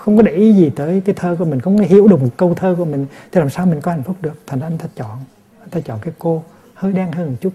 không 0.00 0.16
có 0.16 0.22
để 0.22 0.32
ý 0.32 0.52
gì 0.52 0.70
tới 0.76 1.02
cái 1.04 1.14
thơ 1.14 1.36
của 1.38 1.44
mình, 1.44 1.60
không 1.60 1.78
có 1.78 1.84
hiểu 1.84 2.08
được 2.08 2.20
một 2.22 2.28
câu 2.36 2.54
thơ 2.54 2.74
của 2.78 2.84
mình. 2.84 3.06
Thì 3.32 3.40
làm 3.40 3.50
sao 3.50 3.66
mình 3.66 3.80
có 3.80 3.90
hạnh 3.90 4.02
phúc 4.02 4.16
được? 4.20 4.42
Thành 4.46 4.60
ra 4.60 4.66
anh 4.66 4.78
ta 4.78 4.86
chọn, 4.96 5.18
anh 5.60 5.70
ta 5.70 5.80
chọn 5.80 5.98
cái 6.02 6.14
cô 6.18 6.44
hơi 6.74 6.92
đen 6.92 7.12
hơn 7.12 7.30
một 7.30 7.36
chút, 7.40 7.52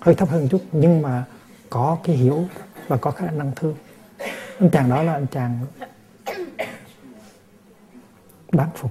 hơi 0.00 0.14
thấp 0.14 0.28
hơn 0.28 0.42
một 0.42 0.48
chút, 0.50 0.62
nhưng 0.72 1.02
mà 1.02 1.24
có 1.70 1.98
cái 2.04 2.16
hiểu 2.16 2.44
và 2.88 2.96
có 2.96 3.10
khả 3.10 3.30
năng 3.30 3.52
thương. 3.56 3.74
Anh 4.58 4.70
chàng 4.70 4.90
đó 4.90 5.02
là 5.02 5.12
anh 5.12 5.26
chàng 5.26 5.66
đáng 8.52 8.70
phục. 8.74 8.90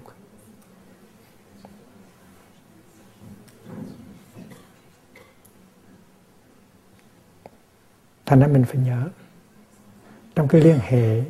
Thành 8.26 8.40
ra 8.40 8.48
mình 8.48 8.64
phải 8.64 8.82
nhớ, 8.82 9.08
trong 10.36 10.48
cái 10.48 10.62
liên 10.62 10.80
hệ 10.82 11.24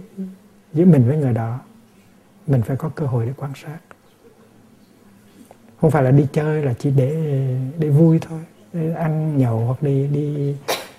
giữa 0.74 0.86
mình 0.86 1.08
với 1.08 1.18
người 1.18 1.34
đó 1.34 1.60
mình 2.48 2.62
phải 2.62 2.78
có 2.78 2.90
cơ 2.90 3.06
hội 3.06 3.26
để 3.26 3.34
quan 3.38 3.52
sát. 3.56 3.80
Không 5.82 5.92
phải 5.92 6.04
là 6.04 6.12
đi 6.12 6.28
chơi 6.34 6.64
là 6.64 6.74
chỉ 6.80 6.92
để 6.92 7.12
để 7.80 7.90
vui 7.90 8.20
thôi. 8.20 8.40
Để 8.74 8.94
ăn 8.94 9.38
nhậu 9.38 9.66
hoặc 9.66 9.84
đi 9.84 10.08
đi 10.08 10.56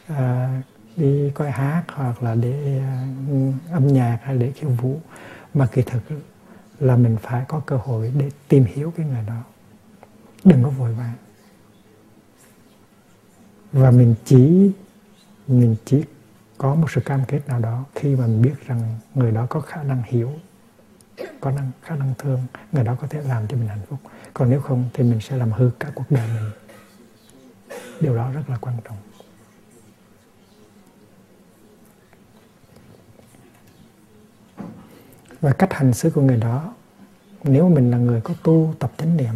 à, 0.07 0.63
đi 0.97 1.31
coi 1.35 1.51
hát 1.51 1.83
hoặc 1.89 2.23
là 2.23 2.35
để 2.35 2.79
à, 2.79 3.09
âm 3.73 3.87
nhạc 3.87 4.19
hay 4.23 4.39
để 4.39 4.53
khiêu 4.53 4.71
vũ. 4.71 5.01
Mà 5.55 5.67
kỳ 5.67 5.83
thực 5.83 6.03
là 6.81 6.97
mình 6.97 7.17
phải 7.23 7.45
có 7.49 7.61
cơ 7.67 7.77
hội 7.77 8.13
để 8.19 8.31
tìm 8.49 8.65
hiểu 8.65 8.93
cái 8.97 9.07
người 9.07 9.25
đó. 9.27 9.43
Đừng 10.45 10.63
có 10.63 10.71
vội 10.71 10.95
vàng. 10.95 11.15
Và 13.73 13.91
mình 13.91 14.15
chỉ 14.25 14.71
mình 15.49 15.77
chỉ 15.85 16.03
có 16.59 16.75
một 16.75 16.91
sự 16.91 17.01
cam 17.01 17.21
kết 17.29 17.41
nào 17.49 17.61
đó 17.61 17.85
khi 17.95 18.17
mà 18.17 18.27
mình 18.27 18.43
biết 18.43 18.67
rằng 18.67 18.99
người 19.15 19.33
đó 19.33 19.47
có 19.51 19.61
khả 19.61 19.83
năng 19.83 20.03
hiểu 20.07 20.33
có 21.41 21.51
năng 21.51 21.71
khả 21.83 21.97
năng 21.97 22.15
thương 22.19 22.47
người 22.73 22.85
đó 22.85 22.97
có 23.01 23.07
thể 23.07 23.21
làm 23.23 23.47
cho 23.47 23.57
mình 23.57 23.69
hạnh 23.69 23.83
phúc. 23.89 23.99
Còn 24.35 24.51
nếu 24.51 24.61
không 24.61 24.89
thì 24.95 25.05
mình 25.05 25.21
sẽ 25.21 25.37
làm 25.37 25.53
hư 25.53 25.71
cả 25.81 25.91
cuộc 25.95 26.11
đời 26.11 26.29
mình. 26.35 26.51
Điều 28.01 28.17
đó 28.17 28.31
rất 28.33 28.51
là 28.51 28.57
quan 28.61 28.77
trọng. 28.85 28.97
Và 35.41 35.53
cách 35.53 35.73
hành 35.73 35.93
xử 35.93 36.11
của 36.11 36.23
người 36.23 36.37
đó 36.37 36.75
nếu 37.43 37.69
mình 37.69 37.91
là 37.91 37.99
người 37.99 38.21
có 38.21 38.35
tu 38.43 38.75
tập 38.79 38.93
chánh 38.99 39.17
niệm 39.17 39.35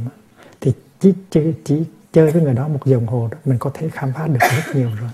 thì 0.61 0.73
chỉ, 1.01 1.15
chỉ, 1.31 1.55
chỉ 1.65 1.85
chơi 2.13 2.31
với 2.31 2.43
người 2.43 2.55
đó 2.55 2.69
một 2.69 2.81
dòng 2.85 3.07
hồ 3.07 3.29
đó, 3.33 3.39
mình 3.45 3.59
có 3.59 3.71
thể 3.75 3.89
khám 3.89 4.13
phá 4.13 4.27
được 4.27 4.41
rất 4.41 4.75
nhiều 4.77 4.91
rồi 5.01 5.11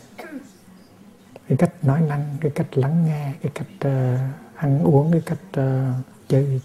cái 1.48 1.58
cách 1.58 1.72
nói 1.82 2.00
năng 2.00 2.36
cái 2.40 2.52
cách 2.54 2.78
lắng 2.78 3.04
nghe 3.06 3.32
cái 3.42 3.52
cách 3.54 3.68
uh, 3.76 4.18
ăn 4.54 4.82
uống 4.82 5.12
cái 5.12 5.22
cách 5.26 5.38
uh, 5.60 5.94
chơi 6.28 6.60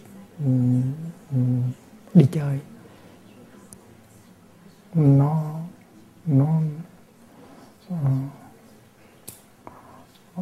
um, 0.46 0.82
um, 1.32 1.72
đi 2.14 2.28
chơi. 2.32 2.60
Nó 4.94 5.60
nó 6.26 6.62
uh, 7.94 7.98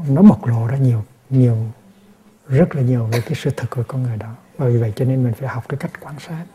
nó 0.07 0.21
bộc 0.21 0.45
lộ 0.45 0.67
ra 0.67 0.77
nhiều 0.77 1.03
nhiều 1.29 1.57
rất 2.47 2.75
là 2.75 2.81
nhiều 2.81 3.05
về 3.05 3.21
cái 3.21 3.33
sự 3.35 3.51
thật 3.57 3.67
của 3.69 3.83
con 3.87 4.03
người 4.03 4.17
đó. 4.17 4.35
Và 4.57 4.67
vì 4.67 4.77
vậy 4.77 4.93
cho 4.95 5.05
nên 5.05 5.23
mình 5.23 5.33
phải 5.33 5.49
học 5.49 5.63
cái 5.69 5.77
cách 5.77 5.91
quan 6.01 6.19
sát. 6.19 6.45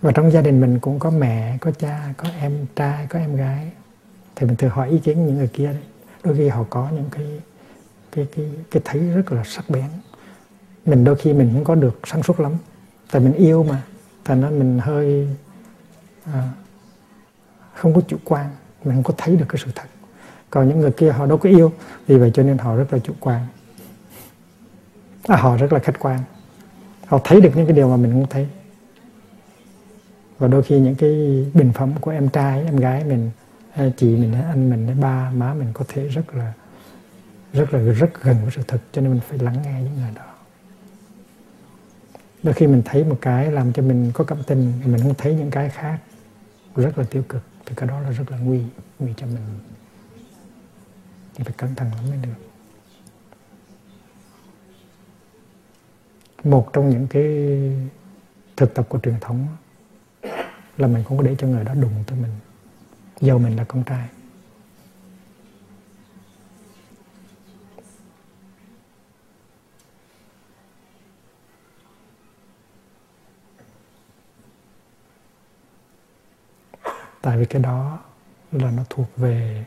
Và 0.00 0.12
trong 0.12 0.30
gia 0.30 0.40
đình 0.40 0.60
mình 0.60 0.78
cũng 0.80 0.98
có 0.98 1.10
mẹ 1.10 1.58
có 1.60 1.70
cha 1.70 2.14
có 2.16 2.28
em 2.40 2.66
trai 2.76 3.06
có 3.06 3.18
em 3.18 3.36
gái 3.36 3.70
thì 4.40 4.46
mình 4.46 4.56
thử 4.56 4.68
hỏi 4.68 4.90
ý 4.90 4.98
kiến 4.98 5.26
những 5.26 5.36
người 5.36 5.48
kia 5.52 5.66
đấy. 5.66 5.82
Đôi 6.24 6.36
khi 6.36 6.48
họ 6.48 6.64
có 6.70 6.88
những 6.94 7.08
cái 7.10 7.26
cái 8.12 8.26
cái 8.36 8.50
cái 8.70 8.82
thấy 8.84 9.00
rất 9.00 9.32
là 9.32 9.42
sắc 9.44 9.70
bén. 9.70 9.88
Mình 10.86 11.04
đôi 11.04 11.16
khi 11.16 11.32
mình 11.32 11.50
không 11.54 11.64
có 11.64 11.74
được 11.74 12.00
sáng 12.04 12.22
suốt 12.22 12.40
lắm. 12.40 12.52
Tại 13.10 13.22
mình 13.22 13.32
yêu 13.32 13.62
mà 13.62 13.82
thành 14.24 14.40
ra 14.40 14.50
mình 14.50 14.78
hơi 14.78 15.28
à, 16.24 16.48
không 17.74 17.94
có 17.94 18.00
chủ 18.08 18.16
quan. 18.24 18.46
Mình 18.84 18.94
không 18.94 19.02
có 19.02 19.14
thấy 19.16 19.36
được 19.36 19.44
cái 19.48 19.62
sự 19.64 19.70
thật. 19.74 19.86
Còn 20.50 20.68
những 20.68 20.80
người 20.80 20.92
kia 20.92 21.10
họ 21.10 21.26
đâu 21.26 21.38
có 21.38 21.48
yêu 21.48 21.72
vì 22.06 22.18
vậy 22.18 22.30
cho 22.34 22.42
nên 22.42 22.58
họ 22.58 22.76
rất 22.76 22.92
là 22.92 22.98
chủ 22.98 23.12
quan. 23.20 23.46
À, 25.22 25.36
họ 25.36 25.56
rất 25.56 25.72
là 25.72 25.78
khách 25.78 25.98
quan. 25.98 26.20
Họ 27.06 27.20
thấy 27.24 27.40
được 27.40 27.50
những 27.54 27.66
cái 27.66 27.76
điều 27.76 27.88
mà 27.88 27.96
mình 27.96 28.12
không 28.12 28.26
thấy. 28.30 28.48
Và 30.38 30.48
đôi 30.48 30.62
khi 30.62 30.80
những 30.80 30.94
cái 30.94 31.44
bình 31.54 31.72
phẩm 31.74 31.92
của 32.00 32.10
em 32.10 32.28
trai 32.28 32.64
em 32.64 32.76
gái 32.76 33.04
mình 33.04 33.30
Ờ, 33.74 33.90
chị 33.96 34.16
mình, 34.16 34.34
anh 34.34 34.70
mình, 34.70 35.00
ba, 35.00 35.30
má 35.30 35.54
mình 35.54 35.70
có 35.72 35.84
thể 35.88 36.08
rất 36.08 36.34
là 36.34 36.52
rất 37.52 37.74
là, 37.74 37.80
rất 37.80 38.22
gần 38.22 38.36
với 38.42 38.50
sự 38.56 38.62
thật, 38.68 38.80
cho 38.92 39.02
nên 39.02 39.10
mình 39.10 39.20
phải 39.28 39.38
lắng 39.38 39.62
nghe 39.64 39.82
những 39.82 39.94
người 39.94 40.12
đó. 40.14 40.26
Đôi 42.42 42.54
khi 42.54 42.66
mình 42.66 42.82
thấy 42.84 43.04
một 43.04 43.18
cái 43.20 43.52
làm 43.52 43.72
cho 43.72 43.82
mình 43.82 44.10
có 44.14 44.24
cảm 44.24 44.38
tình, 44.46 44.72
mình 44.84 45.02
không 45.02 45.14
thấy 45.18 45.34
những 45.34 45.50
cái 45.50 45.68
khác, 45.68 45.98
rất 46.76 46.98
là 46.98 47.04
tiêu 47.10 47.22
cực, 47.28 47.42
thì 47.66 47.74
cái 47.76 47.88
đó 47.88 48.00
là 48.00 48.10
rất 48.10 48.30
là 48.30 48.38
nguy 48.38 48.62
nguy 48.98 49.12
cho 49.16 49.26
mình. 49.26 49.58
Thì 51.34 51.44
phải 51.44 51.54
cẩn 51.56 51.74
thận 51.74 51.90
lắm 51.96 52.04
mới 52.10 52.18
được. 52.22 52.46
Một 56.44 56.72
trong 56.72 56.90
những 56.90 57.06
cái 57.06 57.48
thực 58.56 58.74
tập 58.74 58.86
của 58.88 58.98
truyền 59.02 59.14
thống 59.20 59.46
là 60.76 60.86
mình 60.86 61.04
không 61.04 61.18
có 61.18 61.24
để 61.24 61.36
cho 61.38 61.46
người 61.46 61.64
đó 61.64 61.74
đụng 61.74 62.04
tới 62.06 62.18
mình 62.18 62.30
dầu 63.20 63.38
mình 63.38 63.56
là 63.56 63.64
con 63.64 63.84
trai. 63.84 64.08
Tại 77.22 77.38
vì 77.38 77.44
cái 77.44 77.62
đó 77.62 77.98
là 78.52 78.70
nó 78.70 78.82
thuộc 78.90 79.06
về 79.16 79.64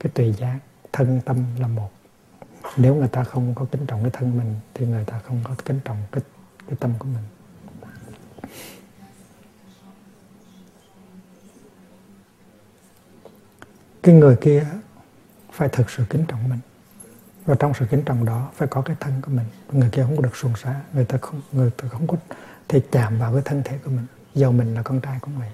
cái 0.00 0.12
tùy 0.14 0.32
giác, 0.32 0.58
thân 0.92 1.20
tâm 1.24 1.44
là 1.58 1.66
một. 1.66 1.90
Nếu 2.76 2.94
người 2.94 3.08
ta 3.08 3.24
không 3.24 3.54
có 3.54 3.66
kính 3.72 3.86
trọng 3.86 4.02
cái 4.02 4.10
thân 4.10 4.38
mình, 4.38 4.54
thì 4.74 4.86
người 4.86 5.04
ta 5.04 5.18
không 5.18 5.40
có 5.44 5.54
kính 5.64 5.80
trọng 5.84 5.96
cái 6.12 6.22
cái 6.66 6.76
tâm 6.80 6.92
của 6.98 7.04
mình. 7.04 7.24
Cái 14.06 14.14
người 14.14 14.36
kia 14.40 14.66
phải 15.52 15.68
thực 15.68 15.90
sự 15.90 16.04
kính 16.10 16.24
trọng 16.28 16.48
mình. 16.48 16.58
Và 17.46 17.54
trong 17.58 17.72
sự 17.78 17.86
kính 17.90 18.02
trọng 18.04 18.24
đó 18.24 18.50
phải 18.54 18.68
có 18.68 18.82
cái 18.82 18.96
thân 19.00 19.22
của 19.22 19.30
mình. 19.30 19.46
Người 19.72 19.88
kia 19.92 20.02
không 20.02 20.16
có 20.16 20.22
được 20.22 20.36
xuồng 20.36 20.56
xả 20.56 20.80
người 20.92 21.04
ta 21.04 21.18
không 21.18 21.42
người 21.52 21.70
ta 21.70 21.88
không 21.88 22.06
có 22.06 22.16
thể 22.68 22.80
chạm 22.92 23.18
vào 23.18 23.32
cái 23.32 23.42
thân 23.44 23.62
thể 23.64 23.78
của 23.84 23.90
mình. 23.90 24.06
Dầu 24.34 24.52
mình 24.52 24.74
là 24.74 24.82
con 24.82 25.00
trai 25.00 25.18
cũng 25.20 25.38
vậy 25.38 25.48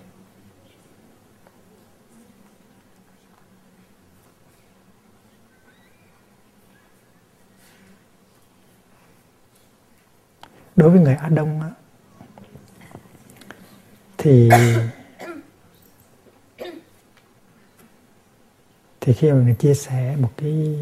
đối 10.76 10.90
với 10.90 11.00
người 11.00 11.14
Á 11.14 11.28
Đông 11.28 11.60
á, 11.60 11.70
thì 14.18 14.50
thì 19.04 19.12
khi 19.12 19.32
mà 19.32 19.42
mình 19.42 19.54
chia 19.54 19.74
sẻ 19.74 20.16
một 20.16 20.30
cái 20.36 20.78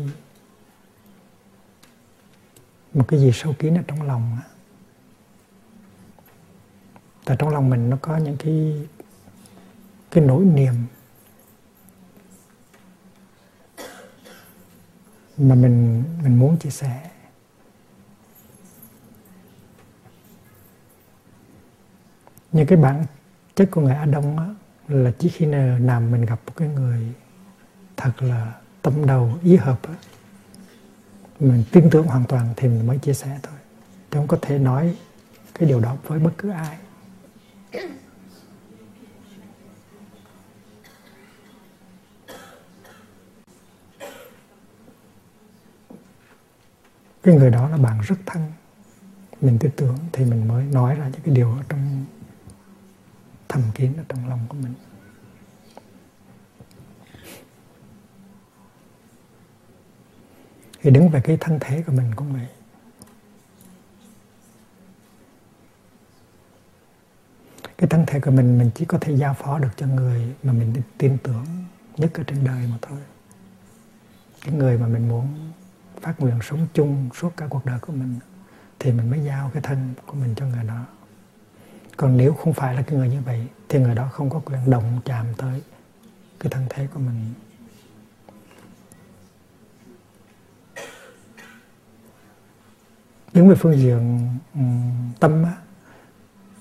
một 2.95 3.05
cái 3.09 3.21
gì 3.21 3.31
sâu 3.35 3.55
kín 3.59 3.75
ở 3.75 3.83
trong 3.87 4.03
lòng 4.03 4.37
á 4.37 4.51
tại 7.25 7.37
trong 7.41 7.49
lòng 7.49 7.71
mình 7.71 7.91
nó 7.91 7.97
có 8.03 8.17
những 8.17 8.37
cái 8.37 8.89
cái 10.11 10.25
nỗi 10.25 10.45
niềm 10.45 10.75
mà 15.41 15.55
mình 15.55 16.05
mình 16.23 16.39
muốn 16.39 16.57
chia 16.57 16.71
sẻ. 16.71 17.11
Nhưng 22.53 22.67
cái 22.67 22.79
bản 22.79 23.05
chất 23.55 23.69
của 23.71 23.81
người 23.81 23.95
Á 23.95 24.05
Đông 24.05 24.39
á, 24.39 24.55
là 24.89 25.13
chỉ 25.19 25.29
khi 25.29 25.47
nào 25.47 26.01
mình 26.01 26.25
gặp 26.25 26.41
một 26.47 26.53
cái 26.57 26.69
người 26.69 27.13
thật 28.01 28.23
là 28.23 28.55
tâm 28.83 29.07
đầu, 29.07 29.39
ý 29.43 29.57
hợp 29.57 29.81
mình 31.41 31.65
tin 31.73 31.91
tưởng 31.91 32.07
hoàn 32.07 32.25
toàn 32.25 32.55
thì 32.57 32.69
mình 32.69 32.87
mới 32.87 32.99
chia 32.99 33.15
sẻ 33.15 33.39
thôi. 33.43 33.59
Chứ 34.11 34.19
không 34.19 34.29
có 34.29 34.39
thể 34.43 34.59
nói 34.59 34.97
cái 35.55 35.69
điều 35.69 35.81
đó 35.81 35.97
với 36.07 36.19
bất 36.19 36.31
cứ 36.39 36.51
ai. 36.51 36.79
Cái 47.23 47.35
người 47.35 47.51
đó 47.51 47.69
là 47.69 47.77
bạn 47.77 48.01
rất 48.01 48.17
thân. 48.27 48.53
Mình 49.41 49.59
tin 49.59 49.71
tưởng 49.77 49.97
thì 50.13 50.25
mình 50.25 50.49
mới 50.49 50.65
nói 50.65 50.95
ra 50.95 51.05
những 51.05 51.21
cái 51.23 51.35
điều 51.35 51.53
ở 51.53 51.63
trong 51.69 52.05
thầm 53.49 53.63
kín 53.75 53.93
ở 53.97 54.05
trong 54.09 54.29
lòng 54.29 54.41
của 54.49 54.57
mình. 54.63 54.75
Thì 60.83 60.91
đứng 60.91 61.09
về 61.09 61.21
cái 61.21 61.37
thân 61.41 61.59
thể 61.61 61.83
của 61.83 61.93
mình 61.93 62.15
cũng 62.17 62.33
vậy. 62.33 62.47
Cái 67.79 67.89
thân 67.89 68.05
thể 68.07 68.21
của 68.21 68.31
mình 68.31 68.59
mình 68.59 68.71
chỉ 68.75 68.85
có 68.85 68.99
thể 68.99 69.13
giao 69.17 69.35
phó 69.35 69.59
được 69.59 69.71
cho 69.77 69.87
người 69.87 70.35
mà 70.43 70.53
mình 70.53 70.75
tin 70.99 71.19
tưởng 71.23 71.47
nhất 71.97 72.11
ở 72.15 72.23
trên 72.27 72.45
đời 72.45 72.67
mà 72.71 72.79
thôi. 72.83 72.99
Cái 74.41 74.55
người 74.55 74.79
mà 74.79 74.87
mình 74.87 75.09
muốn 75.09 75.53
phát 76.01 76.21
nguyện 76.21 76.39
sống 76.43 76.67
chung 76.75 77.09
suốt 77.15 77.37
cả 77.37 77.47
cuộc 77.51 77.67
đời 77.67 77.79
của 77.79 77.93
mình, 77.93 78.19
thì 78.79 78.93
mình 78.93 79.11
mới 79.11 79.25
giao 79.25 79.51
cái 79.55 79.63
thân 79.63 79.95
của 80.07 80.15
mình 80.15 80.35
cho 80.35 80.47
người 80.47 80.65
đó. 80.65 80.87
Còn 81.97 82.17
nếu 82.17 82.35
không 82.35 82.53
phải 82.53 82.75
là 82.75 82.83
cái 82.83 82.99
người 82.99 83.09
như 83.09 83.21
vậy, 83.21 83.47
thì 83.69 83.79
người 83.79 83.95
đó 83.95 84.09
không 84.13 84.31
có 84.31 84.41
quyền 84.45 84.71
động 84.71 85.01
chạm 85.05 85.27
tới 85.37 85.63
cái 86.41 86.51
thân 86.51 86.67
thể 86.71 86.87
của 86.95 87.01
mình. 87.01 87.33
Đứng 93.35 93.49
về 93.49 93.55
phương 93.55 93.79
diện 93.79 94.29
um, 94.55 95.13
tâm 95.21 95.45
á, 95.45 95.53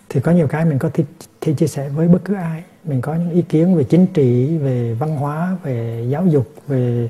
thì 0.10 0.20
có 0.20 0.32
nhiều 0.32 0.48
cái 0.48 0.66
mình 0.66 0.80
có 0.80 0.90
thể, 0.94 1.04
thể 1.42 1.54
chia 1.54 1.68
sẻ 1.68 1.90
với 1.90 2.08
bất 2.08 2.20
cứ 2.26 2.34
ai. 2.34 2.64
Mình 2.84 3.02
có 3.02 3.16
những 3.16 3.30
ý 3.30 3.42
kiến 3.42 3.76
về 3.76 3.84
chính 3.84 4.08
trị 4.08 4.58
về 4.58 4.94
văn 4.94 5.16
hóa 5.16 5.58
về 5.64 6.06
giáo 6.10 6.28
dục 6.28 6.54
về 6.68 7.10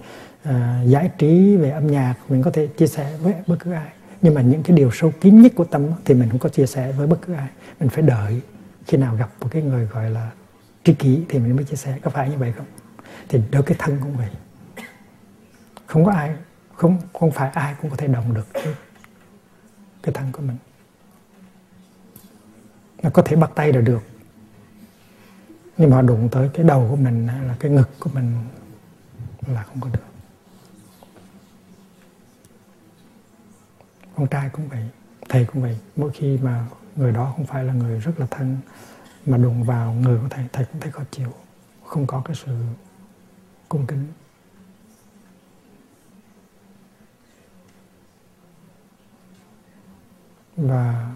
uh, 0.49 0.51
giải 0.86 1.12
trí 1.18 1.57
về 1.57 1.70
âm 1.70 1.88
nhạc 1.88 2.16
mình 2.30 2.43
có 2.43 2.51
thể 2.51 2.68
chia 2.68 2.88
sẻ 2.88 3.18
với 3.22 3.34
bất 3.47 3.55
cứ 3.60 3.72
ai. 3.72 3.89
Nhưng 4.22 4.34
mà 4.34 4.41
những 4.41 4.64
cái 4.64 4.78
điều 4.78 4.91
sâu 4.93 5.14
kín 5.22 5.41
nhất 5.41 5.51
của 5.55 5.64
tâm 5.64 5.88
thì 6.05 6.14
mình 6.14 6.30
không 6.30 6.39
có 6.39 6.49
chia 6.49 6.66
sẻ 6.66 6.91
với 6.91 7.07
bất 7.07 7.18
cứ 7.28 7.34
ai. 7.34 7.47
Mình 7.80 7.89
phải 7.89 8.01
đợi 8.01 8.41
khi 8.86 8.97
nào 8.97 9.16
gặp 9.16 9.30
một 9.41 9.47
cái 9.51 9.62
người 9.62 9.86
gọi 9.86 10.10
là 10.10 10.32
tri 10.84 10.93
kỷ 10.93 11.22
thì 11.30 11.39
mình 11.39 11.55
mới 11.55 11.66
chia 11.66 11.76
sẻ. 11.76 11.97
Có 12.01 12.10
phải 12.10 12.30
như 12.30 12.38
vậy 12.38 12.53
không? 12.57 12.66
Thì 13.30 13.41
đối 13.51 13.64
cái 13.64 13.76
thân 13.80 13.97
cũng 14.01 14.18
vậy. 14.18 14.28
Không 15.86 16.05
có 16.05 16.12
ai 16.12 16.36
không 16.76 16.97
không 17.20 17.32
phải 17.32 17.49
ai 17.53 17.76
cũng 17.82 17.91
có 17.91 17.97
thể 17.97 18.07
đồng 18.07 18.34
được 18.34 18.47
cái, 20.01 20.13
thân 20.13 20.31
của 20.31 20.41
mình. 20.41 20.57
Nó 23.03 23.09
có 23.09 23.21
thể 23.21 23.35
bắt 23.35 23.51
tay 23.55 23.73
là 23.73 23.81
được. 23.81 24.01
Nhưng 25.77 25.89
mà 25.89 26.01
đụng 26.01 26.29
tới 26.31 26.49
cái 26.53 26.65
đầu 26.65 26.87
của 26.89 26.95
mình 26.95 27.27
là 27.27 27.55
cái 27.59 27.71
ngực 27.71 27.89
của 27.99 28.09
mình 28.13 28.33
là 29.47 29.63
không 29.63 29.81
có 29.81 29.89
được. 29.89 30.05
Con 34.15 34.27
trai 34.27 34.49
cũng 34.49 34.69
vậy 34.69 34.89
thầy 35.29 35.45
cũng 35.45 35.61
vậy. 35.61 35.77
Mỗi 35.95 36.11
khi 36.13 36.37
mà 36.37 36.65
người 36.95 37.11
đó 37.11 37.33
không 37.35 37.45
phải 37.45 37.63
là 37.63 37.73
người 37.73 37.99
rất 37.99 38.19
là 38.19 38.27
thân 38.31 38.57
mà 39.25 39.37
đụng 39.37 39.63
vào 39.63 39.93
người 39.93 40.19
của 40.21 40.27
thầy 40.29 40.45
thầy 40.53 40.65
cũng 40.65 40.81
thấy 40.81 40.91
khó 40.91 41.03
chịu 41.11 41.33
không 41.85 42.07
có 42.07 42.21
cái 42.25 42.35
sự 42.35 42.55
cung 43.69 43.87
kính. 43.87 44.07
Và, 50.68 51.12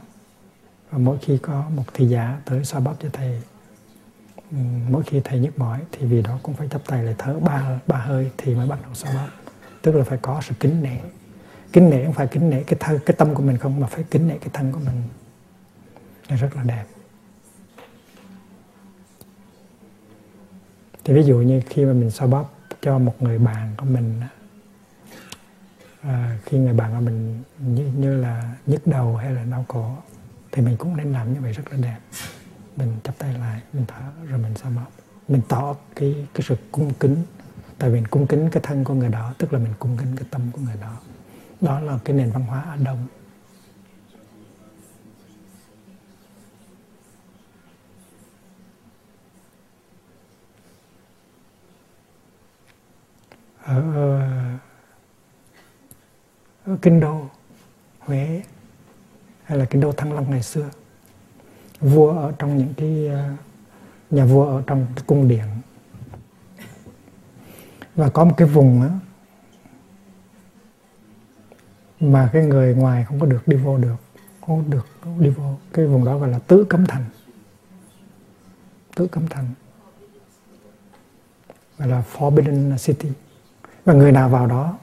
và 0.92 0.98
mỗi 0.98 1.18
khi 1.22 1.38
có 1.38 1.70
một 1.76 1.84
thị 1.94 2.08
giả 2.08 2.42
tới 2.46 2.66
xoa 2.66 2.80
bóp 2.80 2.96
cho 3.02 3.10
thầy 3.14 3.42
mỗi 4.90 5.04
khi 5.04 5.22
thầy 5.24 5.40
nhức 5.40 5.60
mỏi 5.60 5.80
thì 5.92 6.06
vì 6.06 6.22
đó 6.22 6.40
cũng 6.44 6.56
phải 6.56 6.68
chấp 6.68 6.82
tay 6.88 7.04
lại 7.04 7.16
thở 7.18 7.40
ba 7.40 7.80
ba 7.88 7.98
hơi 7.98 8.32
thì 8.38 8.56
mới 8.56 8.68
bắt 8.68 8.80
đầu 8.84 8.94
xoa 8.94 9.14
bóp. 9.14 9.28
Tức 9.82 9.96
là 9.96 10.04
phải 10.04 10.18
có 10.22 10.42
sự 10.42 10.54
kính 10.60 10.84
nể. 10.84 10.98
Kính 11.74 11.90
nể 11.90 12.06
không 12.06 12.14
phải 12.14 12.28
kính 12.28 12.50
nể 12.50 12.64
cái 12.64 12.78
thân 12.80 13.00
cái 13.06 13.16
tâm 13.18 13.36
của 13.36 13.44
mình 13.44 13.58
không 13.58 13.80
mà 13.80 13.88
phải 13.88 14.04
kính 14.12 14.28
nể 14.28 14.38
cái 14.38 14.50
thân 14.54 14.72
của 14.72 14.80
mình. 14.80 15.04
Nó 16.30 16.36
rất 16.36 16.56
là 16.56 16.64
đẹp. 16.64 16.86
Thì 21.04 21.14
ví 21.14 21.24
dụ 21.24 21.38
như 21.38 21.62
khi 21.70 21.86
mà 21.86 21.94
mình 21.94 22.12
xoa 22.12 22.28
bóp 22.28 22.54
cho 22.82 22.98
một 22.98 23.22
người 23.22 23.40
bạn 23.40 23.74
của 23.78 23.86
mình 23.86 24.22
à, 26.04 26.38
khi 26.46 26.58
người 26.58 26.74
bạn 26.74 26.94
của 26.96 27.02
mình 27.02 27.44
như, 27.60 27.92
như 27.98 28.22
là 28.22 28.56
nhức 28.66 28.88
đầu 28.88 29.16
hay 29.18 29.32
là 29.32 29.44
đau 29.44 29.66
cổ 29.68 29.98
thì 30.52 30.62
mình 30.62 30.78
cũng 30.78 30.98
nên 30.98 31.14
làm 31.14 31.34
như 31.34 31.42
vậy 31.42 31.54
rất 31.54 31.64
là 31.72 31.78
đẹp. 31.78 31.98
Mình 32.76 32.98
chắp 33.04 33.18
tay 33.18 33.34
lại 33.34 33.62
mình 33.74 33.86
thở 33.88 34.02
rồi 34.30 34.40
mình 34.40 34.56
xoa 34.56 34.72
bóp. 34.72 34.88
Mình 35.28 35.42
tỏ 35.50 35.76
cái 35.96 36.28
cái 36.34 36.42
sự 36.48 36.56
cung 36.72 36.94
kính 36.94 37.24
tại 37.78 37.90
vì 37.90 37.96
mình 37.96 38.08
cung 38.08 38.28
kính 38.28 38.50
cái 38.50 38.64
thân 38.64 38.84
của 38.84 38.94
người 38.94 39.10
đó 39.10 39.34
tức 39.38 39.54
là 39.54 39.60
mình 39.60 39.74
cung 39.80 39.98
kính 39.98 40.16
cái 40.16 40.28
tâm 40.32 40.42
của 40.52 40.62
người 40.62 40.78
đó. 40.82 40.98
Đó 41.62 41.80
là 41.80 42.00
cái 42.06 42.16
nền 42.16 42.32
văn 42.32 42.44
hóa 42.44 42.62
ở 42.62 42.78
đông. 42.84 43.08
Ở, 53.66 53.82
ở 53.96 54.20
kinh 56.82 57.00
đô 57.00 57.22
huế 58.00 58.44
hay 59.44 59.58
là 59.58 59.66
kinh 59.66 59.82
đô 59.82 59.92
thăng 59.92 60.14
long 60.14 60.32
ngày 60.32 60.44
xưa. 60.44 60.70
Vua 61.80 62.18
ở 62.18 62.34
trong 62.40 62.58
những 62.58 62.74
cái 62.78 63.08
à, 63.08 63.38
nhà 64.10 64.26
vua 64.26 64.46
ở 64.46 64.64
trong 64.68 64.86
cái 64.96 65.04
cung 65.08 65.28
điện. 65.28 65.46
Và 67.96 68.10
có 68.10 68.26
một 68.26 68.34
cái 68.38 68.48
vùng 68.48 68.82
đó, 68.82 68.90
mà 72.00 72.30
cái 72.34 72.46
người 72.46 72.76
ngoài 72.76 73.06
không 73.06 73.20
có 73.20 73.26
được 73.26 73.48
đi 73.48 73.58
vô 73.58 73.78
được 73.78 73.96
không 74.42 74.70
được 74.70 74.88
đi 75.20 75.30
vô. 75.30 75.56
Cái 75.74 75.86
vùng 75.88 76.06
đó 76.06 76.18
gọi 76.18 76.30
là 76.30 76.40
tứ 76.40 76.66
cấm 76.70 76.86
thành. 76.86 77.06
Tứ 78.96 79.08
cấm 79.08 79.28
thành. 79.28 79.46
Gọi 81.78 81.88
là 81.88 82.04
forbidden 82.14 82.78
city. 82.78 83.10
Và 83.86 83.94
người 83.94 84.12
nào 84.12 84.30
vào 84.30 84.48
đó 84.48 84.78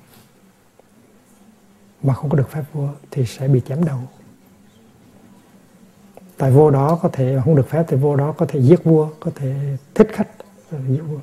mà 2.02 2.14
không 2.14 2.30
có 2.30 2.36
được 2.36 2.50
phép 2.50 2.64
vua 2.72 2.88
thì 3.10 3.26
sẽ 3.26 3.48
bị 3.48 3.60
chém 3.60 3.84
đầu. 3.84 3.98
Tại 6.36 6.50
vua 6.50 6.70
đó 6.70 6.98
có 7.02 7.08
thể 7.12 7.38
không 7.44 7.56
được 7.56 7.68
phép 7.68 7.84
thì 7.88 7.96
vua 7.96 8.16
đó 8.16 8.34
có 8.38 8.46
thể 8.46 8.60
giết 8.60 8.84
vua, 8.84 9.08
có 9.20 9.30
thể 9.34 9.76
thích 9.94 10.08
khách 10.12 10.28
giết 10.88 11.00
vua, 11.00 11.18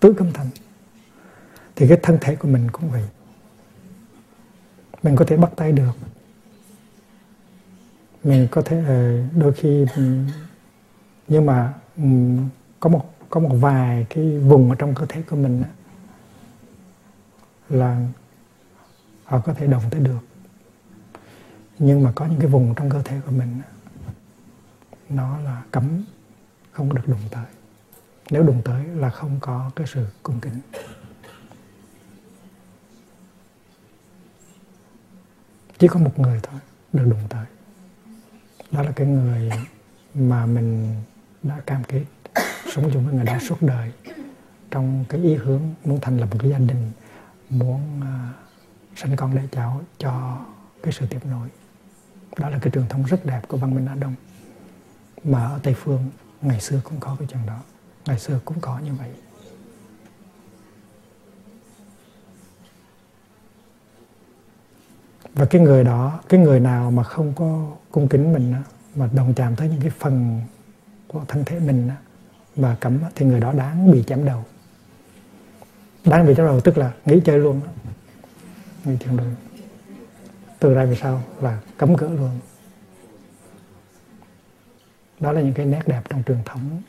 tứ 0.00 0.12
cấm 0.12 0.32
thành. 0.32 0.48
Thì 1.76 1.88
cái 1.88 1.98
thân 2.02 2.18
thể 2.20 2.36
của 2.36 2.48
mình 2.48 2.70
cũng 2.72 2.90
vậy. 2.90 3.04
Mình 5.02 5.16
có 5.16 5.24
thể 5.24 5.36
bắt 5.36 5.50
tay 5.56 5.72
được. 5.72 5.92
Mình 8.24 8.48
có 8.50 8.62
thể 8.62 8.84
ờ, 8.86 9.22
đôi 9.40 9.52
khi 9.52 9.86
nhưng 11.28 11.46
mà 11.46 11.74
có 12.80 12.90
một 12.90 13.14
có 13.30 13.40
một 13.40 13.56
vài 13.60 14.06
cái 14.10 14.38
vùng 14.38 14.70
ở 14.70 14.76
trong 14.76 14.94
cơ 14.94 15.06
thể 15.08 15.22
của 15.22 15.36
mình 15.36 15.62
là 17.68 18.06
họ 19.24 19.40
có 19.40 19.54
thể 19.54 19.66
động 19.66 19.82
tới 19.90 20.00
được. 20.00 20.20
Nhưng 21.78 22.02
mà 22.02 22.12
có 22.14 22.26
những 22.26 22.40
cái 22.40 22.48
vùng 22.48 22.74
trong 22.74 22.90
cơ 22.90 23.02
thể 23.02 23.20
của 23.26 23.30
mình 23.30 23.60
nó 25.08 25.38
là 25.38 25.62
cấm 25.70 26.04
không 26.72 26.94
được 26.94 27.08
đụng 27.08 27.20
tới. 27.30 27.46
Nếu 28.30 28.42
đụng 28.42 28.62
tới 28.64 28.84
là 28.84 29.10
không 29.10 29.38
có 29.40 29.70
cái 29.76 29.86
sự 29.86 30.06
cung 30.22 30.40
kính. 30.40 30.60
Chỉ 35.78 35.88
có 35.88 36.00
một 36.00 36.18
người 36.18 36.40
thôi 36.42 36.60
được 36.92 37.04
đụng 37.04 37.22
tới. 37.28 37.46
Đó 38.70 38.82
là 38.82 38.92
cái 38.96 39.06
người 39.06 39.50
mà 40.14 40.46
mình 40.46 40.96
đã 41.42 41.60
cam 41.66 41.84
kết 41.84 42.04
sống 42.74 42.90
chung 42.92 43.04
với 43.04 43.14
người 43.14 43.24
đó 43.24 43.38
suốt 43.48 43.62
đời 43.62 43.92
trong 44.70 45.04
cái 45.08 45.20
ý 45.20 45.34
hướng 45.34 45.62
muốn 45.84 46.00
thành 46.00 46.18
lập 46.18 46.28
một 46.30 46.36
cái 46.40 46.50
gia 46.50 46.58
đình 46.58 46.92
muốn 47.50 48.00
uh, 48.00 48.43
sinh 48.96 49.16
con 49.16 49.34
đẻ 49.34 49.42
cháu 49.52 49.80
cho 49.98 50.38
cái 50.82 50.92
sự 50.92 51.06
tiếp 51.10 51.26
nối. 51.26 51.48
Đó 52.38 52.48
là 52.48 52.58
cái 52.62 52.70
truyền 52.70 52.88
thống 52.88 53.04
rất 53.04 53.26
đẹp 53.26 53.40
của 53.48 53.56
văn 53.56 53.74
minh 53.74 53.86
Á 53.86 53.94
Đông. 53.94 54.14
Mà 55.24 55.44
ở 55.44 55.58
Tây 55.62 55.74
Phương, 55.74 56.10
ngày 56.42 56.60
xưa 56.60 56.80
cũng 56.84 57.00
có 57.00 57.16
cái 57.18 57.28
chuyện 57.30 57.46
đó. 57.46 57.58
Ngày 58.06 58.18
xưa 58.18 58.40
cũng 58.44 58.60
có 58.60 58.78
như 58.78 58.94
vậy. 58.94 59.10
Và 65.34 65.44
cái 65.44 65.60
người 65.60 65.84
đó, 65.84 66.20
cái 66.28 66.40
người 66.40 66.60
nào 66.60 66.90
mà 66.90 67.02
không 67.02 67.32
có 67.36 67.66
cung 67.90 68.08
kính 68.08 68.32
mình 68.32 68.54
mà 68.94 69.08
đồng 69.12 69.34
chạm 69.34 69.56
tới 69.56 69.68
những 69.68 69.80
cái 69.80 69.90
phần 69.90 70.40
của 71.08 71.24
thân 71.28 71.44
thể 71.44 71.60
mình 71.60 71.90
mà 72.56 72.76
cấm 72.80 72.98
thì 73.14 73.26
người 73.26 73.40
đó 73.40 73.52
đáng 73.52 73.92
bị 73.92 74.04
chém 74.06 74.24
đầu. 74.24 74.44
Đáng 76.04 76.26
bị 76.26 76.34
chém 76.36 76.46
đầu, 76.46 76.60
tức 76.60 76.78
là 76.78 76.92
nghỉ 77.04 77.20
chơi 77.24 77.38
luôn 77.38 77.60
người 78.84 78.96
thiền 78.96 79.16
đường. 79.16 79.34
Từ 80.58 80.74
đây 80.74 80.86
về 80.86 80.96
sau 81.00 81.22
là 81.40 81.60
cấm 81.76 81.96
cỡ 81.96 82.06
luôn. 82.06 82.40
Đó 85.20 85.32
là 85.32 85.40
những 85.40 85.54
cái 85.54 85.66
nét 85.66 85.82
đẹp 85.86 86.02
trong 86.08 86.22
truyền 86.26 86.38
thống 86.44 86.82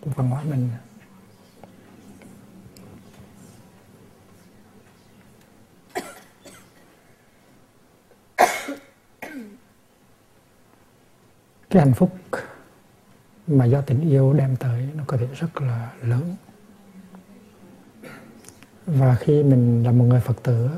của 0.00 0.10
văn 0.14 0.30
hóa 0.30 0.42
mình. 0.42 0.70
Cái 11.70 11.82
hạnh 11.82 11.94
phúc 11.94 12.18
mà 13.46 13.64
do 13.64 13.80
tình 13.80 14.00
yêu 14.10 14.32
đem 14.32 14.56
tới 14.56 14.88
nó 14.94 15.04
có 15.06 15.16
thể 15.16 15.26
rất 15.34 15.60
là 15.60 15.92
lớn 16.02 16.36
và 18.86 19.14
khi 19.14 19.42
mình 19.42 19.84
là 19.84 19.92
một 19.92 20.04
người 20.04 20.20
phật 20.20 20.42
tử 20.42 20.68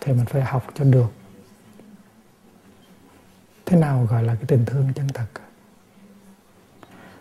thì 0.00 0.12
mình 0.12 0.24
phải 0.24 0.42
học 0.42 0.66
cho 0.74 0.84
được. 0.84 1.12
Thế 3.66 3.76
nào 3.76 4.06
gọi 4.10 4.24
là 4.24 4.34
cái 4.34 4.44
tình 4.48 4.64
thương 4.64 4.92
chân 4.94 5.08
thật? 5.08 5.26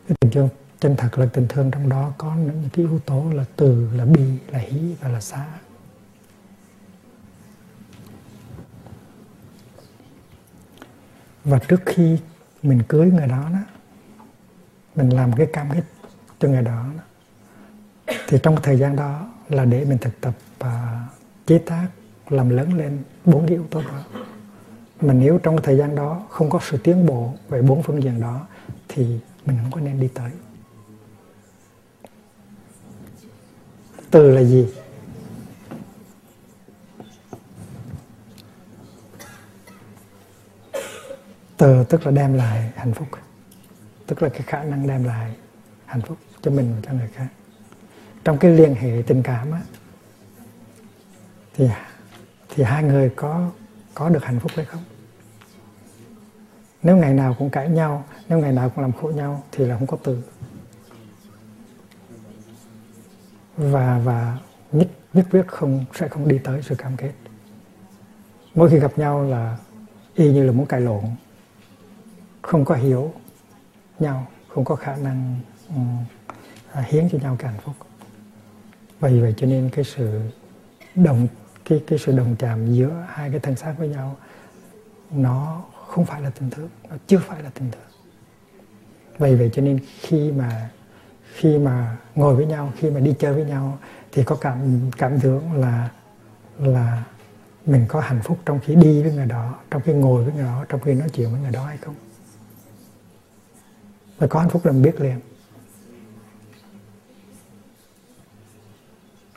Cái 0.08 0.18
tình 0.20 0.32
thương 0.32 0.50
chân 0.80 0.96
thật 0.98 1.20
là 1.20 1.26
tình 1.34 1.48
thương 1.48 1.72
trong 1.72 1.90
đó 1.90 2.14
có 2.18 2.36
những 2.36 2.70
cái 2.74 2.86
yếu 2.86 3.00
tố 3.00 3.32
là 3.34 3.46
từ 3.56 3.90
là 3.94 4.06
bi 4.06 4.40
là 4.48 4.60
hỷ 4.60 4.96
và 5.02 5.10
là 5.10 5.22
xã 5.22 5.46
và 11.44 11.60
trước 11.60 11.82
khi 11.86 12.18
mình 12.64 12.84
cưới 12.88 13.12
người 13.12 13.28
đó 13.28 13.50
đó 13.54 13.60
mình 14.96 15.10
làm 15.10 15.34
cái 15.34 15.48
cam 15.54 15.70
kết 15.74 15.84
cho 16.40 16.48
người 16.48 16.62
đó, 16.62 16.86
đó 16.98 17.04
thì 18.28 18.38
trong 18.44 18.56
thời 18.64 18.78
gian 18.78 18.96
đó 18.96 19.32
là 19.50 19.66
để 19.66 19.86
mình 19.86 19.98
thực 19.98 20.22
tập 20.22 20.34
uh, 20.64 20.68
chế 21.46 21.58
tác 21.58 21.88
làm 22.30 22.50
lớn 22.50 22.74
lên 22.74 23.04
bốn 23.26 23.48
cái 23.48 23.52
yếu 23.52 23.66
tố 23.70 23.82
đó. 23.82 24.24
Mà 25.02 25.14
nếu 25.14 25.40
trong 25.44 25.62
thời 25.64 25.78
gian 25.78 25.96
đó 25.96 26.26
không 26.30 26.50
có 26.50 26.60
sự 26.70 26.78
tiến 26.78 27.06
bộ 27.06 27.34
về 27.50 27.62
bốn 27.62 27.84
phương 27.84 28.04
diện 28.04 28.22
đó 28.22 28.48
thì 28.88 29.20
mình 29.46 29.58
không 29.62 29.72
có 29.72 29.82
nên 29.82 30.00
đi 30.00 30.08
tới. 30.14 30.32
Từ 34.12 34.32
là 34.32 34.44
gì? 34.44 34.68
Từ 41.58 41.84
tức 41.84 42.06
là 42.06 42.12
đem 42.12 42.34
lại 42.34 42.72
hạnh 42.76 42.94
phúc. 42.94 43.08
Tức 44.08 44.24
là 44.24 44.30
cái 44.30 44.42
khả 44.42 44.64
năng 44.64 44.88
đem 44.88 45.04
lại 45.04 45.36
hạnh 45.86 46.02
phúc 46.02 46.18
cho 46.42 46.52
mình 46.52 46.74
và 46.76 46.82
cho 46.86 46.94
người 46.94 47.10
khác 47.14 47.28
trong 48.24 48.38
cái 48.38 48.52
liên 48.52 48.76
hệ 48.76 49.04
tình 49.08 49.24
cảm 49.24 49.52
á 49.52 49.62
thì 51.54 51.70
thì 52.50 52.64
hai 52.64 52.84
người 52.84 53.10
có 53.16 53.52
có 53.94 54.10
được 54.10 54.24
hạnh 54.24 54.40
phúc 54.40 54.52
hay 54.56 54.66
không? 54.66 54.84
Nếu 56.84 56.98
ngày 56.98 57.14
nào 57.14 57.36
cũng 57.40 57.50
cãi 57.50 57.70
nhau 57.70 58.06
nếu 58.30 58.40
ngày 58.40 58.52
nào 58.52 58.70
cũng 58.70 58.82
làm 58.82 58.92
khổ 58.92 59.12
nhau 59.12 59.44
thì 59.52 59.66
là 59.66 59.78
không 59.78 59.88
có 59.88 59.98
từ. 60.04 60.24
Và 63.58 64.02
và 64.04 64.38
nhất 64.72 64.88
nhất 65.14 65.26
quyết 65.32 65.48
không 65.48 65.86
sẽ 65.94 66.08
không 66.08 66.28
đi 66.28 66.40
tới 66.44 66.62
sự 66.62 66.76
cam 66.76 66.98
kết. 66.98 67.12
Mỗi 68.56 68.70
khi 68.70 68.80
gặp 68.80 68.98
nhau 68.98 69.24
là 69.24 69.58
y 70.16 70.34
như 70.34 70.44
là 70.46 70.52
muốn 70.52 70.66
cãi 70.66 70.82
lộn. 70.82 71.04
Không 72.42 72.66
có 72.66 72.76
hiểu 72.76 73.14
nhau 74.00 74.28
không 74.48 74.66
có 74.66 74.76
khả 74.76 74.96
năng 74.96 75.40
um, 75.70 76.06
hiến 76.88 77.10
cho 77.12 77.18
nhau 77.18 77.36
cái 77.40 77.52
hạnh 77.52 77.62
phúc 77.62 77.76
vì 79.00 79.20
vậy 79.20 79.34
cho 79.38 79.48
nên 79.48 79.70
cái 79.70 79.86
sự 79.86 80.20
đồng, 80.96 81.28
cái 81.66 81.84
cái 81.88 82.00
sự 82.00 82.18
đồng 82.18 82.36
chạm 82.40 82.74
giữa 82.74 83.06
hai 83.10 83.30
cái 83.30 83.40
thân 83.40 83.56
xác 83.56 83.76
với 83.78 83.88
nhau, 83.88 84.18
nó 85.12 85.64
không 85.88 86.06
phải 86.06 86.22
là 86.22 86.30
tình 86.30 86.50
thương, 86.50 86.70
nó 86.90 86.96
chưa 87.08 87.18
phải 87.18 87.44
là 87.44 87.50
tình 87.50 87.72
thương. 87.72 87.90
Vậy 89.18 89.36
vậy 89.36 89.50
cho 89.54 89.62
nên 89.62 89.80
khi 90.00 90.32
mà 90.32 90.70
khi 91.34 91.58
mà 91.58 91.98
ngồi 92.16 92.36
với 92.36 92.46
nhau, 92.46 92.74
khi 92.78 92.90
mà 92.90 93.00
đi 93.00 93.16
chơi 93.20 93.34
với 93.34 93.46
nhau, 93.46 93.78
thì 94.12 94.24
có 94.24 94.36
cảm 94.36 94.92
cảm 94.98 95.20
tưởng 95.20 95.54
là 95.54 95.90
là 96.60 97.04
mình 97.66 97.86
có 97.88 98.00
hạnh 98.00 98.22
phúc 98.24 98.40
trong 98.46 98.60
khi 98.60 98.76
đi 98.76 99.04
với 99.04 99.12
người 99.14 99.26
đó, 99.26 99.60
trong 99.72 99.82
khi 99.82 99.94
ngồi 99.94 100.24
với 100.24 100.34
người 100.34 100.44
đó, 100.44 100.66
trong 100.70 100.82
khi 100.82 100.94
nói 100.94 101.10
chuyện 101.10 101.32
với 101.32 101.42
người 101.42 101.52
đó 101.52 101.66
hay 101.66 101.78
không. 101.78 101.96
Và 104.18 104.28
có 104.28 104.40
hạnh 104.40 104.50
phúc 104.50 104.66
là 104.66 104.72
mình 104.72 104.82
biết 104.82 105.02
liền. 105.02 105.20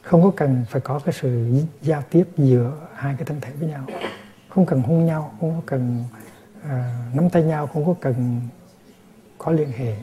Không 0.02 0.22
có 0.22 0.32
cần 0.36 0.64
phải 0.70 0.80
có 0.80 0.98
cái 0.98 1.14
sự 1.20 1.46
giao 1.82 2.02
tiếp 2.10 2.24
giữa 2.36 2.72
hai 2.94 3.14
cái 3.18 3.24
thân 3.24 3.40
thể 3.40 3.52
với 3.60 3.68
nhau. 3.68 3.86
Không 4.48 4.66
cần 4.66 4.82
hôn 4.82 5.06
nhau 5.06 5.34
không 5.40 5.54
có 5.54 5.60
cần 5.66 6.04
uh, 6.58 6.70
nắm 7.14 7.30
tay 7.30 7.42
nhau 7.42 7.66
không 7.66 7.86
có 7.86 7.94
cần 8.00 8.40
có 9.38 9.52
liên 9.52 9.72
hệ 9.72 9.96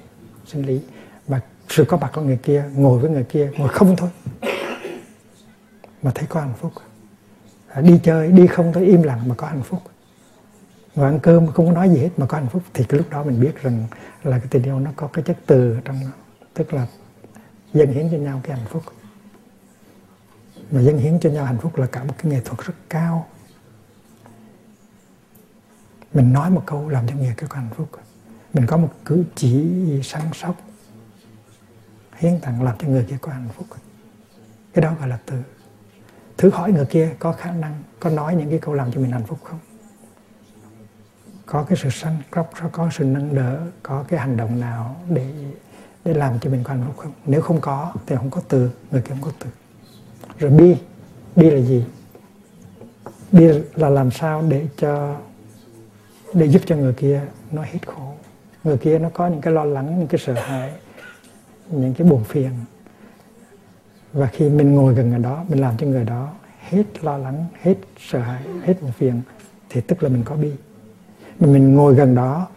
sinh 0.45 0.65
lý. 0.65 0.81
Mà 1.27 1.41
sự 1.69 1.85
có 1.85 1.97
mặt 1.97 2.11
của 2.13 2.21
người 2.21 2.39
kia 2.43 2.63
ngồi 2.75 2.99
với 2.99 3.11
người 3.11 3.23
kia 3.23 3.51
ngồi 3.57 3.69
không 3.69 3.95
thôi. 3.95 4.09
Mà 6.01 6.11
thấy 6.15 6.25
có 6.29 6.39
hạnh 6.41 6.53
phúc. 6.57 6.71
À, 7.67 7.81
đi 7.81 7.99
chơi 8.03 8.31
đi 8.31 8.47
không 8.47 8.73
thôi 8.73 8.85
im 8.85 9.03
lặng 9.03 9.19
mà 9.27 9.35
có 9.35 9.47
hạnh 9.47 9.63
phúc. 9.63 9.79
Ngồi 10.95 11.05
ăn 11.05 11.19
cơm 11.19 11.45
mà 11.45 11.51
không 11.51 11.65
có 11.65 11.71
nói 11.71 11.89
gì 11.89 11.97
hết 11.97 12.09
mà 12.17 12.25
có 12.25 12.37
hạnh 12.37 12.47
phúc. 12.47 12.63
Thì 12.73 12.83
cái 12.83 12.97
lúc 12.97 13.09
đó 13.09 13.23
mình 13.23 13.39
biết 13.39 13.61
rằng 13.61 13.87
là 14.23 14.39
cái 14.39 14.47
tình 14.49 14.63
yêu 14.63 14.79
nó 14.79 14.91
có 14.95 15.07
cái 15.07 15.23
chất 15.23 15.37
từ 15.45 15.73
ở 15.73 15.81
trong 15.85 15.99
nó. 16.03 16.11
Tức 16.53 16.73
là 16.73 16.87
dâng 17.73 17.91
hiến 17.91 18.09
cho 18.11 18.17
nhau 18.17 18.41
cái 18.43 18.57
hạnh 18.57 18.67
phúc 18.69 18.83
mà 20.71 20.81
dâng 20.81 20.97
hiến 20.97 21.19
cho 21.19 21.29
nhau 21.29 21.45
hạnh 21.45 21.57
phúc 21.57 21.77
là 21.77 21.87
cả 21.87 22.03
một 22.03 22.13
cái 22.17 22.31
nghệ 22.31 22.41
thuật 22.45 22.59
rất 22.59 22.73
cao. 22.89 23.27
Mình 26.13 26.33
nói 26.33 26.49
một 26.49 26.63
câu 26.65 26.89
làm 26.89 27.07
cho 27.07 27.15
người 27.15 27.33
kia 27.37 27.47
có 27.49 27.57
hạnh 27.57 27.69
phúc. 27.75 27.89
Mình 28.53 28.65
có 28.65 28.77
một 28.77 28.93
cử 29.05 29.23
chỉ 29.35 29.79
săn 30.03 30.21
sóc 30.33 30.55
hiến 32.17 32.39
tặng 32.39 32.63
làm 32.63 32.77
cho 32.77 32.87
người 32.87 33.05
kia 33.09 33.17
có 33.21 33.31
hạnh 33.31 33.49
phúc. 33.55 33.67
Cái 34.73 34.81
đó 34.81 34.95
gọi 34.99 35.07
là 35.07 35.19
từ. 35.25 35.41
Thử 36.37 36.49
hỏi 36.49 36.71
người 36.71 36.85
kia 36.85 37.15
có 37.19 37.31
khả 37.31 37.51
năng, 37.51 37.83
có 37.99 38.09
nói 38.09 38.35
những 38.35 38.49
cái 38.49 38.59
câu 38.59 38.73
làm 38.73 38.91
cho 38.91 39.01
mình 39.01 39.11
hạnh 39.11 39.25
phúc 39.27 39.39
không? 39.43 39.59
Có 41.45 41.63
cái 41.63 41.77
sự 41.81 41.89
săn 41.89 42.17
sóc, 42.35 42.51
có 42.71 42.89
sự 42.91 43.03
nâng 43.03 43.35
đỡ, 43.35 43.67
có 43.83 44.05
cái 44.07 44.19
hành 44.19 44.37
động 44.37 44.59
nào 44.59 45.01
để 45.09 45.33
để 46.05 46.13
làm 46.13 46.39
cho 46.39 46.49
mình 46.49 46.63
có 46.63 46.73
hạnh 46.73 46.83
phúc 46.87 46.95
không? 46.97 47.13
Nếu 47.25 47.41
không 47.41 47.61
có, 47.61 47.93
thì 48.05 48.15
không 48.15 48.29
có 48.29 48.41
từ, 48.47 48.71
người 48.91 49.01
kia 49.01 49.09
không 49.09 49.21
có 49.21 49.31
từ 49.39 49.49
rồi 50.39 50.51
bi 50.51 50.75
bi 51.35 51.49
là 51.49 51.61
gì? 51.61 51.83
Bi 53.31 53.47
là 53.75 53.89
làm 53.89 54.11
sao 54.11 54.43
để 54.49 54.67
cho 54.77 55.15
để 56.33 56.45
giúp 56.45 56.61
cho 56.65 56.75
người 56.75 56.93
kia 56.93 57.21
nó 57.51 57.61
hết 57.61 57.87
khổ. 57.87 58.13
Người 58.63 58.77
kia 58.77 58.99
nó 58.99 59.09
có 59.13 59.27
những 59.27 59.41
cái 59.41 59.53
lo 59.53 59.65
lắng 59.65 59.99
những 59.99 60.07
cái 60.07 60.19
sợ 60.25 60.33
hãi 60.33 60.71
những 61.71 61.93
cái 61.93 62.07
buồn 62.07 62.23
phiền. 62.23 62.51
Và 64.13 64.27
khi 64.27 64.49
mình 64.49 64.75
ngồi 64.75 64.93
gần 64.93 65.09
người 65.09 65.19
đó 65.19 65.45
mình 65.49 65.61
làm 65.61 65.77
cho 65.77 65.87
người 65.87 66.03
đó 66.03 66.29
hết 66.59 67.03
lo 67.03 67.17
lắng 67.17 67.45
hết 67.61 67.75
sợ 68.09 68.19
hãi 68.19 68.43
hết 68.63 68.81
buồn 68.81 68.91
phiền 68.91 69.21
thì 69.69 69.81
tức 69.81 70.03
là 70.03 70.09
mình 70.09 70.23
có 70.25 70.35
bi. 70.35 70.51
Mình, 71.39 71.53
mình 71.53 71.75
ngồi 71.75 71.95
gần 71.95 72.15
đó 72.15 72.47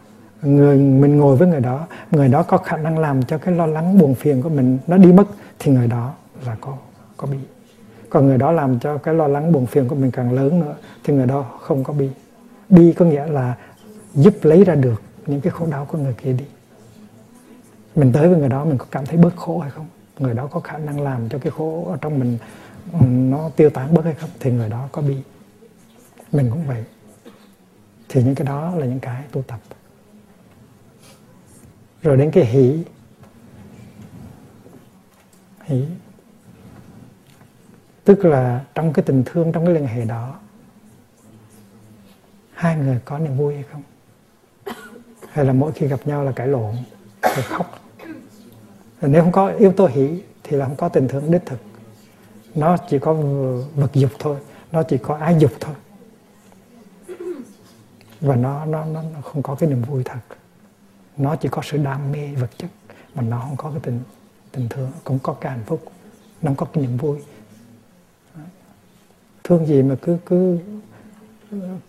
người 0.41 0.77
mình 0.77 1.17
ngồi 1.17 1.37
với 1.37 1.47
người 1.47 1.59
đó 1.59 1.87
người 2.11 2.27
đó 2.27 2.43
có 2.43 2.57
khả 2.57 2.77
năng 2.77 2.99
làm 2.99 3.23
cho 3.23 3.37
cái 3.37 3.55
lo 3.55 3.65
lắng 3.65 3.99
buồn 3.99 4.15
phiền 4.15 4.41
của 4.41 4.49
mình 4.49 4.77
nó 4.87 4.97
đi 4.97 5.11
mất 5.11 5.27
thì 5.59 5.71
người 5.71 5.87
đó 5.87 6.13
là 6.45 6.57
có 6.61 6.77
có 7.17 7.27
bi 7.27 7.37
còn 8.13 8.27
người 8.27 8.37
đó 8.37 8.51
làm 8.51 8.79
cho 8.79 8.97
cái 8.97 9.13
lo 9.13 9.27
lắng 9.27 9.51
buồn 9.51 9.65
phiền 9.65 9.87
của 9.87 9.95
mình 9.95 10.11
càng 10.11 10.33
lớn 10.33 10.59
nữa, 10.59 10.75
thì 11.03 11.13
người 11.13 11.25
đó 11.25 11.41
không 11.61 11.83
có 11.83 11.93
bi. 11.93 12.09
Bi 12.69 12.93
có 12.93 13.05
nghĩa 13.05 13.27
là 13.27 13.57
giúp 14.13 14.33
lấy 14.41 14.63
ra 14.63 14.75
được 14.75 15.01
những 15.25 15.41
cái 15.41 15.51
khổ 15.51 15.67
đau 15.71 15.85
của 15.85 15.97
người 15.97 16.13
kia 16.13 16.33
đi. 16.33 16.45
Mình 17.95 18.11
tới 18.13 18.29
với 18.29 18.39
người 18.39 18.49
đó, 18.49 18.65
mình 18.65 18.77
có 18.77 18.85
cảm 18.91 19.05
thấy 19.05 19.17
bớt 19.17 19.35
khổ 19.35 19.59
hay 19.59 19.71
không? 19.71 19.87
Người 20.19 20.33
đó 20.33 20.47
có 20.47 20.59
khả 20.59 20.77
năng 20.77 21.01
làm 21.01 21.29
cho 21.29 21.37
cái 21.39 21.51
khổ 21.51 21.85
ở 21.91 21.97
trong 22.01 22.19
mình 22.19 22.37
ừ, 22.93 23.05
nó 23.05 23.49
tiêu 23.55 23.69
tán 23.69 23.93
bớt 23.93 24.05
hay 24.05 24.13
không? 24.13 24.29
Thì 24.39 24.51
người 24.51 24.69
đó 24.69 24.87
có 24.91 25.01
bi. 25.01 25.17
Mình 26.31 26.49
cũng 26.49 26.67
vậy. 26.67 26.83
Thì 28.09 28.23
những 28.23 28.35
cái 28.35 28.47
đó 28.47 28.75
là 28.75 28.85
những 28.85 28.99
cái 28.99 29.23
tu 29.31 29.41
tập. 29.41 29.59
Rồi 32.01 32.17
đến 32.17 32.31
cái 32.31 32.45
hỷ. 32.45 32.83
Hỷ 35.63 35.85
tức 38.03 38.25
là 38.25 38.65
trong 38.75 38.93
cái 38.93 39.03
tình 39.03 39.23
thương, 39.25 39.51
trong 39.51 39.65
cái 39.65 39.73
liên 39.73 39.87
hệ 39.87 40.05
đó, 40.05 40.39
hai 42.53 42.77
người 42.77 42.99
có 43.05 43.19
niềm 43.19 43.37
vui 43.37 43.53
hay 43.53 43.63
không? 43.71 43.83
Hay 45.31 45.45
là 45.45 45.53
mỗi 45.53 45.71
khi 45.71 45.87
gặp 45.87 45.99
nhau 46.05 46.23
là 46.23 46.31
cãi 46.31 46.47
lộn, 46.47 46.75
rồi 47.21 47.43
khóc? 47.43 47.79
Rồi 49.01 49.11
nếu 49.11 49.23
không 49.23 49.31
có 49.31 49.47
yếu 49.47 49.71
tố 49.71 49.87
hỷ 49.87 50.23
thì 50.43 50.57
là 50.57 50.65
không 50.65 50.75
có 50.75 50.89
tình 50.89 51.07
thương 51.07 51.31
đích 51.31 51.45
thực. 51.45 51.59
Nó 52.55 52.77
chỉ 52.89 52.99
có 52.99 53.13
vật 53.75 53.93
dục 53.93 54.11
thôi, 54.19 54.37
nó 54.71 54.83
chỉ 54.83 54.97
có 54.97 55.15
ái 55.15 55.35
dục 55.39 55.51
thôi. 55.59 55.75
Và 58.21 58.35
nó 58.35 58.65
nó 58.65 58.85
nó 58.85 59.01
không 59.23 59.43
có 59.43 59.55
cái 59.55 59.69
niềm 59.69 59.81
vui 59.81 60.03
thật. 60.03 60.19
Nó 61.17 61.35
chỉ 61.35 61.49
có 61.51 61.61
sự 61.65 61.77
đam 61.77 62.11
mê 62.11 62.35
vật 62.35 62.49
chất, 62.57 62.69
mà 63.15 63.21
nó 63.21 63.39
không 63.39 63.57
có 63.57 63.69
cái 63.69 63.79
tình 63.83 63.99
tình 64.51 64.69
thương, 64.69 64.91
cũng 65.03 65.19
có 65.19 65.33
cái 65.33 65.51
hạnh 65.51 65.63
phúc, 65.65 65.83
nó 66.41 66.49
không 66.49 66.55
có 66.55 66.65
cái 66.73 66.83
niềm 66.83 66.97
vui 66.97 67.19
thương 69.43 69.65
gì 69.65 69.81
mà 69.81 69.95
cứ 70.01 70.17
cứ 70.25 70.59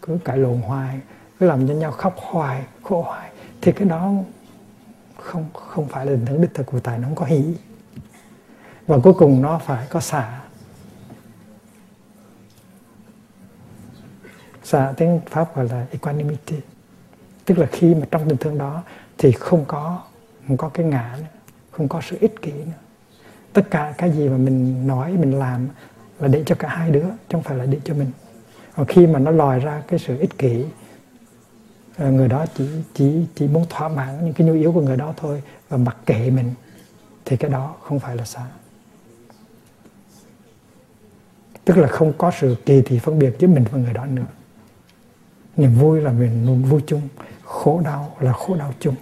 cứ 0.02 0.18
cãi 0.24 0.38
lộn 0.38 0.60
hoài, 0.60 1.00
cứ 1.40 1.46
làm 1.46 1.68
cho 1.68 1.74
nhau 1.74 1.92
khóc 1.92 2.14
hoài, 2.16 2.64
khổ 2.82 3.02
hoài. 3.02 3.30
Thì 3.60 3.72
cái 3.72 3.88
đó 3.88 4.12
không 5.18 5.44
không 5.52 5.88
phải 5.88 6.06
là 6.06 6.12
tình 6.12 6.26
thương 6.26 6.40
đích 6.40 6.54
thực 6.54 6.66
của 6.66 6.80
tài 6.80 6.98
nó 6.98 7.08
không 7.08 7.16
có 7.16 7.26
hỷ 7.26 7.44
và 8.86 8.98
cuối 9.02 9.14
cùng 9.14 9.42
nó 9.42 9.58
phải 9.58 9.86
có 9.90 10.00
xả 10.00 10.40
xả 14.62 14.92
tiếng 14.96 15.20
pháp 15.26 15.56
gọi 15.56 15.68
là 15.68 15.86
equanimity. 15.90 16.56
Tức 17.44 17.58
là 17.58 17.66
khi 17.72 17.94
mà 17.94 18.06
trong 18.10 18.28
tình 18.28 18.38
thương 18.38 18.58
đó 18.58 18.82
thì 19.18 19.32
không 19.32 19.64
có 19.68 20.02
không 20.48 20.56
có 20.56 20.68
cái 20.68 20.86
ngã 20.86 21.16
nữa, 21.18 21.26
không 21.70 21.88
có 21.88 22.00
sự 22.00 22.16
ích 22.20 22.42
kỷ 22.42 22.52
nữa. 22.52 22.72
Tất 23.52 23.70
cả 23.70 23.94
cái 23.98 24.10
gì 24.10 24.28
mà 24.28 24.36
mình 24.36 24.86
nói, 24.86 25.12
mình 25.12 25.38
làm 25.38 25.68
là 26.18 26.28
để 26.28 26.42
cho 26.46 26.54
cả 26.54 26.68
hai 26.68 26.90
đứa, 26.90 27.00
chứ 27.00 27.32
không 27.32 27.42
phải 27.42 27.56
là 27.56 27.66
để 27.66 27.78
cho 27.84 27.94
mình. 27.94 28.10
Còn 28.76 28.86
khi 28.86 29.06
mà 29.06 29.18
nó 29.18 29.30
lòi 29.30 29.60
ra 29.60 29.82
cái 29.88 29.98
sự 29.98 30.18
ích 30.18 30.38
kỷ 30.38 30.64
ờ, 31.96 32.10
người 32.10 32.28
đó 32.28 32.46
chỉ 32.56 32.68
chỉ 32.94 33.26
chỉ 33.34 33.48
muốn 33.48 33.66
thỏa 33.70 33.88
mãn 33.88 34.24
những 34.24 34.34
cái 34.34 34.46
nhu 34.46 34.54
yếu 34.54 34.72
của 34.72 34.80
người 34.80 34.96
đó 34.96 35.14
thôi 35.16 35.42
và 35.68 35.76
mặc 35.76 35.96
kệ 36.06 36.30
mình, 36.30 36.54
thì 37.24 37.36
cái 37.36 37.50
đó 37.50 37.74
không 37.82 37.98
phải 37.98 38.16
là 38.16 38.24
xả 38.24 38.46
tức 41.64 41.76
là 41.76 41.88
không 41.88 42.12
có 42.18 42.30
sự 42.40 42.56
kỳ 42.66 42.82
thị 42.82 42.98
phân 42.98 43.18
biệt 43.18 43.34
giữa 43.38 43.48
mình 43.48 43.64
và 43.70 43.78
người 43.78 43.92
đó 43.92 44.06
nữa. 44.06 44.26
Niềm 45.56 45.74
vui 45.74 46.00
là 46.00 46.12
mình 46.12 46.62
vui 46.62 46.80
chung, 46.86 47.08
khổ 47.44 47.80
đau 47.84 48.16
là 48.20 48.32
khổ 48.32 48.56
đau 48.56 48.74
chung. 48.80 48.94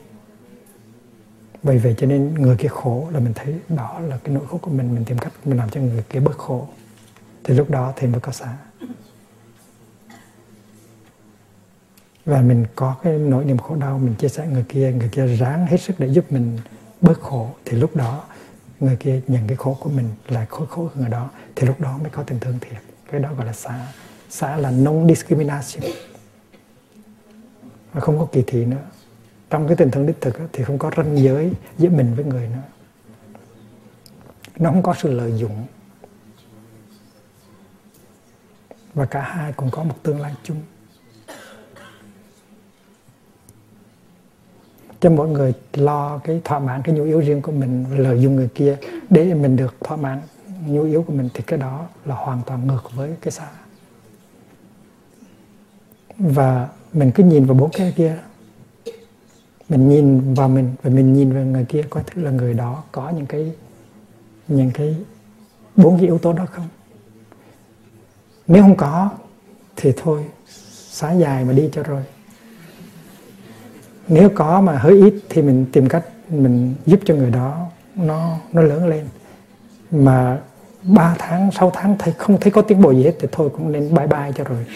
Bởi 1.62 1.78
vậy 1.78 1.94
cho 1.98 2.06
nên 2.06 2.34
người 2.34 2.56
kia 2.56 2.68
khổ 2.68 3.08
là 3.12 3.20
mình 3.20 3.32
thấy 3.34 3.54
đó 3.68 4.00
là 4.00 4.18
cái 4.24 4.34
nỗi 4.34 4.46
khổ 4.46 4.58
của 4.58 4.70
mình 4.70 4.94
mình 4.94 5.04
tìm 5.04 5.18
cách 5.18 5.32
mình 5.44 5.58
làm 5.58 5.70
cho 5.70 5.80
người 5.80 6.04
kia 6.10 6.20
bớt 6.20 6.38
khổ 6.38 6.68
thì 7.44 7.54
lúc 7.54 7.70
đó 7.70 7.92
thì 7.96 8.06
mới 8.06 8.20
có 8.20 8.32
xả 8.32 8.56
và 12.24 12.40
mình 12.40 12.64
có 12.74 12.96
cái 13.02 13.18
nỗi 13.18 13.44
niềm 13.44 13.58
khổ 13.58 13.74
đau, 13.74 13.98
mình 13.98 14.14
chia 14.14 14.28
sẻ 14.28 14.46
người 14.46 14.64
kia 14.68 14.92
người 14.92 15.08
kia 15.12 15.26
ráng 15.26 15.66
hết 15.66 15.76
sức 15.76 16.00
để 16.00 16.06
giúp 16.06 16.32
mình 16.32 16.58
bớt 17.00 17.20
khổ. 17.20 17.50
Thì 17.64 17.76
lúc 17.76 17.96
đó, 17.96 18.24
người 18.80 18.96
kia 18.96 19.20
nhận 19.28 19.46
cái 19.46 19.56
khổ 19.56 19.76
của 19.80 19.90
mình 19.90 20.08
là 20.28 20.46
khổ 20.50 20.66
khổ 20.66 20.90
của 20.94 21.00
người 21.00 21.10
đó. 21.10 21.30
Thì 21.56 21.66
lúc 21.66 21.80
đó 21.80 21.98
mới 21.98 22.10
có 22.10 22.22
tình 22.22 22.40
thương 22.40 22.58
thiệt 22.60 22.82
cái 23.10 23.20
đó 23.20 23.34
gọi 23.36 23.46
là 23.46 23.52
xã. 23.52 23.86
Xã 24.30 24.56
là 24.56 24.70
non 24.70 25.06
discrimination 25.08 25.92
và 27.92 28.00
không 28.00 28.18
có 28.18 28.26
kỳ 28.32 28.42
thị 28.46 28.64
nữa. 28.64 28.82
Trong 29.50 29.66
cái 29.66 29.76
tình 29.76 29.90
thương 29.90 30.06
đích 30.06 30.20
thực 30.20 30.40
thì 30.52 30.64
không 30.64 30.78
có 30.78 30.90
ranh 30.96 31.18
giới 31.18 31.52
giữa 31.78 31.90
mình 31.90 32.14
với 32.14 32.24
người 32.24 32.48
nữa. 32.48 32.62
Nó 34.56 34.70
không 34.70 34.82
có 34.82 34.94
sự 35.02 35.12
lợi 35.12 35.32
dụng. 35.38 35.66
Và 38.94 39.04
cả 39.06 39.20
hai 39.20 39.52
cũng 39.52 39.70
có 39.70 39.84
một 39.84 39.94
tương 40.02 40.20
lai 40.20 40.34
chung. 40.42 40.56
Cho 45.00 45.10
mỗi 45.10 45.28
người 45.28 45.54
lo 45.72 46.18
cái 46.18 46.40
thỏa 46.44 46.58
mãn 46.58 46.82
cái 46.82 46.94
nhu 46.94 47.04
yếu 47.04 47.20
riêng 47.20 47.42
của 47.42 47.52
mình, 47.52 47.86
lợi 47.98 48.20
dụng 48.20 48.36
người 48.36 48.48
kia, 48.54 48.76
để 49.10 49.34
mình 49.34 49.56
được 49.56 49.76
thỏa 49.80 49.96
mãn 49.96 50.20
nhu 50.66 50.82
yếu 50.82 51.02
của 51.02 51.12
mình 51.12 51.28
thì 51.34 51.42
cái 51.46 51.58
đó 51.58 51.86
là 52.04 52.14
hoàn 52.14 52.40
toàn 52.46 52.66
ngược 52.66 52.90
với 52.94 53.16
cái 53.20 53.32
xã. 53.32 53.48
Và 56.18 56.68
mình 56.92 57.10
cứ 57.14 57.24
nhìn 57.24 57.44
vào 57.44 57.54
bốn 57.54 57.70
cái 57.70 57.92
kia, 57.96 58.18
mình 59.68 59.88
nhìn 59.88 60.34
vào 60.34 60.48
mình 60.48 60.74
và 60.82 60.90
mình 60.90 61.12
nhìn 61.12 61.32
vào 61.32 61.44
người 61.44 61.64
kia, 61.64 61.82
có 61.90 62.02
thứ 62.06 62.22
là 62.22 62.30
người 62.30 62.54
đó 62.54 62.82
có 62.92 63.10
những 63.10 63.26
cái 63.26 63.52
những 64.48 64.70
cái 64.74 64.96
bốn 65.76 65.96
cái 65.96 66.06
yếu 66.06 66.18
tố 66.18 66.32
đó 66.32 66.46
không? 66.50 66.68
Nếu 68.52 68.62
không 68.62 68.76
có, 68.76 69.10
thì 69.76 69.92
thôi, 69.96 70.24
xá 70.90 71.12
dài 71.12 71.44
mà 71.44 71.52
đi 71.52 71.68
cho 71.72 71.82
rồi. 71.82 72.02
Nếu 74.08 74.28
có 74.34 74.60
mà 74.60 74.78
hơi 74.78 74.92
ít 74.92 75.14
thì 75.28 75.42
mình 75.42 75.66
tìm 75.72 75.88
cách 75.88 76.04
mình 76.28 76.74
giúp 76.86 77.00
cho 77.04 77.14
người 77.14 77.30
đó 77.30 77.66
nó 77.94 78.36
nó 78.52 78.62
lớn 78.62 78.86
lên. 78.86 79.06
Mà 79.90 80.40
3 80.82 81.14
tháng 81.18 81.50
6 81.52 81.70
tháng 81.74 81.96
thấy 81.98 82.14
không 82.18 82.40
thấy 82.40 82.50
có 82.50 82.62
tiến 82.62 82.82
bộ 82.82 82.90
gì 82.92 83.02
hết 83.02 83.12
thì 83.20 83.28
thôi 83.32 83.50
cũng 83.52 83.72
nên 83.72 83.94
bye 83.94 84.06
bye 84.06 84.32
cho 84.36 84.44
rồi. 84.44 84.66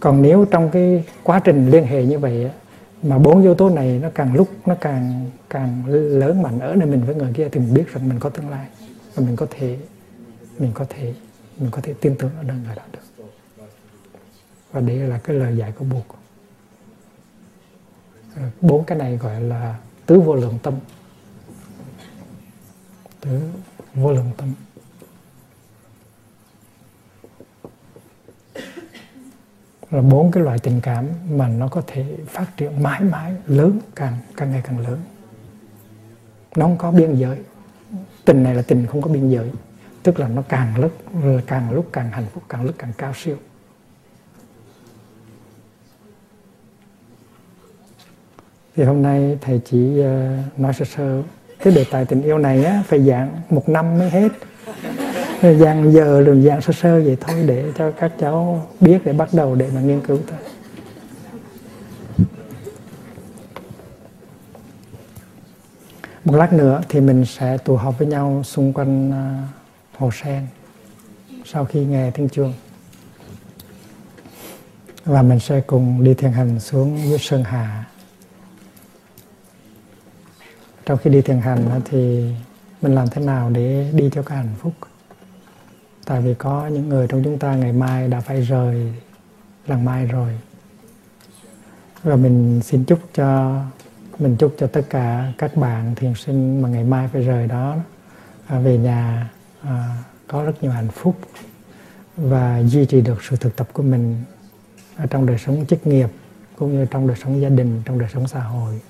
Còn 0.00 0.22
nếu 0.22 0.44
trong 0.50 0.70
cái 0.70 1.04
quá 1.22 1.40
trình 1.44 1.70
liên 1.70 1.86
hệ 1.86 2.04
như 2.04 2.18
vậy 2.18 2.50
mà 3.02 3.18
bốn 3.18 3.42
yếu 3.42 3.54
tố 3.54 3.70
này 3.70 3.98
nó 4.02 4.08
càng 4.14 4.34
lúc 4.34 4.48
nó 4.66 4.74
càng 4.80 5.30
càng 5.50 5.82
lớn 5.88 6.42
mạnh 6.42 6.60
ở 6.60 6.74
nơi 6.74 6.88
mình 6.88 7.02
với 7.06 7.14
người 7.14 7.32
kia 7.34 7.48
thì 7.52 7.60
mình 7.60 7.74
biết 7.74 7.92
rằng 7.94 8.08
mình 8.08 8.20
có 8.20 8.30
tương 8.30 8.50
lai 8.50 8.66
và 9.14 9.26
mình 9.26 9.36
có 9.36 9.46
thể, 9.50 9.78
mình 10.58 10.70
có 10.74 10.84
thể 10.88 11.14
mình 11.58 11.70
có 11.70 11.80
thể 11.82 11.94
tin 12.00 12.16
tưởng 12.18 12.30
ở 12.36 12.42
nơi 12.42 12.56
người 12.56 12.74
đó 12.76 12.82
được. 12.92 13.26
Và 14.72 14.80
đây 14.80 14.96
là 14.96 15.18
cái 15.18 15.36
lời 15.36 15.56
dạy 15.56 15.72
của 15.72 15.84
buộc 15.84 16.16
à, 18.36 18.50
bốn 18.60 18.84
cái 18.84 18.98
này 18.98 19.16
gọi 19.16 19.40
là 19.40 19.78
tứ 20.06 20.20
vô 20.20 20.34
lượng 20.34 20.58
tâm. 20.62 20.74
Tứ 23.20 23.40
vô 23.94 24.12
lượng 24.12 24.30
tâm. 24.36 24.54
Là 29.90 30.02
bốn 30.02 30.30
cái 30.30 30.42
loại 30.42 30.58
tình 30.58 30.80
cảm 30.80 31.08
mà 31.30 31.48
nó 31.48 31.68
có 31.68 31.82
thể 31.86 32.16
phát 32.26 32.46
triển 32.56 32.82
mãi 32.82 33.00
mãi, 33.00 33.32
lớn 33.46 33.80
càng 33.94 34.18
càng 34.36 34.50
ngày 34.50 34.62
càng 34.64 34.78
lớn. 34.78 35.00
Nó 36.56 36.66
không 36.66 36.78
có 36.78 36.90
biên 36.90 37.14
giới. 37.14 37.38
Tình 38.24 38.42
này 38.42 38.54
là 38.54 38.62
tình 38.62 38.86
không 38.86 39.02
có 39.02 39.10
biên 39.10 39.30
giới 39.30 39.52
tức 40.06 40.20
là 40.20 40.28
nó 40.28 40.42
càng 40.48 40.80
lúc 40.80 40.92
càng 41.46 41.72
lúc 41.72 41.88
càng 41.92 42.10
hạnh 42.10 42.26
phúc, 42.34 42.42
càng 42.48 42.64
lúc 42.64 42.74
càng 42.78 42.92
cao 42.98 43.12
siêu. 43.14 43.36
Thì 48.76 48.84
hôm 48.84 49.02
nay 49.02 49.38
thầy 49.40 49.60
chỉ 49.64 50.00
ờ, 50.00 50.36
nói 50.56 50.72
sơ 50.72 50.84
sơ. 50.84 51.22
Cái 51.58 51.74
đề 51.74 51.84
tài 51.90 52.04
tình 52.04 52.22
yêu 52.22 52.38
này 52.38 52.64
á, 52.64 52.82
phải 52.86 53.00
dạng 53.02 53.40
một 53.50 53.68
năm 53.68 53.98
mới 53.98 54.10
hết. 54.10 54.32
Dạng 55.42 55.92
giờ 55.92 56.22
rồi 56.22 56.40
dạng 56.40 56.60
sơ 56.60 56.72
sơ 56.72 57.00
vậy 57.00 57.16
thôi 57.20 57.44
để 57.46 57.72
cho 57.76 57.90
các 57.90 58.12
cháu 58.18 58.66
biết 58.80 58.98
để 59.04 59.12
bắt 59.12 59.28
đầu 59.32 59.54
để 59.54 59.70
mà 59.74 59.80
nghiên 59.80 60.00
cứu 60.00 60.18
thôi. 60.28 60.38
Một 66.24 66.36
lát 66.36 66.52
nữa 66.52 66.80
thì 66.88 67.00
mình 67.00 67.24
sẽ 67.24 67.58
tụ 67.58 67.76
họp 67.76 67.98
với 67.98 68.08
nhau 68.08 68.42
xung 68.44 68.72
quanh 68.72 69.10
ờ, 69.10 69.56
hồ 69.98 70.10
sen, 70.22 70.46
sau 71.44 71.64
khi 71.64 71.84
nghe 71.84 72.10
tiếng 72.10 72.28
chuông 72.28 72.54
và 75.04 75.22
mình 75.22 75.40
sẽ 75.40 75.60
cùng 75.60 76.04
đi 76.04 76.14
thiền 76.14 76.32
hành 76.32 76.60
xuống 76.60 76.98
dưới 77.08 77.18
sơn 77.18 77.44
hà. 77.44 77.84
Trong 80.86 80.98
khi 80.98 81.10
đi 81.10 81.22
thiền 81.22 81.38
hành 81.38 81.80
thì 81.84 82.32
mình 82.82 82.94
làm 82.94 83.08
thế 83.08 83.22
nào 83.22 83.50
để 83.50 83.90
đi 83.94 84.10
cho 84.12 84.22
cái 84.22 84.38
hạnh 84.38 84.54
phúc? 84.58 84.72
Tại 86.04 86.20
vì 86.20 86.34
có 86.34 86.66
những 86.66 86.88
người 86.88 87.08
trong 87.08 87.24
chúng 87.24 87.38
ta 87.38 87.54
ngày 87.54 87.72
mai 87.72 88.08
đã 88.08 88.20
phải 88.20 88.40
rời 88.40 88.92
lần 89.66 89.84
mai 89.84 90.06
rồi. 90.06 90.38
Và 92.02 92.16
mình 92.16 92.60
xin 92.64 92.84
chúc 92.84 92.98
cho, 93.14 93.60
mình 94.18 94.36
chúc 94.36 94.54
cho 94.58 94.66
tất 94.66 94.82
cả 94.90 95.32
các 95.38 95.56
bạn 95.56 95.94
thiền 95.94 96.14
sinh 96.14 96.62
mà 96.62 96.68
ngày 96.68 96.84
mai 96.84 97.08
phải 97.12 97.22
rời 97.22 97.46
đó 97.46 97.76
à, 98.46 98.58
về 98.58 98.78
nhà 98.78 99.30
à, 99.62 100.04
có 100.26 100.42
rất 100.42 100.62
nhiều 100.62 100.72
hạnh 100.72 100.88
phúc 100.88 101.16
và 102.16 102.62
duy 102.62 102.86
trì 102.86 103.00
được 103.00 103.22
sự 103.22 103.36
thực 103.36 103.56
tập 103.56 103.68
của 103.72 103.82
mình 103.82 104.24
ở 104.96 105.06
trong 105.06 105.26
đời 105.26 105.38
sống 105.38 105.66
chức 105.66 105.86
nghiệp 105.86 106.10
cũng 106.56 106.72
như 106.72 106.86
trong 106.90 107.06
đời 107.06 107.16
sống 107.22 107.40
gia 107.40 107.48
đình 107.48 107.82
trong 107.84 107.98
đời 107.98 108.08
sống 108.12 108.28
xã 108.28 108.40
hội. 108.40 108.80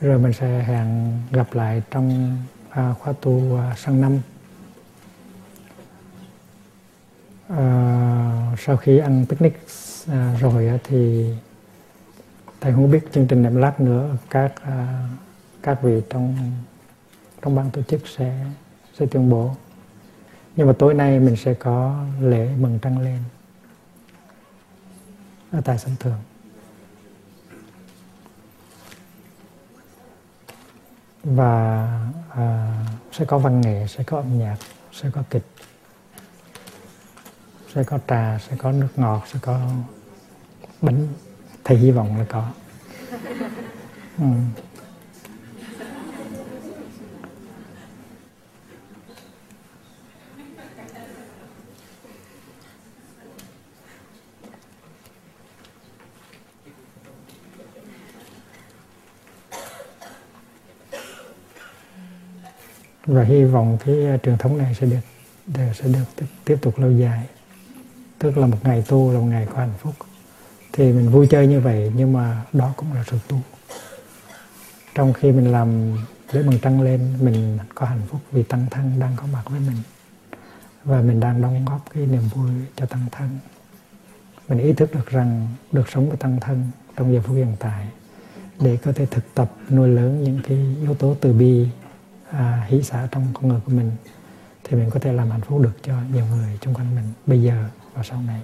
Rồi 0.00 0.18
mình 0.18 0.32
sẽ 0.32 0.62
hẹn 0.62 1.18
gặp 1.30 1.54
lại 1.54 1.82
trong 1.90 2.36
à, 2.70 2.94
khóa 2.98 3.12
tu 3.20 3.56
à, 3.56 3.74
sang 3.78 4.00
năm. 4.00 4.20
À, 7.48 8.56
sau 8.58 8.76
khi 8.76 8.98
ăn 8.98 9.26
picnic 9.28 9.60
à, 10.08 10.36
rồi 10.40 10.80
thì 10.84 11.32
thầy 12.60 12.72
không 12.72 12.90
biết 12.90 13.12
chương 13.12 13.26
trình 13.26 13.42
này 13.42 13.52
lát 13.52 13.80
nữa 13.80 14.16
các 14.30 14.52
à, 14.62 15.08
các 15.62 15.82
vị 15.82 16.02
trong 16.10 16.52
trong 17.42 17.54
ban 17.54 17.70
tổ 17.70 17.82
chức 17.82 18.00
sẽ 18.16 18.44
sẽ 18.98 19.06
tuyên 19.06 19.30
bố. 19.30 19.54
Nhưng 20.56 20.66
mà 20.66 20.72
tối 20.78 20.94
nay 20.94 21.20
mình 21.20 21.36
sẽ 21.36 21.54
có 21.54 22.04
lễ 22.20 22.48
mừng 22.58 22.78
trăng 22.82 22.98
lên. 22.98 23.18
Ở 25.52 25.60
tại 25.60 25.78
sân 25.78 25.96
thượng. 26.00 26.20
Và 31.24 31.88
à, 32.30 32.72
sẽ 33.12 33.24
có 33.24 33.38
văn 33.38 33.60
nghệ 33.60 33.86
sẽ 33.86 34.04
có 34.04 34.16
âm 34.16 34.38
nhạc 34.38 34.56
sẽ 34.92 35.10
có 35.10 35.22
kịch 35.30 35.46
sẽ 37.74 37.84
có 37.84 37.98
trà 38.08 38.38
sẽ 38.48 38.56
có 38.56 38.72
nước 38.72 38.88
ngọt 38.96 39.22
sẽ 39.32 39.38
có 39.42 39.60
bánh 40.82 41.08
thầy 41.64 41.76
hy 41.76 41.90
vọng 41.90 42.18
là 42.18 42.24
có. 42.28 42.50
Ừ. 44.18 44.24
và 63.06 63.22
hy 63.22 63.44
vọng 63.44 63.78
cái 63.84 64.06
ờ, 64.06 64.18
truyền 64.18 64.38
thống 64.38 64.58
này 64.58 64.74
sẽ 64.74 64.86
được 64.86 65.00
sẽ 65.74 65.88
được 65.88 66.04
tiếp, 66.16 66.26
tiếp 66.44 66.56
tục 66.62 66.78
lâu 66.78 66.90
dài. 66.90 67.26
Tức 68.18 68.38
là 68.38 68.46
một 68.46 68.58
ngày 68.64 68.84
tu 68.88 69.12
là 69.12 69.18
một 69.20 69.26
ngày 69.26 69.46
có 69.52 69.58
hạnh 69.58 69.74
phúc. 69.78 69.94
Thì 70.72 70.92
mình 70.92 71.10
vui 71.10 71.26
chơi 71.26 71.46
như 71.46 71.60
vậy 71.60 71.92
nhưng 71.96 72.12
mà 72.12 72.42
đó 72.52 72.72
cũng 72.76 72.92
là 72.92 73.04
sự 73.10 73.18
tu. 73.28 73.38
Trong 74.94 75.12
khi 75.12 75.32
mình 75.32 75.52
làm 75.52 75.96
lễ 76.32 76.42
mừng 76.42 76.58
trăng 76.58 76.82
lên 76.82 77.14
mình 77.20 77.58
có 77.74 77.86
hạnh 77.86 78.02
phúc 78.08 78.20
vì 78.32 78.42
tăng 78.42 78.66
thân 78.70 78.92
đang 79.00 79.12
có 79.16 79.26
mặt 79.32 79.42
với 79.50 79.60
mình. 79.60 79.76
Và 80.84 81.00
mình 81.00 81.20
đang 81.20 81.42
đóng 81.42 81.64
góp 81.64 81.80
cái 81.94 82.06
niềm 82.06 82.22
vui 82.34 82.50
cho 82.76 82.86
tăng 82.86 83.06
thân. 83.12 83.38
Mình 84.48 84.58
ý 84.58 84.72
thức 84.72 84.94
được 84.94 85.06
rằng 85.06 85.48
được 85.72 85.88
sống 85.88 86.08
với 86.08 86.16
tăng 86.16 86.40
thân 86.40 86.70
trong 86.96 87.14
giờ 87.14 87.20
phút 87.24 87.36
hiện 87.36 87.56
tại 87.58 87.86
để 88.60 88.76
có 88.84 88.92
thể 88.92 89.06
thực 89.06 89.34
tập 89.34 89.52
nuôi 89.70 89.88
lớn 89.88 90.24
những 90.24 90.40
cái 90.48 90.58
yếu 90.80 90.94
tố 90.94 91.16
từ 91.20 91.32
bi 91.32 91.66
à, 92.30 92.66
hỷ 92.68 92.82
xả 92.82 93.08
trong 93.10 93.26
con 93.34 93.48
người 93.48 93.60
của 93.64 93.72
mình 93.72 93.92
thì 94.64 94.76
mình 94.76 94.90
có 94.90 95.00
thể 95.00 95.12
làm 95.12 95.30
hạnh 95.30 95.40
phúc 95.40 95.60
được 95.62 95.82
cho 95.82 95.94
nhiều 96.12 96.24
người 96.26 96.58
xung 96.64 96.74
quanh 96.74 96.94
mình 96.94 97.04
bây 97.26 97.42
giờ 97.42 97.68
và 97.94 98.02
sau 98.02 98.22
này. 98.22 98.40